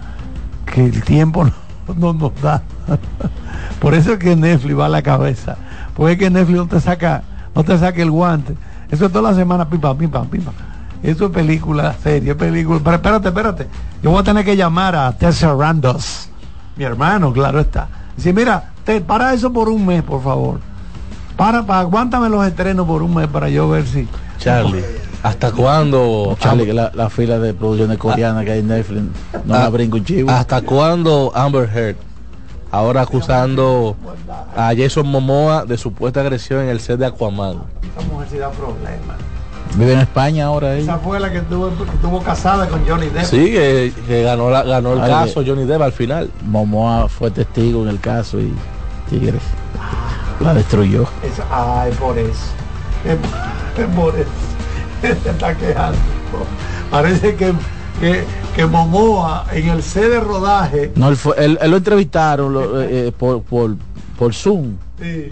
[0.65, 1.45] que el tiempo
[1.87, 2.61] no, no nos da.
[3.79, 5.55] Por eso es que Netflix va a la cabeza.
[5.95, 7.23] Porque es que Netflix no te saca,
[7.55, 8.57] no te saca el guante.
[8.91, 10.53] Eso es toda la semana, pim pam, pim pam, pim pam.
[11.01, 12.79] Eso es película, serie, película.
[12.83, 13.67] Pero espérate, espérate.
[14.03, 16.29] Yo voy a tener que llamar a Tessa Randos,
[16.75, 17.87] mi hermano, claro está.
[18.15, 20.59] Dice, mira, te, para eso por un mes, por favor.
[21.37, 24.07] Para, para, aguántame los estrenos por un mes para yo ver si.
[24.37, 24.83] Charlie,
[25.23, 26.35] ¿hasta cuándo?
[26.39, 29.01] Charlie, que la, la fila de producciones coreanas que hay en Netflix
[29.45, 30.29] no Ah, la brinco un chivo.
[30.29, 31.95] ¿Hasta cuándo Amber Heard
[32.71, 33.95] ahora acusando
[34.55, 37.61] a Jason Momoa de supuesta agresión en el set de Aquaman?
[37.83, 39.17] Esta mujer sí da problemas.
[39.75, 40.83] Vive en España ahora ella.
[40.83, 43.23] Esa fue la que estuvo, que estuvo casada con Johnny Depp.
[43.25, 46.29] Sí, que, que ganó, la, ganó el Ay, caso Johnny Depp al final.
[46.45, 48.53] Momoa fue testigo en el caso y
[49.09, 49.41] Tigres
[50.41, 51.03] la destruyó.
[51.23, 52.31] Es- ay, por eso.
[53.05, 54.29] Es, es por eso.
[55.23, 55.97] Se está quejando.
[56.89, 57.53] Parece que,
[57.99, 58.25] que,
[58.55, 60.91] que Momoa en el set de rodaje.
[60.95, 63.75] No, él, fue- él- él lo entrevistaron lo- eh, eh, por, por,
[64.19, 65.29] por Zoom sí,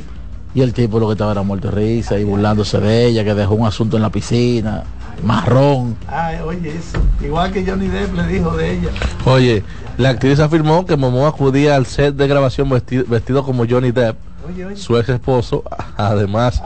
[0.54, 3.34] y el tipo lo que estaba era muerto de risa y burlándose de ella, que
[3.36, 4.84] dejó un asunto en la piscina,
[5.24, 5.96] marrón.
[6.08, 6.98] ay, oye, eso.
[7.24, 8.90] Igual que Johnny Depp le dijo de ella.
[9.26, 9.64] Oye,
[9.98, 14.16] la actriz afirmó que Momoa acudía al set de grabación vestido, vestido como Johnny Depp,
[14.50, 14.76] Oye, oye.
[14.78, 15.64] su ex esposo,
[15.98, 16.64] además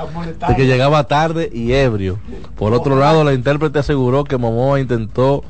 [0.48, 2.20] de que llegaba tarde y ebrio.
[2.56, 5.44] Por otro lado, la intérprete aseguró que Momoa intentó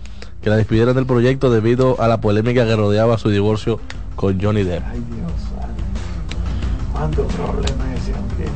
[0.44, 3.80] que la despidieran del proyecto debido a la polémica que rodeaba su divorcio
[4.16, 4.84] con Johnny Depp.
[4.92, 5.32] Ay, Dios.
[6.92, 8.48] ¿Cuántos problemas ese hombre?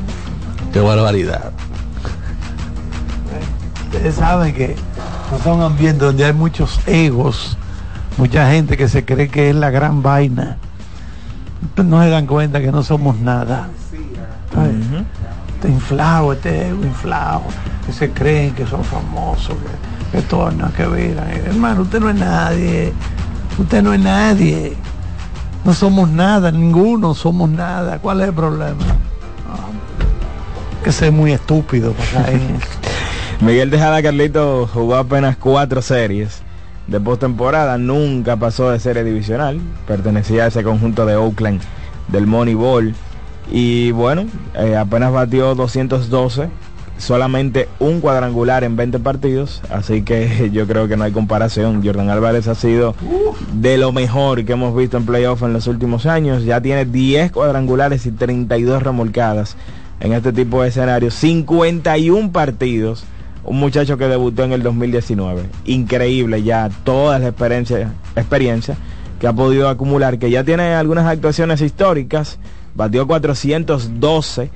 [0.72, 1.50] Qué barbaridad.
[3.84, 4.76] Ustedes saben que
[5.32, 7.56] no son ambientes donde hay muchos egos,
[8.18, 10.58] mucha gente que se cree que es la gran vaina.
[11.76, 13.68] no se dan cuenta que no somos nada.
[14.54, 15.06] Ay,
[15.54, 17.42] Este inflado, este ego inflado,
[17.86, 21.18] que se creen que son famosos, que, que todo nada que ver.
[21.20, 22.92] Ay, Hermano, usted no es nadie.
[23.58, 24.74] Usted no es nadie.
[25.64, 27.98] No somos nada, ninguno somos nada.
[27.98, 28.84] ¿Cuál es el problema?
[29.48, 29.68] Ah,
[30.82, 31.94] que ser muy estúpido.
[33.40, 36.42] Miguel Tejada Carlito jugó apenas cuatro series
[36.88, 41.60] de postemporada, nunca pasó de serie divisional, pertenecía a ese conjunto de Oakland
[42.08, 42.94] del Moneyball
[43.50, 46.48] y bueno, eh, apenas batió 212,
[46.98, 51.82] solamente un cuadrangular en 20 partidos, así que yo creo que no hay comparación.
[51.84, 52.94] Jordan Álvarez ha sido
[53.54, 57.32] de lo mejor que hemos visto en playoff en los últimos años, ya tiene 10
[57.32, 59.56] cuadrangulares y 32 remolcadas
[60.00, 63.04] en este tipo de escenarios, 51 partidos
[63.44, 65.42] un muchacho que debutó en el 2019.
[65.64, 68.76] Increíble ya toda la experiencia, experiencia
[69.18, 72.38] que ha podido acumular, que ya tiene algunas actuaciones históricas,
[72.74, 74.50] batió 412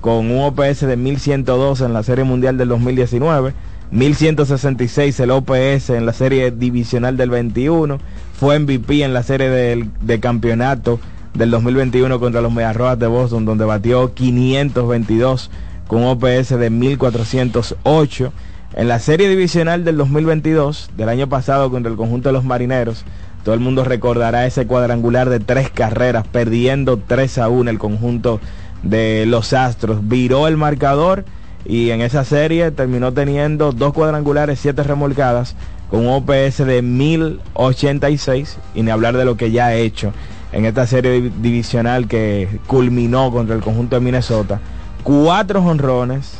[0.00, 3.52] con un OPS de 1112 en la Serie Mundial del 2019,
[3.90, 7.98] 1166 el OPS en la Serie Divisional del 21,
[8.38, 11.00] fue MVP en la Serie del- de Campeonato
[11.34, 15.50] del 2021 contra los Mediarrojas de Boston, donde batió 522
[15.86, 18.32] con un OPS de 1408.
[18.74, 23.04] En la serie divisional del 2022, del año pasado contra el conjunto de los marineros,
[23.44, 28.40] todo el mundo recordará ese cuadrangular de tres carreras, perdiendo 3 a 1 el conjunto
[28.82, 30.06] de los Astros.
[30.08, 31.24] Viró el marcador
[31.64, 35.54] y en esa serie terminó teniendo dos cuadrangulares, siete remolcadas,
[35.90, 40.12] con un OPS de 1086 y ni hablar de lo que ya ha hecho
[40.52, 44.60] en esta serie div- divisional que culminó contra el conjunto de Minnesota.
[45.02, 46.32] Cuatro honrones,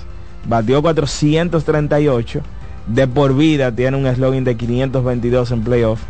[0.46, 2.40] batió 438,
[2.86, 6.00] de por vida tiene un eslogan de 522 en playoff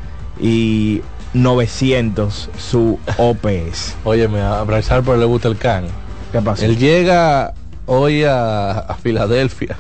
[0.41, 1.01] y
[1.35, 3.97] 900 su OPS.
[4.05, 5.85] Óyeme, a Bryce Harper le gusta el can.
[6.33, 6.65] ¿Qué pasó?
[6.65, 7.55] Él llega
[7.87, 9.77] hoy a, a Filadelfia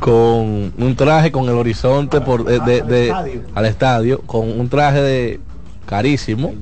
[0.00, 3.40] con un traje con el horizonte por de, de- de- estadio.
[3.54, 5.40] al estadio con un traje de
[5.86, 6.52] carísimo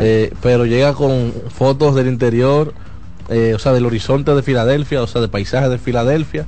[0.00, 2.74] eh, pero llega con fotos del interior
[3.28, 6.46] eh, o sea del horizonte de Filadelfia o sea de paisajes de Filadelfia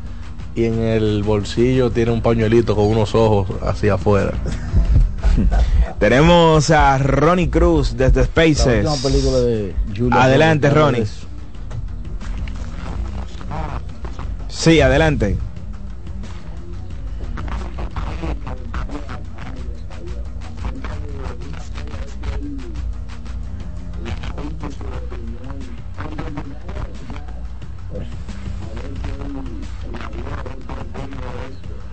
[0.54, 4.32] y en el bolsillo tiene un pañuelito con unos ojos hacia afuera
[5.98, 8.84] Tenemos a Ronnie Cruz desde Spaces.
[9.42, 9.74] de
[10.12, 11.02] Adelante, Ronnie.
[11.02, 11.26] es-
[14.48, 15.36] Sí, adelante.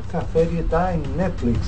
[0.06, 1.60] Esta serie está en Netflix.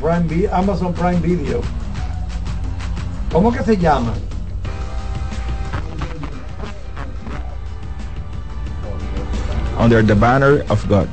[0.00, 1.60] Prime Amazon Prime Video.
[3.32, 4.12] ¿Cómo que se llama?
[9.78, 11.06] Under the Banner of God.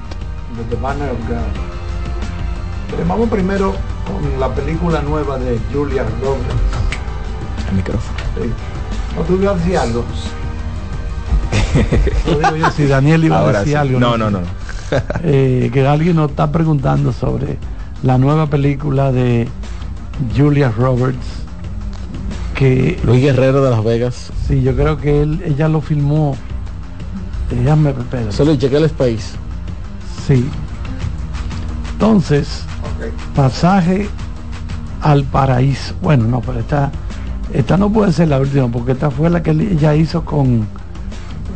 [0.70, 1.70] The Banner of God.
[2.92, 3.74] Pero vamos primero
[4.06, 6.46] con la película nueva de Julia Roberts.
[7.70, 8.18] El micrófono.
[8.36, 8.52] Sí.
[9.16, 10.04] ¿No tú ibas a decir algo?
[12.26, 13.76] No digo yo si Daniel iba a decir sí.
[13.76, 14.00] algo.
[14.00, 14.40] No, no, no.
[15.24, 17.58] Eh, que alguien nos está preguntando sobre
[18.04, 19.48] la nueva película de
[20.36, 21.44] Julia Roberts.
[22.56, 24.32] Que Luis Guerrero de Las Vegas.
[24.46, 26.36] sí, yo creo que él, ella lo filmó.
[27.50, 28.32] Déjame espera.
[28.32, 29.38] Solo chequé el Space.
[30.28, 30.46] Sí.
[31.94, 32.64] Entonces,
[33.34, 34.10] pasaje
[35.02, 35.96] al paraíso.
[36.02, 36.92] Bueno, no, pero esta,
[37.54, 40.68] esta no puede ser la última, porque esta fue la que ella hizo con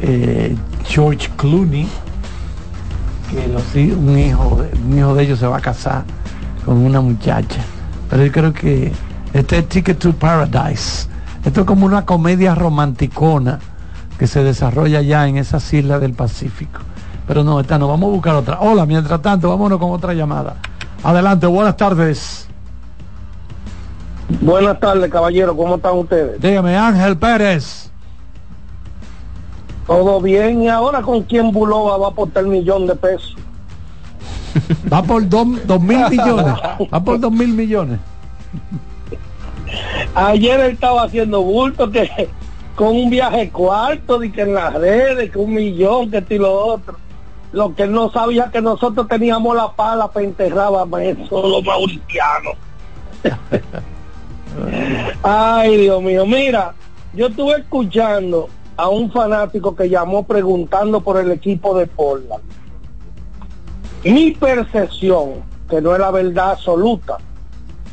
[0.02, 0.56] eh,
[0.86, 1.88] George Clooney,
[3.30, 6.06] que los un hijo, un hijo de ellos se va a casar
[6.66, 7.62] con una muchacha.
[8.10, 8.92] Pero yo creo que
[9.34, 11.08] este es Ticket to Paradise.
[11.44, 13.60] Esto es como una comedia romanticona
[14.18, 16.80] que se desarrolla ya en esas islas del Pacífico.
[17.28, 18.60] Pero no, esta no, vamos a buscar otra.
[18.60, 20.56] Hola, mientras tanto, vámonos con otra llamada.
[21.04, 22.48] Adelante, buenas tardes.
[24.42, 25.56] Buenas tardes, caballero.
[25.56, 26.40] ¿Cómo están ustedes?
[26.42, 27.90] Dígame, Ángel Pérez.
[29.88, 30.64] Todo bien.
[30.64, 33.36] ¿Y ahora con quién Buloba va a aportar el millón de pesos?
[34.92, 36.54] Va por dos, dos mil millones.
[36.94, 38.00] Va por dos mil millones.
[40.16, 42.30] Ayer él estaba haciendo bulto que
[42.76, 46.40] con un viaje cuarto, de que en las redes, que un millón, que esto y
[46.40, 46.98] lo otro.
[47.52, 51.64] Lo que él no sabía que nosotros teníamos la pala para enterrar a eso, los
[51.64, 52.56] mauricianos.
[55.24, 56.74] Ay, Dios mío, mira,
[57.14, 62.42] yo estuve escuchando a un fanático que llamó preguntando por el equipo de Portland.
[64.04, 67.18] Mi percepción, que no es la verdad absoluta,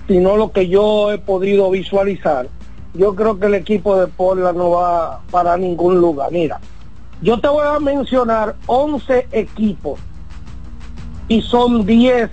[0.09, 2.49] sino lo que yo he podido visualizar,
[2.95, 6.33] yo creo que el equipo de Portland no va para ningún lugar.
[6.33, 6.59] Mira,
[7.23, 10.01] yo te voy a mencionar 11 equipos
[11.29, 12.31] y son 10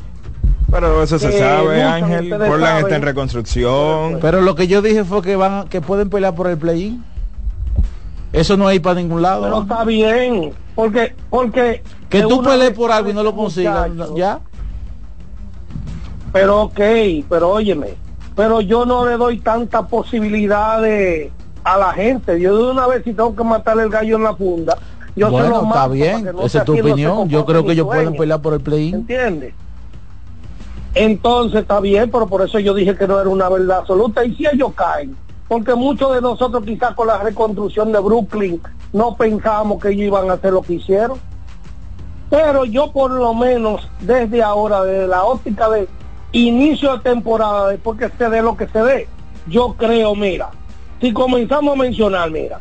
[0.71, 2.29] Pero eso se sabe, Ángel.
[2.29, 4.17] Portland está en reconstrucción.
[4.21, 7.03] Pero lo que yo dije fue que van, que pueden pelear por el play-in.
[8.33, 9.43] Eso no hay para ningún lado.
[9.43, 9.61] Pero ¿no?
[9.61, 13.89] está bien, porque porque Que tú pelees por algo y no lo consigas.
[14.15, 14.39] Ya.
[16.31, 16.79] Pero ok,
[17.27, 17.95] pero óyeme,
[18.35, 21.31] pero yo no le doy tanta posibilidad de,
[21.63, 22.39] a la gente.
[22.39, 24.77] Yo de una vez si tengo que matar el gallo en la funda,
[25.15, 26.25] yo se lo bueno, mato está bien.
[26.25, 27.27] no Esa es tu opinión.
[27.27, 28.95] Yo creo que ellos pueden pelear por el play-in.
[28.97, 29.55] ¿Entiendes?
[30.93, 34.23] Entonces está bien, pero por eso yo dije que no era una verdad absoluta.
[34.23, 35.17] Y si ellos caen,
[35.47, 38.61] porque muchos de nosotros quizás con la reconstrucción de Brooklyn
[38.93, 41.19] no pensábamos que ellos iban a hacer lo que hicieron.
[42.29, 45.87] Pero yo por lo menos desde ahora, desde la óptica de
[46.33, 49.07] inicio de temporada, después que se dé lo que se dé,
[49.47, 50.49] yo creo, mira,
[50.99, 52.59] si comenzamos a mencionar, mira,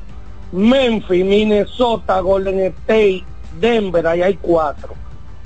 [0.52, 3.24] Memphis, Minnesota, Golden State,
[3.60, 4.94] Denver, ahí hay cuatro.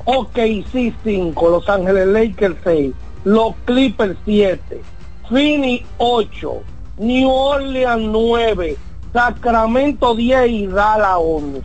[0.04, 2.94] OKC 5, Los Ángeles Lakers 6,
[3.24, 4.80] los Clippers 7,
[5.28, 6.62] Phoenix 8,
[6.98, 8.76] New Orleans 9,
[9.12, 11.62] Sacramento 10 y Dallas 11.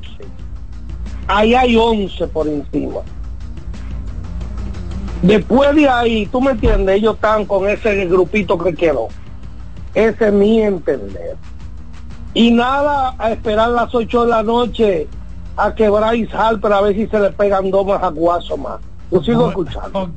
[1.28, 3.02] Ahí hay 11 por encima.
[5.22, 9.08] Después de ahí, tú me entiendes, ellos están con ese grupito que quedó.
[9.94, 11.36] Ese es mi entender.
[12.34, 15.08] Y nada, a esperar las 8 de la noche
[15.58, 18.80] a que Bryce Harper a ver si se le pegan dos más aguazos más.
[19.10, 20.12] Lo sigo escuchando.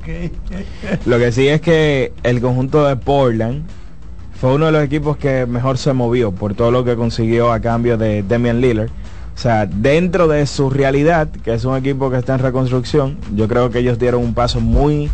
[1.05, 3.65] Lo que sí es que el conjunto de Portland
[4.39, 7.59] fue uno de los equipos que mejor se movió por todo lo que consiguió a
[7.59, 8.89] cambio de Damian Lillard.
[9.35, 13.47] O sea, dentro de su realidad, que es un equipo que está en reconstrucción, yo
[13.49, 15.09] creo que ellos dieron un paso muy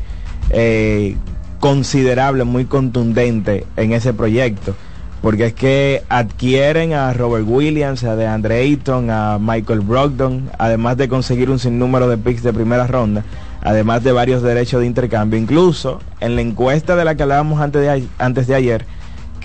[0.52, 1.15] eh,
[1.60, 4.76] considerable, muy contundente en ese proyecto.
[5.23, 11.07] Porque es que adquieren a Robert Williams, a DeAndre Ayton, a Michael Brogdon, además de
[11.07, 13.23] conseguir un sinnúmero de picks de primera ronda,
[13.64, 15.39] además de varios derechos de intercambio.
[15.39, 18.85] Incluso en la encuesta de la que hablábamos antes de, antes de ayer,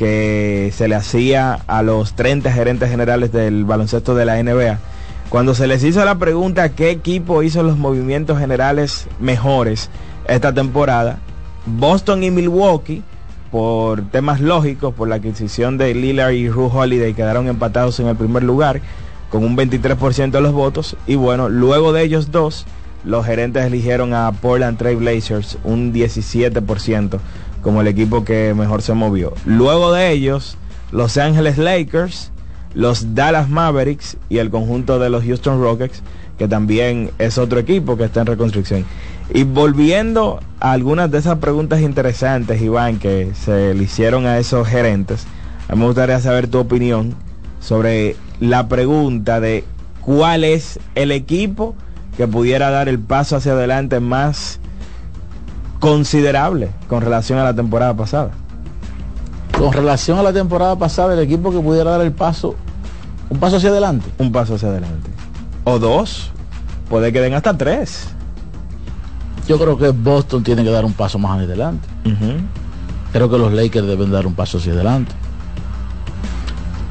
[0.01, 4.79] que se le hacía a los 30 gerentes generales del baloncesto de la NBA,
[5.29, 9.91] cuando se les hizo la pregunta qué equipo hizo los movimientos generales mejores
[10.27, 11.19] esta temporada,
[11.67, 13.03] Boston y Milwaukee,
[13.51, 18.17] por temas lógicos, por la adquisición de Lillard y Ru Holiday, quedaron empatados en el
[18.17, 18.81] primer lugar
[19.29, 20.97] con un 23% de los votos.
[21.07, 22.65] Y bueno, luego de ellos dos,
[23.05, 27.21] los gerentes eligieron a Portland Trail Blazers un 17%
[27.63, 29.33] como el equipo que mejor se movió.
[29.45, 30.57] Luego de ellos,
[30.93, 32.33] Los Ángeles Lakers,
[32.75, 36.03] los Dallas Mavericks y el conjunto de los Houston Rockets,
[36.39, 38.85] que también es otro equipo que está en reconstrucción.
[39.33, 44.67] Y volviendo a algunas de esas preguntas interesantes, Iván, que se le hicieron a esos
[44.67, 45.27] gerentes,
[45.69, 47.15] a mí me gustaría saber tu opinión
[47.61, 49.65] sobre la pregunta de
[50.01, 51.75] cuál es el equipo
[52.17, 54.60] que pudiera dar el paso hacia adelante más
[55.81, 58.31] considerable con relación a la temporada pasada.
[59.59, 62.55] Con relación a la temporada pasada, el equipo que pudiera dar el paso,
[63.29, 64.07] un paso hacia adelante.
[64.19, 65.11] Un paso hacia adelante.
[65.65, 66.31] O dos,
[66.89, 68.09] puede que den hasta tres.
[69.49, 71.89] Yo creo que Boston tiene que dar un paso más adelante.
[73.13, 75.13] Creo que los Lakers deben dar un paso hacia adelante.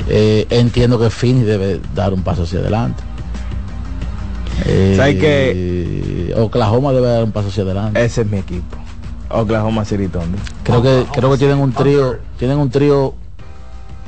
[0.09, 3.01] Eh, entiendo que Phoenix debe dar un paso hacia adelante.
[4.65, 6.35] Eh, ¿Sabes qué?
[6.37, 8.03] Oklahoma debe dar un paso hacia adelante.
[8.03, 8.78] Ese es mi equipo.
[9.29, 10.39] Oklahoma City Thunder.
[10.63, 13.13] Creo que creo que tienen un trío, tienen un trío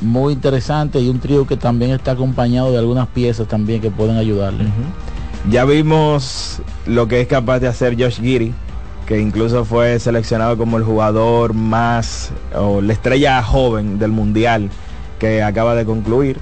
[0.02, 4.18] muy interesante y un trío que también está acompañado de algunas piezas también que pueden
[4.18, 4.66] ayudarle.
[5.50, 8.54] Ya vimos lo que es capaz de hacer Josh Giri,
[9.06, 14.70] que incluso fue seleccionado como el jugador más o la estrella joven del mundial
[15.20, 16.40] que acaba de concluir.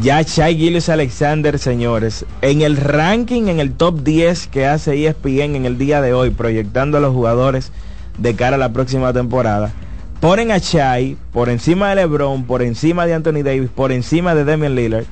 [0.00, 5.56] Ya Shai Gillis Alexander, señores, en el ranking, en el top 10 que hace ESPN
[5.56, 7.72] en el día de hoy, proyectando a los jugadores
[8.18, 9.72] de cara a la próxima temporada,
[10.20, 14.44] ponen a Shai por encima de LeBron, por encima de Anthony Davis, por encima de
[14.44, 15.04] Damian Lillard,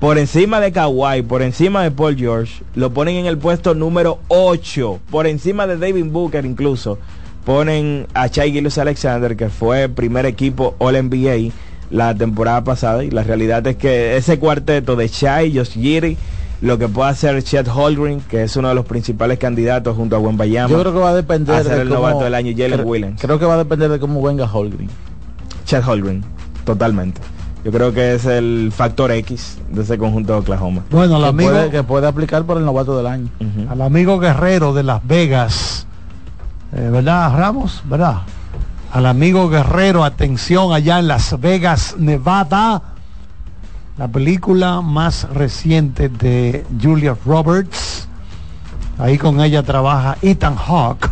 [0.00, 4.20] por encima de Kawhi, por encima de Paul George, lo ponen en el puesto número
[4.28, 6.98] 8, por encima de David Booker incluso,
[7.44, 11.52] ponen a Shai Gillis Alexander, que fue primer equipo All NBA
[11.90, 16.16] la temporada pasada, y la realidad es que ese cuarteto de Shai, Josh Giri,
[16.60, 20.18] lo que puede hacer Chet Holgren, que es uno de los principales candidatos junto a
[20.18, 20.68] Wembayama.
[20.70, 22.84] Yo creo que va a depender a ser de el cómo- novato del año, Jalen
[22.84, 23.20] Williams.
[23.20, 24.88] Creo que va a depender de cómo venga Holgren.
[25.64, 26.24] Chet Holgren,
[26.64, 27.20] totalmente.
[27.64, 30.82] Yo creo que es el factor X de ese conjunto de Oklahoma.
[30.90, 33.28] Bueno, al que, amigo, puede, que puede aplicar por el novato del año.
[33.68, 35.86] al amigo Guerrero de Las Vegas,
[36.72, 37.82] eh, ¿verdad, Ramos?
[37.84, 38.18] ¿Verdad?
[38.92, 42.80] Al amigo Guerrero, atención, allá en Las Vegas, Nevada,
[43.98, 48.08] la película más reciente de Julia Roberts.
[48.96, 51.10] Ahí con ella trabaja Ethan Hawke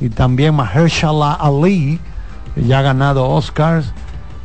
[0.00, 2.00] y también Mahershala Ali,
[2.54, 3.92] que ya ha ganado Oscars.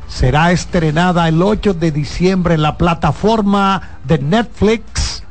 [0.07, 5.23] Será estrenada el 8 de diciembre en la plataforma de Netflix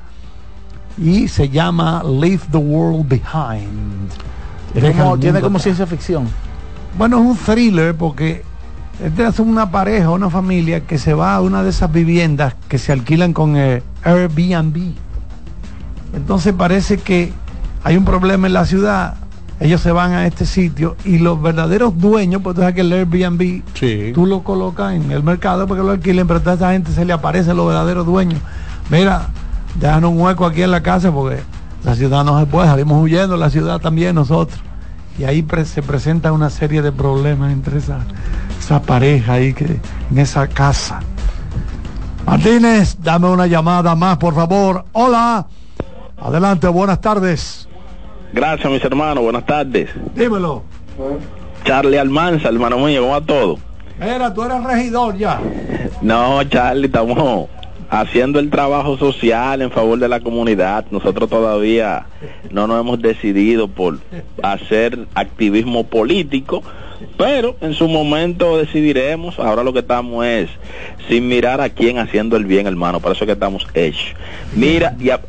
[0.98, 4.10] y se llama Leave the World Behind.
[4.96, 6.28] Como, tiene como ciencia ficción.
[6.96, 8.44] Bueno, es un thriller porque
[9.04, 12.78] este es una pareja, una familia que se va a una de esas viviendas que
[12.78, 14.92] se alquilan con eh, Airbnb.
[16.14, 17.32] Entonces parece que
[17.84, 19.14] hay un problema en la ciudad.
[19.60, 22.92] Ellos se van a este sitio y los verdaderos dueños, pues tú sabes que el
[22.92, 24.10] Airbnb Sí.
[24.14, 27.04] tú lo colocas en el mercado porque lo alquilen, pero a toda esa gente se
[27.04, 28.40] le aparecen los verdaderos dueños.
[28.90, 29.28] Mira,
[29.78, 31.40] déjanos un hueco aquí en la casa porque
[31.84, 34.58] la ciudad no se puede, salimos huyendo, la ciudad también nosotros.
[35.18, 37.78] Y ahí pre- se presenta una serie de problemas entre
[38.70, 41.00] esa, pareja ahí que en esa casa.
[42.24, 44.84] Martínez, dame una llamada más, por favor.
[44.92, 45.46] Hola.
[46.16, 47.68] Adelante, buenas tardes.
[48.32, 49.24] Gracias, mis hermanos.
[49.24, 49.90] Buenas tardes.
[50.14, 50.62] Dímelo.
[51.64, 53.58] Charlie Almanza, hermano mío, ¿cómo va todo?
[53.98, 55.40] Mira, tú eres regidor ya.
[56.00, 57.48] No, Charlie, estamos
[57.90, 60.84] haciendo el trabajo social en favor de la comunidad.
[60.92, 62.06] Nosotros todavía
[62.52, 63.98] no nos hemos decidido por
[64.44, 66.62] hacer activismo político,
[67.16, 69.38] pero en su momento decidiremos.
[69.38, 70.48] Ahora lo que estamos es
[71.08, 73.00] sin mirar a quién haciendo el bien, hermano.
[73.00, 74.14] Por eso que estamos hechos.
[74.54, 75.20] Mira, y a-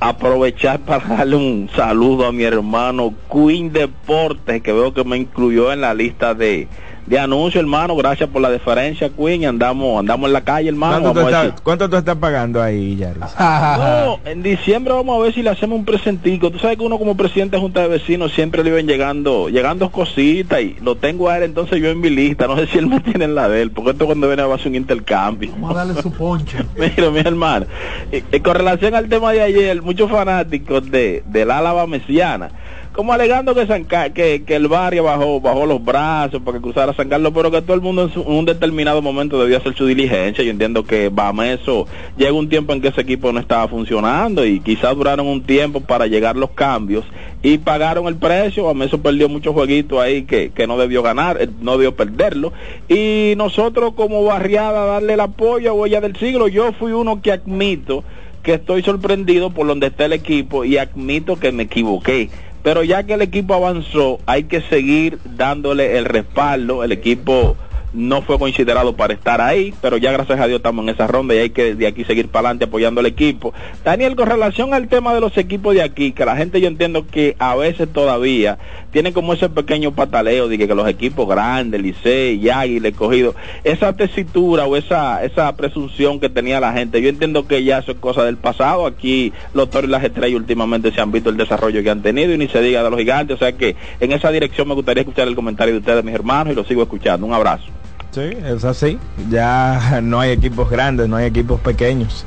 [0.00, 5.72] aprovechar para darle un saludo a mi hermano Queen Deportes, que veo que me incluyó
[5.72, 6.68] en la lista de,
[7.06, 7.96] de anuncios, hermano.
[7.96, 9.42] Gracias por la deferencia, Queen.
[9.42, 11.00] y Andamos, andamos en la calle, hermano.
[11.02, 13.22] ¿Cuánto tú, estás, cuánto tú estás pagando ahí, Yaris?
[13.28, 13.36] si-
[13.82, 16.50] No, en diciembre vamos a ver si le hacemos un presentico.
[16.50, 19.90] Tú sabes que uno como presidente de Junta de Vecinos siempre le iban llegando, llegando
[19.90, 22.46] cositas y lo tengo a él, entonces yo en mi lista.
[22.46, 24.54] No sé si él me tiene en la de él, porque esto cuando viene va
[24.54, 25.50] a ser un intercambio.
[25.52, 26.58] Vamos a darle su ponche.
[26.78, 27.66] Mira, mi hermano,
[28.10, 32.50] eh, eh, con relación al tema de ayer, muchos fanáticos de del Álava Mesiana,
[32.92, 36.92] como alegando que, San que, que el barrio bajó bajó los brazos para que cruzara
[36.94, 39.86] San Carlos, pero que todo el mundo en, su- un determinado momento debió hacer su
[39.86, 40.44] diligencia.
[40.44, 41.86] Yo entiendo que Bameso
[42.16, 45.80] llega un tiempo en que ese equipo no estaba funcionando y quizás duraron un tiempo
[45.80, 47.04] para llegar los cambios
[47.42, 48.64] y pagaron el precio.
[48.64, 52.52] Bameso perdió muchos jueguitos ahí que, que no debió ganar, eh, no debió perderlo.
[52.88, 57.32] Y nosotros como barriada darle el apoyo a Huella del Siglo, yo fui uno que
[57.32, 58.04] admito
[58.42, 62.28] que estoy sorprendido por donde está el equipo y admito que me equivoqué.
[62.62, 66.84] Pero ya que el equipo avanzó, hay que seguir dándole el respaldo.
[66.84, 67.56] El equipo
[67.92, 71.34] no fue considerado para estar ahí, pero ya gracias a Dios estamos en esa ronda
[71.34, 73.52] y hay que de aquí seguir para adelante apoyando al equipo.
[73.84, 77.06] Daniel, con relación al tema de los equipos de aquí, que la gente yo entiendo
[77.06, 78.58] que a veces todavía
[78.90, 83.92] tienen como ese pequeño pataleo de que, los equipos grandes, Licey, Yagui, el escogido, esa
[83.94, 87.98] tesitura o esa, esa presunción que tenía la gente, yo entiendo que ya eso es
[87.98, 88.86] cosa del pasado.
[88.86, 92.32] Aquí los toros y las estrellas últimamente se han visto el desarrollo que han tenido
[92.32, 95.02] y ni se diga de los gigantes, o sea que en esa dirección me gustaría
[95.02, 97.26] escuchar el comentario de ustedes, mis hermanos, y lo sigo escuchando.
[97.26, 97.81] Un abrazo.
[98.12, 98.98] Sí, es así.
[99.30, 102.24] Ya no hay equipos grandes, no hay equipos pequeños.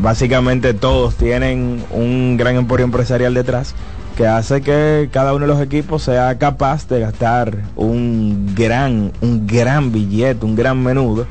[0.00, 3.74] Básicamente todos tienen un gran emporio empresarial detrás
[4.16, 9.46] que hace que cada uno de los equipos sea capaz de gastar un gran, un
[9.46, 11.26] gran billete, un gran menudo.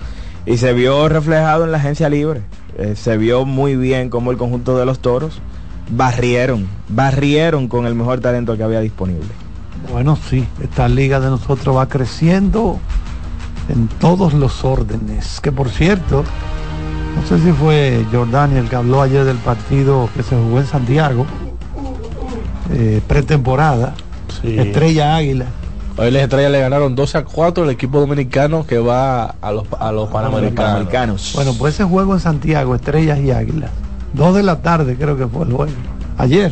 [0.45, 2.41] Y se vio reflejado en la agencia libre.
[2.77, 5.41] Eh, se vio muy bien como el conjunto de los toros
[5.89, 9.27] barrieron, barrieron con el mejor talento que había disponible.
[9.91, 12.79] Bueno, sí, esta liga de nosotros va creciendo
[13.69, 15.39] en todos los órdenes.
[15.41, 16.23] Que por cierto,
[17.15, 20.67] no sé si fue Jordani el que habló ayer del partido que se jugó en
[20.67, 21.25] Santiago,
[22.71, 23.93] eh, pretemporada,
[24.41, 24.59] Sí.
[24.59, 25.45] Estrella Águila.
[25.97, 29.63] Hoy las estrellas le ganaron 12 a 4 el equipo dominicano que va a los,
[29.79, 31.31] a los panamericanos.
[31.35, 33.69] Bueno, pues ese juego en Santiago, Estrellas y Águilas,
[34.13, 35.71] dos de la tarde creo que fue el juego.
[36.17, 36.51] Ayer,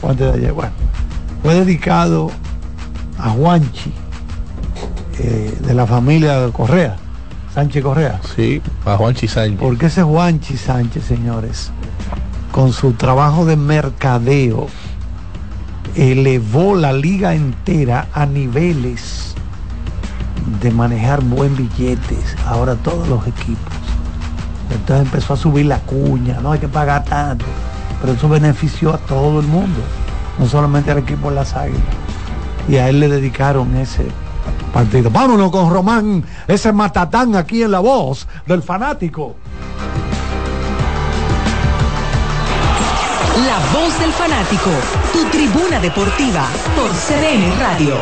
[0.00, 0.72] o antes de ayer, bueno,
[1.42, 2.30] fue dedicado
[3.18, 3.92] a Juanchi,
[5.18, 6.96] eh, de la familia de Correa,
[7.54, 8.20] Sánchez Correa.
[8.36, 9.58] Sí, a Juanchi Sánchez.
[9.58, 11.70] Porque ese Juanchi Sánchez, señores,
[12.52, 14.68] con su trabajo de mercadeo,
[15.94, 19.34] elevó la liga entera a niveles
[20.62, 22.36] de manejar buen billetes.
[22.46, 23.74] Ahora todos los equipos.
[24.70, 27.44] Entonces empezó a subir la cuña, no hay que pagar tanto.
[28.00, 29.80] Pero eso benefició a todo el mundo,
[30.38, 31.82] no solamente al equipo de las águilas.
[32.68, 34.06] Y a él le dedicaron ese
[34.72, 35.10] partido.
[35.10, 39.36] Vámonos con Román, ese matatán aquí en la voz del fanático.
[43.46, 44.70] La voz del fanático,
[45.12, 47.94] tu tribuna deportiva por CDN Radio.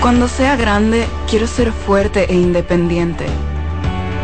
[0.00, 3.26] Cuando sea grande, quiero ser fuerte e independiente.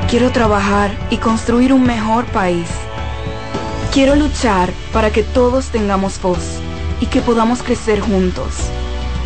[0.08, 2.68] Quiero trabajar y construir un mejor país.
[3.92, 6.60] Quiero luchar para que todos tengamos voz
[7.00, 8.70] y que podamos crecer juntos.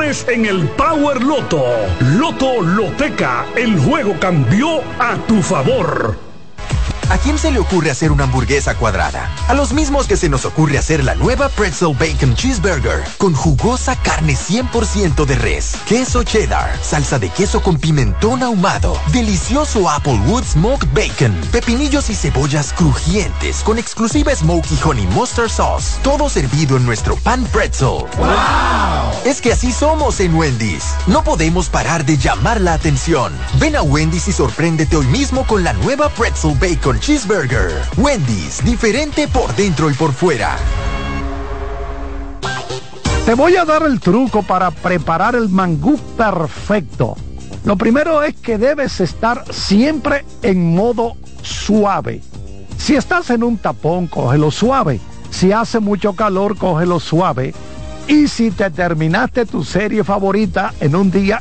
[0.00, 1.62] en el Power Loto.
[2.16, 6.16] Loto Loteca, el juego cambió a tu favor.
[7.10, 9.30] ¿A quién se le ocurre hacer una hamburguesa cuadrada?
[9.48, 13.94] A los mismos que se nos ocurre hacer la nueva Pretzel Bacon Cheeseburger con jugosa
[13.96, 20.88] carne 100% de res, queso cheddar, salsa de queso con pimentón ahumado, delicioso Applewood Smoked
[20.94, 27.16] Bacon, pepinillos y cebollas crujientes con exclusiva Smoky Honey Mustard Sauce, todo servido en nuestro
[27.16, 28.06] pan pretzel.
[29.24, 30.94] Es que así somos en Wendy's.
[31.06, 33.34] No podemos parar de llamar la atención.
[33.58, 37.70] Ven a Wendy's y sorpréndete hoy mismo con la nueva Pretzel Bacon Cheeseburger.
[37.98, 40.56] Wendy's, diferente por dentro y por fuera.
[43.26, 47.14] Te voy a dar el truco para preparar el mangú perfecto.
[47.64, 52.22] Lo primero es que debes estar siempre en modo suave.
[52.78, 54.98] Si estás en un tapón, cógelo suave.
[55.30, 57.52] Si hace mucho calor, cógelo suave.
[58.08, 61.40] Y si te terminaste tu serie favorita en un día,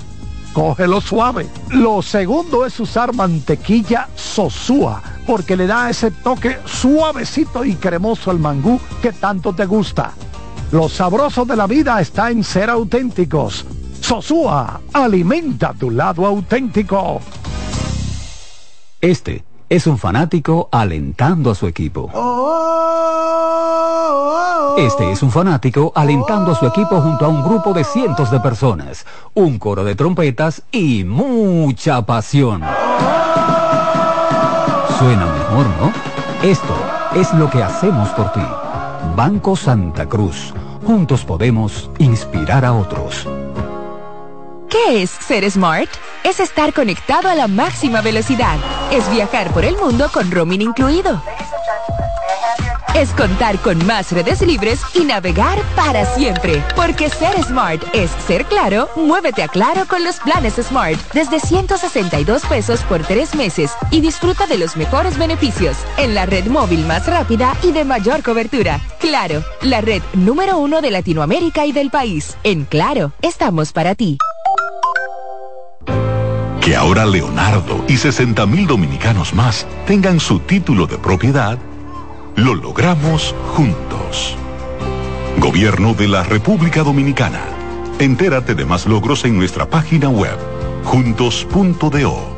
[0.53, 1.47] cógelo suave.
[1.69, 8.39] Lo segundo es usar mantequilla sosúa, porque le da ese toque suavecito y cremoso al
[8.39, 10.13] mangú que tanto te gusta.
[10.71, 13.65] Lo sabroso de la vida está en ser auténticos.
[14.01, 17.21] Sosúa, alimenta tu lado auténtico.
[19.01, 22.11] Este es un fanático alentando a su equipo.
[24.77, 28.39] Este es un fanático alentando a su equipo junto a un grupo de cientos de
[28.39, 32.61] personas, un coro de trompetas y mucha pasión.
[34.97, 35.93] Suena mejor, ¿no?
[36.41, 36.75] Esto
[37.15, 38.45] es lo que hacemos por ti.
[39.15, 40.53] Banco Santa Cruz.
[40.85, 43.27] Juntos podemos inspirar a otros.
[44.69, 45.89] ¿Qué es ser smart?
[46.23, 48.57] Es estar conectado a la máxima velocidad.
[48.91, 51.21] Es viajar por el mundo con roaming incluido.
[52.95, 56.63] Es contar con más redes libres y navegar para siempre.
[56.75, 62.45] Porque ser smart es ser claro, muévete a claro con los planes Smart desde 162
[62.45, 67.07] pesos por tres meses y disfruta de los mejores beneficios en la red móvil más
[67.07, 68.79] rápida y de mayor cobertura.
[68.99, 72.37] Claro, la red número uno de Latinoamérica y del país.
[72.43, 74.17] En Claro, estamos para ti.
[76.61, 81.57] Que ahora Leonardo y 60 mil dominicanos más tengan su título de propiedad,
[82.39, 84.37] lo logramos juntos.
[85.39, 87.41] Gobierno de la República Dominicana.
[87.99, 90.37] Entérate de más logros en nuestra página web,
[90.85, 92.37] juntos.do.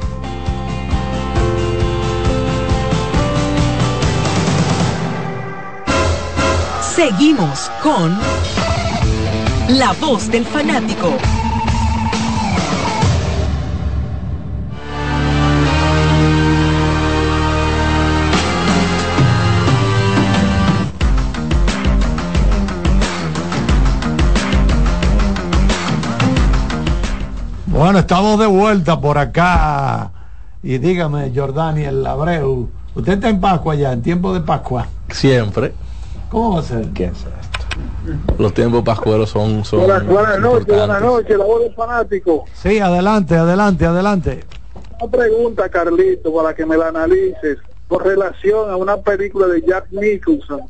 [6.96, 8.18] Seguimos con
[9.78, 11.16] La Voz del Fanático.
[27.82, 30.12] Bueno, estamos de vuelta por acá.
[30.62, 32.70] Y dígame, Jordani, el Abreu.
[32.94, 34.88] Usted está en Pascua ya, en tiempo de Pascua.
[35.10, 35.74] Siempre.
[36.30, 36.86] ¿Cómo va a ser?
[36.90, 37.26] ¿Qué es
[38.38, 39.66] Los tiempos pascueros son...
[39.66, 42.46] son Buenas, buenas noches, buenas noches, la voz del fanático.
[42.54, 44.44] Sí, adelante, adelante, adelante.
[45.02, 49.88] Una pregunta, Carlito, para que me la analices, con relación a una película de Jack
[49.90, 50.62] Nicholson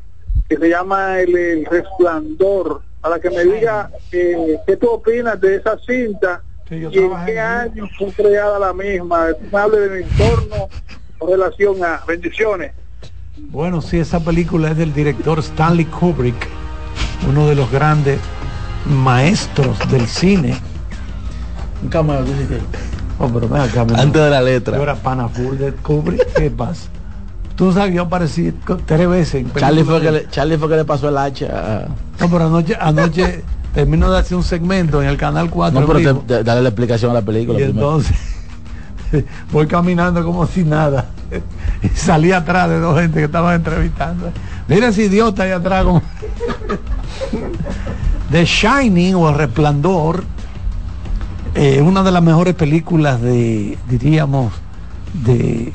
[0.48, 5.58] que se llama El, El Resplandor, para que me diga eh, qué tú opinas de
[5.58, 6.42] esa cinta
[6.72, 9.28] y en qué año fue creada la misma.
[9.52, 10.70] Me hable de mi entorno
[11.18, 12.72] con relación a bendiciones.
[13.38, 16.48] Bueno, sí, esa película es del director Stanley Kubrick,
[17.28, 18.20] uno de los grandes
[18.86, 20.56] maestros del cine.
[21.90, 21.98] Que.
[21.98, 24.78] Oh, pero ven acá, Antes de la letra.
[24.78, 26.90] Yo era pana full de Kubrick, ¿qué pasa?
[27.56, 28.54] Tú sabes, yo aparecí
[28.86, 29.36] tres veces.
[29.42, 31.88] en Charlie fue, que le, Charlie fue que le pasó el hacha.
[32.20, 33.44] No, pero anoche, anoche
[33.74, 35.80] termino de hacer un segmento en el canal 4.
[35.80, 37.60] No, pero te- te- dale la explicación a la película.
[37.60, 38.16] y entonces
[39.52, 41.06] voy caminando como si nada.
[41.84, 44.32] Y salí atrás de dos gente que estaban entrevistando.
[44.68, 45.84] Mira ese idiota ahí atrás.
[45.84, 46.02] Como...
[48.32, 50.24] The Shining o El Resplandor,
[51.56, 54.54] eh, una de las mejores películas de, diríamos,
[55.14, 55.72] de...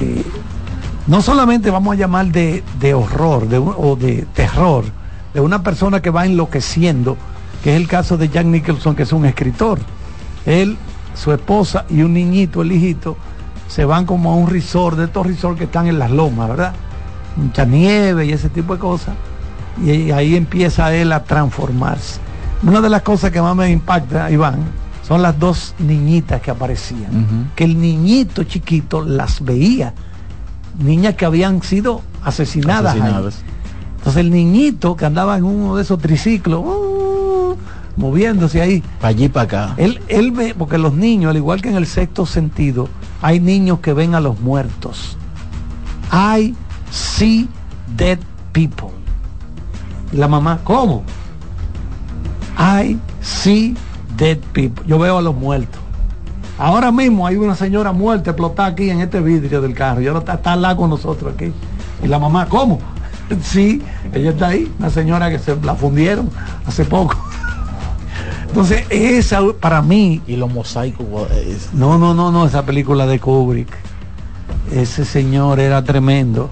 [0.00, 0.24] eh,
[1.06, 4.84] no solamente vamos a llamar de, de horror de o de terror,
[5.34, 7.16] de una persona que va enloqueciendo,
[7.62, 9.78] que es el caso de Jack Nicholson, que es un escritor.
[10.46, 10.76] Él,
[11.14, 13.16] su esposa y un niñito, el hijito,
[13.68, 16.72] se van como a un resort, de estos resorts que están en las lomas, ¿verdad?
[17.36, 19.14] Mucha nieve y ese tipo de cosas.
[19.84, 22.18] Y ahí empieza él a transformarse.
[22.62, 24.58] Una de las cosas que más me impacta, Iván,
[25.06, 27.50] son las dos niñitas que aparecían.
[27.54, 29.94] Que el niñito chiquito las veía.
[30.78, 32.94] Niñas que habían sido asesinadas.
[32.94, 33.22] ahí.
[34.00, 37.54] Entonces el niñito que andaba en uno de esos triciclos, uh,
[37.96, 38.82] moviéndose ahí.
[38.98, 39.74] Para allí para acá.
[39.76, 42.88] Él, él ve, porque los niños, al igual que en el sexto sentido,
[43.20, 45.18] hay niños que ven a los muertos.
[46.10, 46.54] I
[46.90, 47.46] see
[47.94, 48.18] dead
[48.52, 48.88] people.
[50.12, 51.02] Y la mamá, ¿cómo?
[52.58, 53.76] I see
[54.16, 54.82] dead people.
[54.86, 55.78] Yo veo a los muertos.
[56.56, 60.00] Ahora mismo hay una señora muerta explotada aquí en este vidrio del carro.
[60.00, 61.52] Y ahora está, está al lado con nosotros aquí.
[62.02, 62.78] Y la mamá, ¿cómo?
[63.42, 63.82] Sí,
[64.12, 66.28] ella está ahí, una señora que se la fundieron
[66.66, 67.16] hace poco.
[68.50, 70.20] Entonces, esa para mí.
[70.26, 71.06] Y los mosaicos.
[71.72, 73.68] No, no, no, no, esa película de Kubrick.
[74.72, 76.50] Ese señor era tremendo.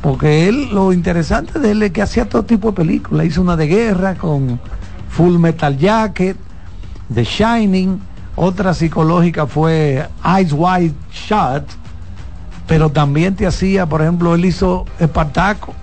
[0.00, 3.26] Porque él, lo interesante de él es que hacía todo tipo de películas.
[3.26, 4.58] Hizo una de guerra con
[5.10, 6.38] Full Metal Jacket,
[7.12, 8.00] The Shining.
[8.36, 11.64] Otra psicológica fue Eyes Wide Shut.
[12.66, 15.74] Pero también te hacía, por ejemplo, él hizo Espartaco.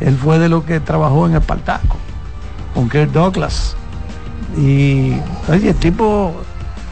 [0.00, 1.96] Él fue de lo que trabajó en Espartaco.
[2.74, 3.76] Con Kirk Douglas.
[4.56, 5.14] Y
[5.48, 6.32] oye, el tipo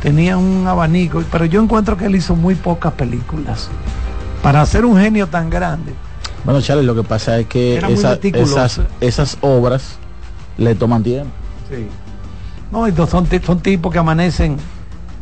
[0.03, 3.69] tenía un abanico, pero yo encuentro que él hizo muy pocas películas.
[4.43, 5.93] Para ser un genio tan grande.
[6.45, 8.15] Bueno, Charlie, lo que pasa es que esa-
[8.65, 9.97] esas, esas obras
[10.59, 11.31] le toman tiempo.
[11.71, 11.87] Sí.
[12.73, 14.55] No, son, son tipos que amanecen.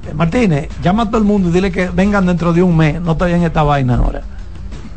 [0.09, 3.01] Eh, Martínez, llama a todo el mundo y dile que vengan dentro de un mes.
[3.03, 4.23] No estoy en esta vaina ahora.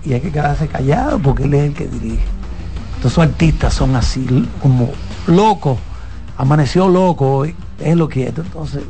[0.05, 2.23] Y hay que quedarse callado porque él es el que dirige.
[3.03, 4.89] Entonces los artistas son así, como
[5.27, 5.77] locos.
[6.37, 8.43] Amaneció loco hoy, es lo quieto.
[8.43, 8.81] Entonces,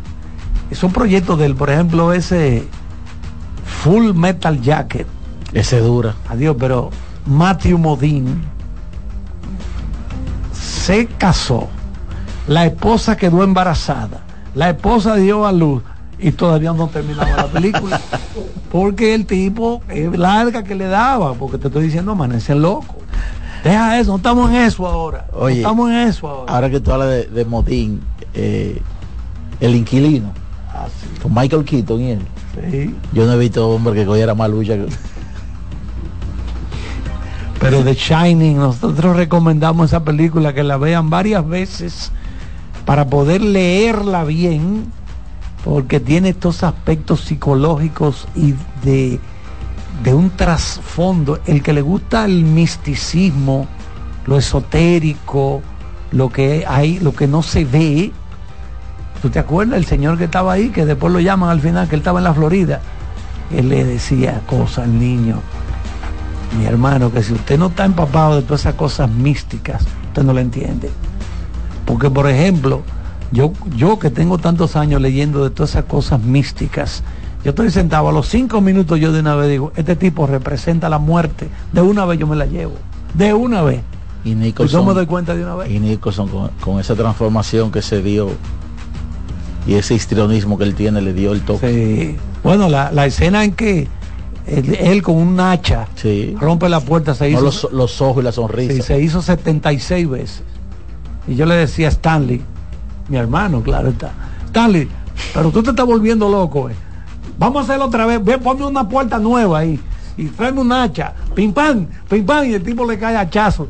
[0.69, 2.67] esos proyectos de él, por ejemplo, ese
[3.65, 5.07] Full Metal Jacket.
[5.51, 6.13] Ese dura.
[6.29, 6.91] Adiós, pero
[7.25, 8.35] Matthew Modine
[10.51, 11.67] se casó.
[12.47, 14.21] La esposa quedó embarazada.
[14.53, 15.81] La esposa dio a luz
[16.19, 17.99] y todavía no terminaba la película.
[18.71, 23.02] Porque el tipo es larga que le daba, porque te estoy diciendo, amanece loco.
[23.63, 25.25] Deja eso, no estamos en eso ahora.
[25.31, 26.53] No Oye, estamos en eso ahora.
[26.53, 28.01] Ahora que tú hablas de, de Modín,
[28.33, 28.81] eh,
[29.59, 30.31] el inquilino,
[31.21, 32.19] con Michael Keaton y él.
[32.69, 32.95] Sí.
[33.13, 34.73] Yo no he visto hombre que cogiera más lucha.
[34.75, 34.87] que-
[37.59, 42.11] Pero The Shining, nosotros recomendamos esa película que la vean varias veces
[42.85, 44.91] para poder leerla bien,
[45.63, 48.53] porque tiene estos aspectos psicológicos y
[48.83, 49.21] de,
[50.01, 51.39] de un trasfondo.
[51.45, 53.67] El que le gusta el misticismo,
[54.25, 55.61] lo esotérico,
[56.11, 58.11] lo que hay, lo que no se ve.
[59.21, 61.95] ¿Tú te acuerdas el señor que estaba ahí, que después lo llaman al final, que
[61.95, 62.81] él estaba en la Florida?
[63.51, 65.41] Él le decía cosas al niño
[66.57, 70.33] mi hermano, que si usted no está empapado de todas esas cosas místicas, usted no
[70.33, 70.89] lo entiende.
[71.85, 72.83] Porque, por ejemplo,
[73.31, 77.03] yo, yo que tengo tantos años leyendo de todas esas cosas místicas,
[77.43, 80.89] yo estoy sentado a los cinco minutos, yo de una vez digo, este tipo representa
[80.89, 82.73] la muerte, de una vez yo me la llevo,
[83.13, 83.81] de una vez.
[84.23, 85.69] Y Y Nicholson, yo me doy cuenta de una vez.
[85.71, 88.29] y Nicholson con, con esa transformación que se dio
[89.67, 91.69] y ese histrionismo que él tiene le dio el toque.
[91.69, 92.17] Sí.
[92.43, 93.87] Bueno, la, la escena en que
[94.47, 96.35] él, él con un hacha Sí.
[96.39, 98.73] rompe la puerta se No, hizo los, los ojos y la sonrisa.
[98.73, 100.43] Sí, se hizo 76 veces.
[101.27, 102.41] Y yo le decía a Stanley,
[103.09, 104.11] mi hermano, claro está.
[104.47, 104.87] Stanley,
[105.33, 106.73] pero tú te estás volviendo loco, eh.
[107.43, 108.23] Vamos a hacerlo otra vez.
[108.23, 109.79] Ve, ponme una puerta nueva ahí.
[110.15, 111.13] Y tráeme un hacha.
[111.35, 112.45] Pim pam, pim pam.
[112.45, 113.67] Y el tipo le cae hachazo.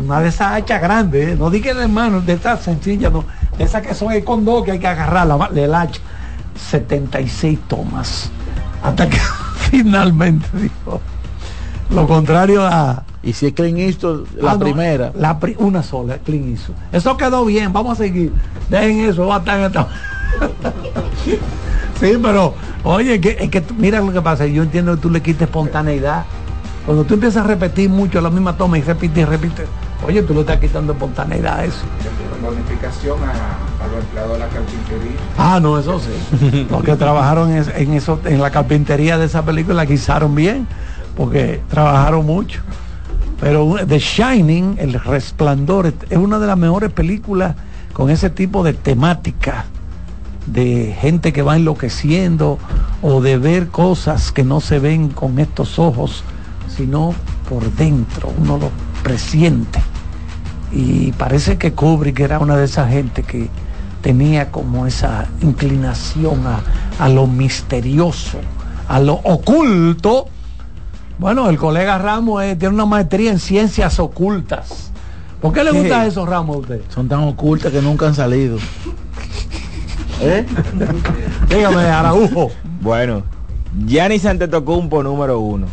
[0.00, 1.36] Una de esas hachas grandes, eh.
[1.36, 3.24] No digas de hermano, de estas sencillas, no.
[3.56, 6.00] De esas que son el con dos que hay que agarrarla, el hacha.
[6.70, 8.30] 76 tomas.
[8.82, 9.18] Hasta que
[9.70, 11.00] finalmente dijo.
[11.90, 13.02] Lo contrario a.
[13.22, 15.10] Y si es Clint Eastwood, la Ah, no, primera.
[15.16, 16.76] la pri- una sola, Clint Eastwood.
[16.92, 18.32] Eso quedó bien, vamos a seguir.
[18.70, 19.88] Dejen eso, va a estar en esta-
[22.00, 22.54] sí, pero,
[22.84, 25.42] oye, que, es que tú- mira lo que pasa, yo entiendo que tú le quites
[25.42, 26.24] espontaneidad.
[26.86, 29.66] Cuando tú empiezas a repetir mucho la misma toma y repites y repites,
[30.06, 31.80] oye, tú le estás quitando espontaneidad a eso.
[32.42, 35.18] Bonificación a, a los empleados de la carpintería.
[35.36, 36.66] Ah, no, eso sí.
[36.70, 40.66] Los que trabajaron en, en eso, en la carpintería de esa película la guisaron bien,
[41.16, 42.60] porque trabajaron mucho.
[43.40, 47.54] Pero The Shining, El Resplandor, es una de las mejores películas
[47.92, 49.64] con ese tipo de temática
[50.52, 52.58] de gente que va enloqueciendo
[53.02, 56.24] o de ver cosas que no se ven con estos ojos,
[56.74, 57.14] sino
[57.48, 58.70] por dentro, uno lo
[59.02, 59.80] presiente.
[60.72, 63.48] Y parece que Kubrick era una de esas gente que
[64.02, 66.60] tenía como esa inclinación a,
[66.98, 68.38] a lo misterioso,
[68.86, 70.26] a lo oculto.
[71.18, 74.92] Bueno, el colega Ramos eh, tiene una maestría en ciencias ocultas.
[75.40, 76.08] ¿Por qué le gusta Sí.
[76.08, 76.80] eso, Ramos, a usted?
[76.88, 78.58] Son tan ocultas que nunca han salido.
[80.20, 80.44] ¿Eh?
[81.48, 82.50] Dígame, Araujo.
[82.80, 83.22] Bueno,
[83.86, 85.66] Giannis Antetokounmpo número uno.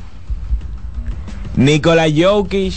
[1.56, 2.74] Nikola Jokic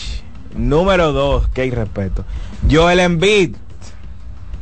[0.57, 1.49] número dos.
[1.49, 2.25] Qué irrespeto.
[2.71, 3.57] Joel Embiid,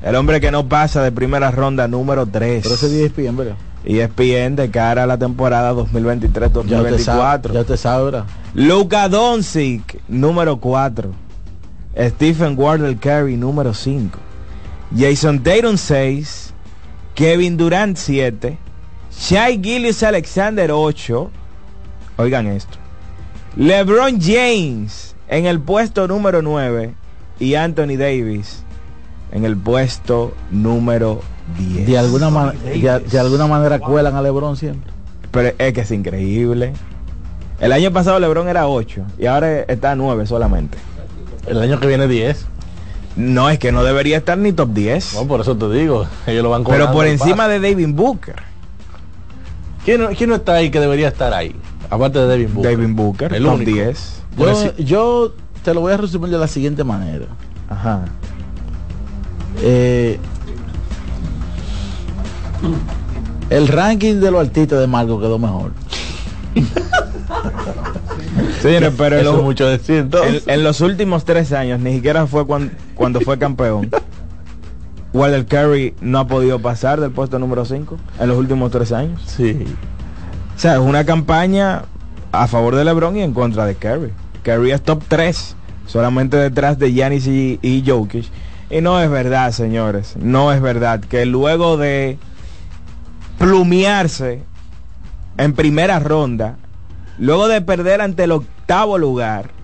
[0.02, 2.62] el hombre que no pasa de primera ronda número 3.
[2.62, 3.56] Pero ese es bien, ¿verdad?
[3.84, 7.68] ESPN de cara a la temporada Ya usted sabe, 2023-2024.
[7.68, 8.24] ya sabe, ¿verdad?
[8.54, 11.12] Luka Doncic, número 4.
[12.08, 14.18] Stephen Wardell Curry, número 5.
[14.96, 16.45] Jason Tatum, 6.
[17.16, 18.56] Kevin Durant, 7.
[19.18, 21.30] Shai Gillius Alexander, 8.
[22.18, 22.76] Oigan esto.
[23.56, 26.94] LeBron James en el puesto número 9.
[27.40, 28.62] Y Anthony Davis
[29.32, 31.20] en el puesto número
[31.58, 31.86] 10.
[31.86, 34.92] De alguna, man- de, de alguna manera cuelan a Lebron siempre.
[35.30, 36.72] Pero es que es increíble.
[37.60, 40.76] El año pasado LeBron era 8 y ahora está a 9 solamente.
[41.46, 42.46] El año que viene 10.
[43.16, 45.14] No, es que no debería estar ni top 10.
[45.14, 46.06] No, por eso te digo.
[46.26, 48.36] Ellos lo van pero por encima de David Booker.
[49.84, 51.54] ¿Quién, no- quién no está ahí que debería estar ahí?
[51.88, 52.76] Aparte de David Booker.
[52.76, 53.70] David Booker, el top único.
[53.70, 54.22] 10.
[54.36, 55.32] Por Yo,
[55.64, 57.26] te lo voy a resumir de la siguiente manera.
[57.70, 58.00] Ajá.
[59.62, 60.18] Eh,
[63.48, 65.70] el ranking de los artistas de Marco quedó mejor.
[68.60, 72.26] Señores, pero en los, es mucho decir, en- en los últimos tres años, ni siquiera
[72.26, 73.90] fue cuan- cuando fue campeón.
[75.12, 79.22] Wardell Curry no ha podido pasar del puesto número 5 en los últimos tres años.
[79.24, 79.64] Sí.
[80.54, 81.84] O sea, es una campaña
[82.32, 84.12] a favor de LeBron y en contra de Curry.
[84.42, 85.56] Curry es top 3,
[85.86, 88.26] solamente detrás de Giannis y, y Jokic.
[88.70, 92.18] Y no es verdad, señores, no es verdad que luego de
[93.38, 94.42] plumearse
[95.38, 96.56] en primera ronda,
[97.18, 99.55] luego de perder ante el octavo lugar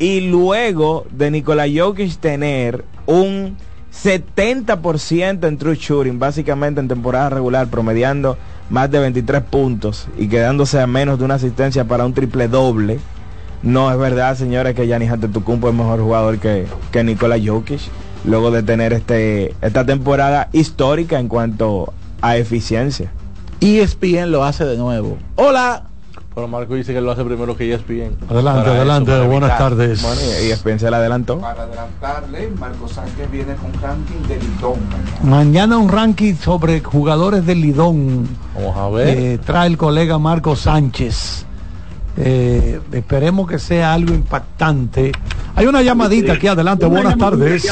[0.00, 3.56] y luego de Nikola Jokic tener un
[3.92, 8.38] 70% en true shooting, básicamente en temporada regular, promediando
[8.70, 12.98] más de 23 puntos y quedándose a menos de una asistencia para un triple doble.
[13.62, 17.80] No es verdad, señores, que Giannis Antetokounmpo es mejor jugador que, que Nikola Jokic,
[18.24, 23.12] luego de tener este esta temporada histórica en cuanto a eficiencia.
[23.60, 25.18] ESPN lo hace de nuevo.
[25.36, 25.89] Hola.
[26.32, 28.16] Pero Marco dice que lo hace primero que ESPN.
[28.28, 30.00] Adelante, Para adelante, buenas tardes.
[30.02, 31.40] Bueno, ESPN se la adelantó.
[31.40, 34.78] Para adelantarle, Marco Sánchez viene con ranking de Lidón.
[35.24, 38.28] Mañana un ranking sobre jugadores del Lidón.
[38.54, 39.18] Vamos a ver.
[39.18, 41.46] Eh, trae el colega Marco Sánchez.
[42.16, 45.10] Eh, esperemos que sea algo impactante.
[45.56, 46.86] Hay una llamadita aquí adelante.
[46.86, 47.64] Buenas tardes.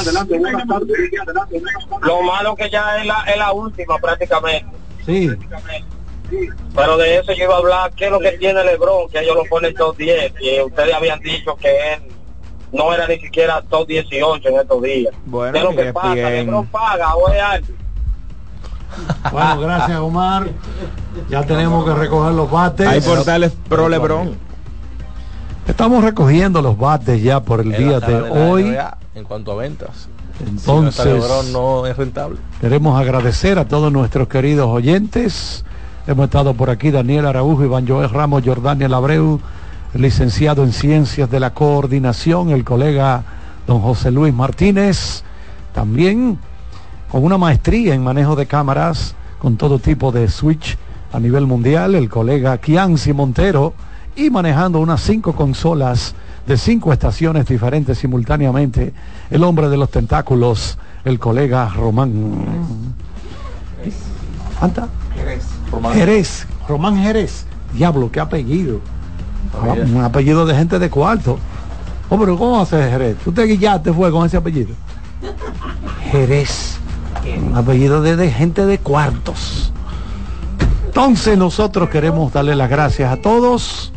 [2.02, 4.66] Lo malo que ya es la, es la última prácticamente.
[5.06, 5.30] Sí.
[6.74, 9.08] Pero de eso yo iba a hablar, ¿qué es lo que tiene Lebron?
[9.08, 10.32] Que ellos lo ponen top 10.
[10.32, 12.02] Que ustedes habían dicho que él
[12.72, 15.14] no era ni siquiera top 18 en estos días.
[15.26, 16.14] Bueno, ¿Qué es lo que pasa?
[16.14, 16.46] bien.
[16.46, 17.68] Lebron paga o es algo.
[19.32, 20.48] Bueno, gracias Omar.
[21.28, 22.86] Ya tenemos que recoger los bates.
[22.86, 24.36] Hay portales pro LeBron.
[25.66, 28.64] Estamos recogiendo los bates ya por el En día de hoy.
[28.64, 30.08] NBA, en cuanto a ventas.
[30.40, 30.64] Entonces,
[31.02, 32.38] si no, está LeBron, no es rentable.
[32.60, 35.64] queremos agradecer a todos nuestros queridos oyentes.
[36.08, 39.38] Hemos estado por aquí Daniel Araújo, Iván Joel Ramos, Jordania Abreu,
[39.92, 43.24] el licenciado en Ciencias de la Coordinación, el colega
[43.66, 45.22] don José Luis Martínez,
[45.74, 46.38] también
[47.12, 50.78] con una maestría en manejo de cámaras con todo tipo de switch
[51.12, 53.74] a nivel mundial, el colega Kianci Montero,
[54.16, 56.14] y manejando unas cinco consolas
[56.46, 58.94] de cinco estaciones diferentes simultáneamente,
[59.28, 62.46] el hombre de los tentáculos, el colega Román.
[64.58, 64.88] ¿Cuánta?
[65.70, 65.94] Jerez.
[65.94, 67.46] Jerez, Román Jerez.
[67.72, 68.80] Diablo, qué apellido.
[69.54, 71.38] Ah, un apellido de gente de cuarto.
[72.08, 73.16] Oh, pero ¿cómo hace Jerez?
[73.26, 74.74] ¿Usted guillaste fue con ese apellido?
[76.10, 76.78] Jerez.
[77.46, 79.72] Un apellido de, de gente de cuartos.
[80.86, 83.92] Entonces nosotros queremos darle las gracias a todos.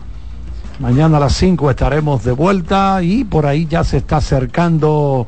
[0.79, 5.27] Mañana a las 5 estaremos de vuelta y por ahí ya se está acercando.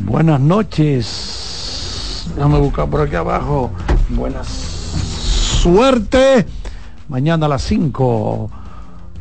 [0.00, 2.30] Buenas noches.
[2.36, 3.70] Déjame buscar por aquí abajo.
[4.10, 4.75] Buenas
[5.66, 6.46] suerte.
[7.08, 8.50] Mañana a las 5.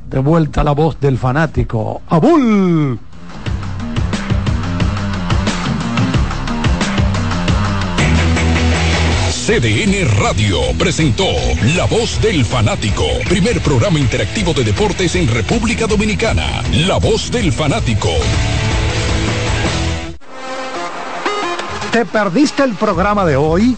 [0.09, 2.01] De vuelta la voz del fanático.
[2.07, 2.99] ¡Abul!
[9.45, 11.27] CDN Radio presentó
[11.75, 16.63] La Voz del Fanático, primer programa interactivo de deportes en República Dominicana.
[16.87, 18.09] La Voz del Fanático.
[21.91, 23.77] ¿Te perdiste el programa de hoy?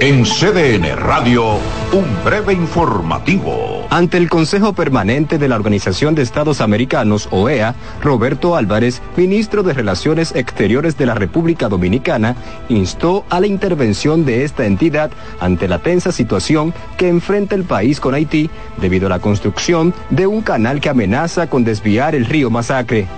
[0.00, 1.54] En CDN Radio,
[1.92, 3.84] un breve informativo.
[3.90, 9.72] Ante el Consejo Permanente de la Organización de Estados Americanos, OEA, Roberto Álvarez, ministro de
[9.72, 12.36] Relaciones Exteriores de la República Dominicana,
[12.68, 15.10] instó a la intervención de esta entidad
[15.40, 18.50] ante la tensa situación que enfrenta el país con Haití
[18.80, 23.08] debido a la construcción de un canal que amenaza con desviar el río Masacre.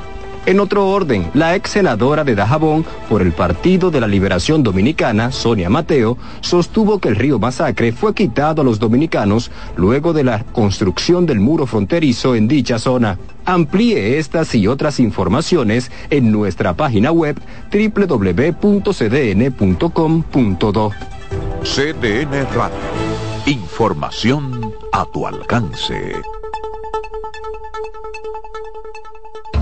[0.46, 5.32] En otro orden, la ex senadora de Dajabón por el Partido de la Liberación Dominicana,
[5.32, 10.44] Sonia Mateo, sostuvo que el río Masacre fue quitado a los dominicanos luego de la
[10.44, 13.18] construcción del muro fronterizo en dicha zona.
[13.44, 17.38] Amplíe estas y otras informaciones en nuestra página web
[17.72, 18.90] www.cdn.com.do.
[21.62, 22.76] CDN Radio.
[23.46, 26.14] Información a tu alcance.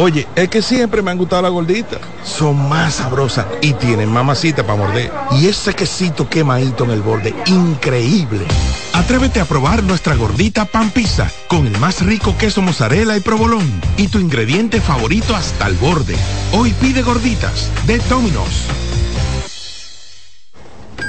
[0.00, 2.00] Oye, es que siempre me han gustado las gorditas.
[2.24, 5.12] Son más sabrosas y tienen mamacita para morder.
[5.32, 8.46] Y ese quesito quemadito en el borde, increíble.
[8.94, 13.70] Atrévete a probar nuestra gordita pan pizza con el más rico queso mozzarella y provolón
[13.98, 16.16] y tu ingrediente favorito hasta el borde.
[16.54, 18.64] Hoy pide gorditas de Domino's.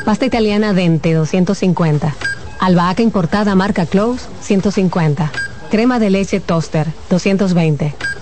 [0.03, 2.13] Pasta italiana Dente 250.
[2.59, 5.31] Albahaca importada marca Close 150.
[5.69, 7.95] Crema de leche Toaster 220.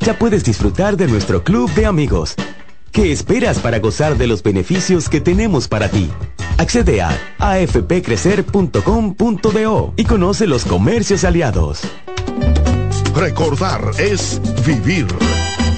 [0.00, 2.34] ya puedes disfrutar de nuestro club de amigos.
[2.92, 6.10] ¿Qué esperas para gozar de los beneficios que tenemos para ti?
[6.56, 11.82] Accede a afpcrecer.com.do y conoce los comercios aliados.
[13.14, 15.06] Recordar es vivir.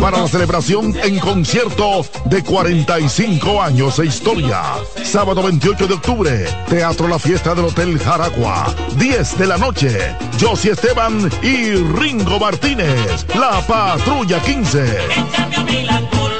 [0.00, 4.62] Para la celebración en concierto de 45 años de historia.
[5.02, 8.72] Sábado 28 de octubre, Teatro La Fiesta del Hotel Jaragua.
[8.96, 16.13] 10 de la noche, Josie Esteban y Ringo Martínez, la Patrulla 15.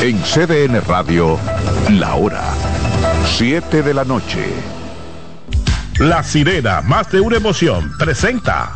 [0.00, 1.36] En CDN Radio,
[1.90, 2.44] la hora
[3.36, 4.46] 7 de la noche.
[5.98, 8.72] La sirena, más de una emoción, presenta.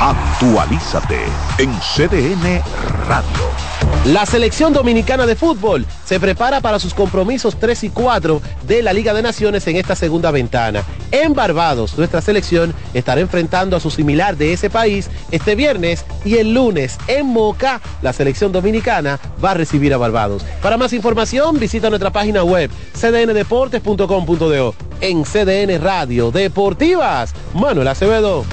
[0.00, 1.24] Actualízate
[1.56, 2.62] en CDN
[3.08, 3.73] Radio.
[4.06, 8.92] La selección dominicana de fútbol se prepara para sus compromisos 3 y 4 de la
[8.92, 10.82] Liga de Naciones en esta segunda ventana.
[11.10, 16.36] En Barbados, nuestra selección estará enfrentando a su similar de ese país este viernes y
[16.36, 20.44] el lunes en Moca, la selección dominicana va a recibir a Barbados.
[20.62, 24.74] Para más información, visita nuestra página web cdndeportes.com.do.
[25.00, 28.44] En CDN Radio Deportivas, Manuel Acevedo.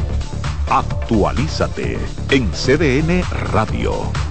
[0.69, 1.97] Actualízate
[2.29, 3.21] en CDN
[3.51, 4.30] Radio.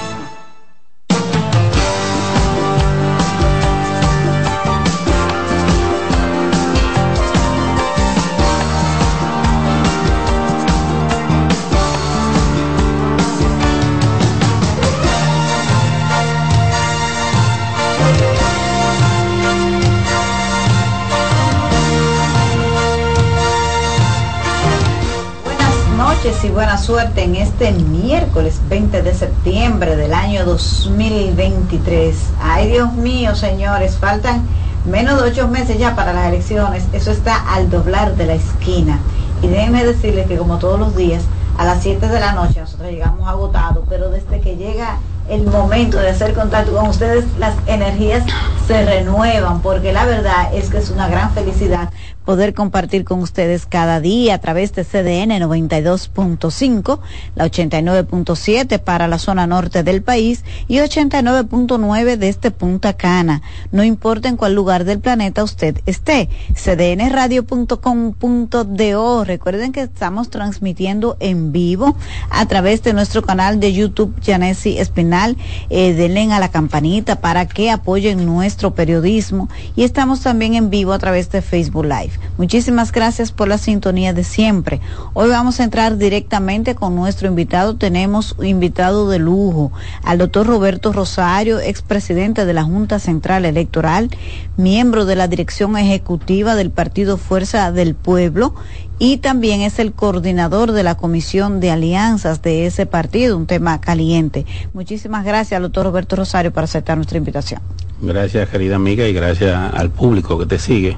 [26.43, 32.15] Y buena suerte en este miércoles 20 de septiembre del año 2023.
[32.41, 34.47] Ay Dios mío, señores, faltan
[34.85, 36.85] menos de ocho meses ya para las elecciones.
[36.93, 38.99] Eso está al doblar de la esquina.
[39.43, 41.21] Y déjenme decirles que como todos los días,
[41.57, 44.97] a las 7 de la noche nosotros llegamos agotados, pero desde que llega
[45.29, 48.23] el momento de hacer contacto con ustedes, las energías
[48.67, 51.91] se renuevan, porque la verdad es que es una gran felicidad
[52.31, 56.99] poder compartir con ustedes cada día a través de CDN 92.5,
[57.35, 63.41] la 89.7 para la zona norte del país y 89.9 desde este Punta Cana.
[63.73, 69.23] No importa en cuál lugar del planeta usted esté, cdnradio.com.do.
[69.25, 71.97] Recuerden que estamos transmitiendo en vivo
[72.29, 75.35] a través de nuestro canal de YouTube Janesi Espinal.
[75.69, 80.93] Eh, denle a la campanita para que apoyen nuestro periodismo y estamos también en vivo
[80.93, 82.20] a través de Facebook Live.
[82.37, 84.79] Muchísimas gracias por la sintonía de siempre.
[85.13, 87.75] Hoy vamos a entrar directamente con nuestro invitado.
[87.75, 89.71] Tenemos un invitado de lujo,
[90.03, 94.09] al doctor Roberto Rosario, expresidente de la Junta Central Electoral,
[94.57, 98.55] miembro de la dirección ejecutiva del Partido Fuerza del Pueblo
[98.97, 103.81] y también es el coordinador de la Comisión de Alianzas de ese partido, un tema
[103.81, 104.45] caliente.
[104.73, 107.61] Muchísimas gracias al doctor Roberto Rosario por aceptar nuestra invitación.
[108.01, 110.97] Gracias, querida amiga, y gracias al público que te sigue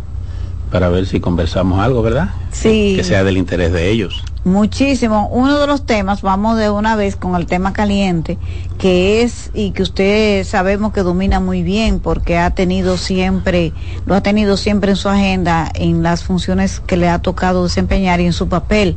[0.74, 2.30] para ver si conversamos algo, ¿verdad?
[2.52, 2.94] Sí.
[2.95, 4.24] Que sea del interés de ellos.
[4.44, 5.30] Muchísimo.
[5.32, 8.40] Uno de los temas, vamos de una vez con el tema caliente,
[8.80, 13.72] que es, y que usted sabemos que domina muy bien, porque ha tenido siempre,
[14.08, 18.20] lo ha tenido siempre en su agenda, en las funciones que le ha tocado desempeñar
[18.20, 18.95] y en su papel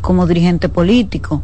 [0.00, 1.42] como dirigente político.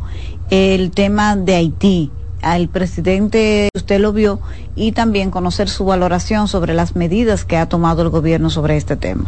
[0.49, 2.11] El tema de Haití.
[2.41, 4.41] Al presidente, usted lo vio,
[4.77, 8.97] y también conocer su valoración sobre las medidas que ha tomado el gobierno sobre este
[8.97, 9.25] tema.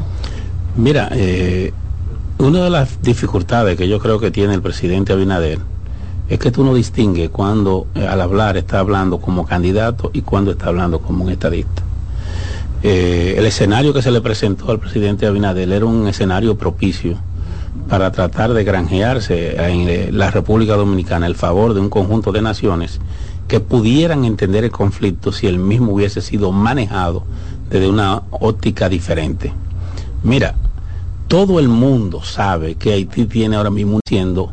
[0.77, 1.73] Mira, eh,
[2.36, 5.59] una de las dificultades que yo creo que tiene el presidente Abinader
[6.28, 10.51] es que tú no distingues cuando eh, al hablar está hablando como candidato y cuando
[10.51, 11.82] está hablando como un estadista.
[12.82, 17.16] Eh, el escenario que se le presentó al presidente Abinader era un escenario propicio
[17.89, 23.01] para tratar de granjearse en la República Dominicana el favor de un conjunto de naciones
[23.48, 27.24] que pudieran entender el conflicto si el mismo hubiese sido manejado
[27.70, 29.55] desde una óptica diferente.
[30.27, 30.57] Mira,
[31.28, 34.53] todo el mundo sabe que Haití tiene ahora mismo siendo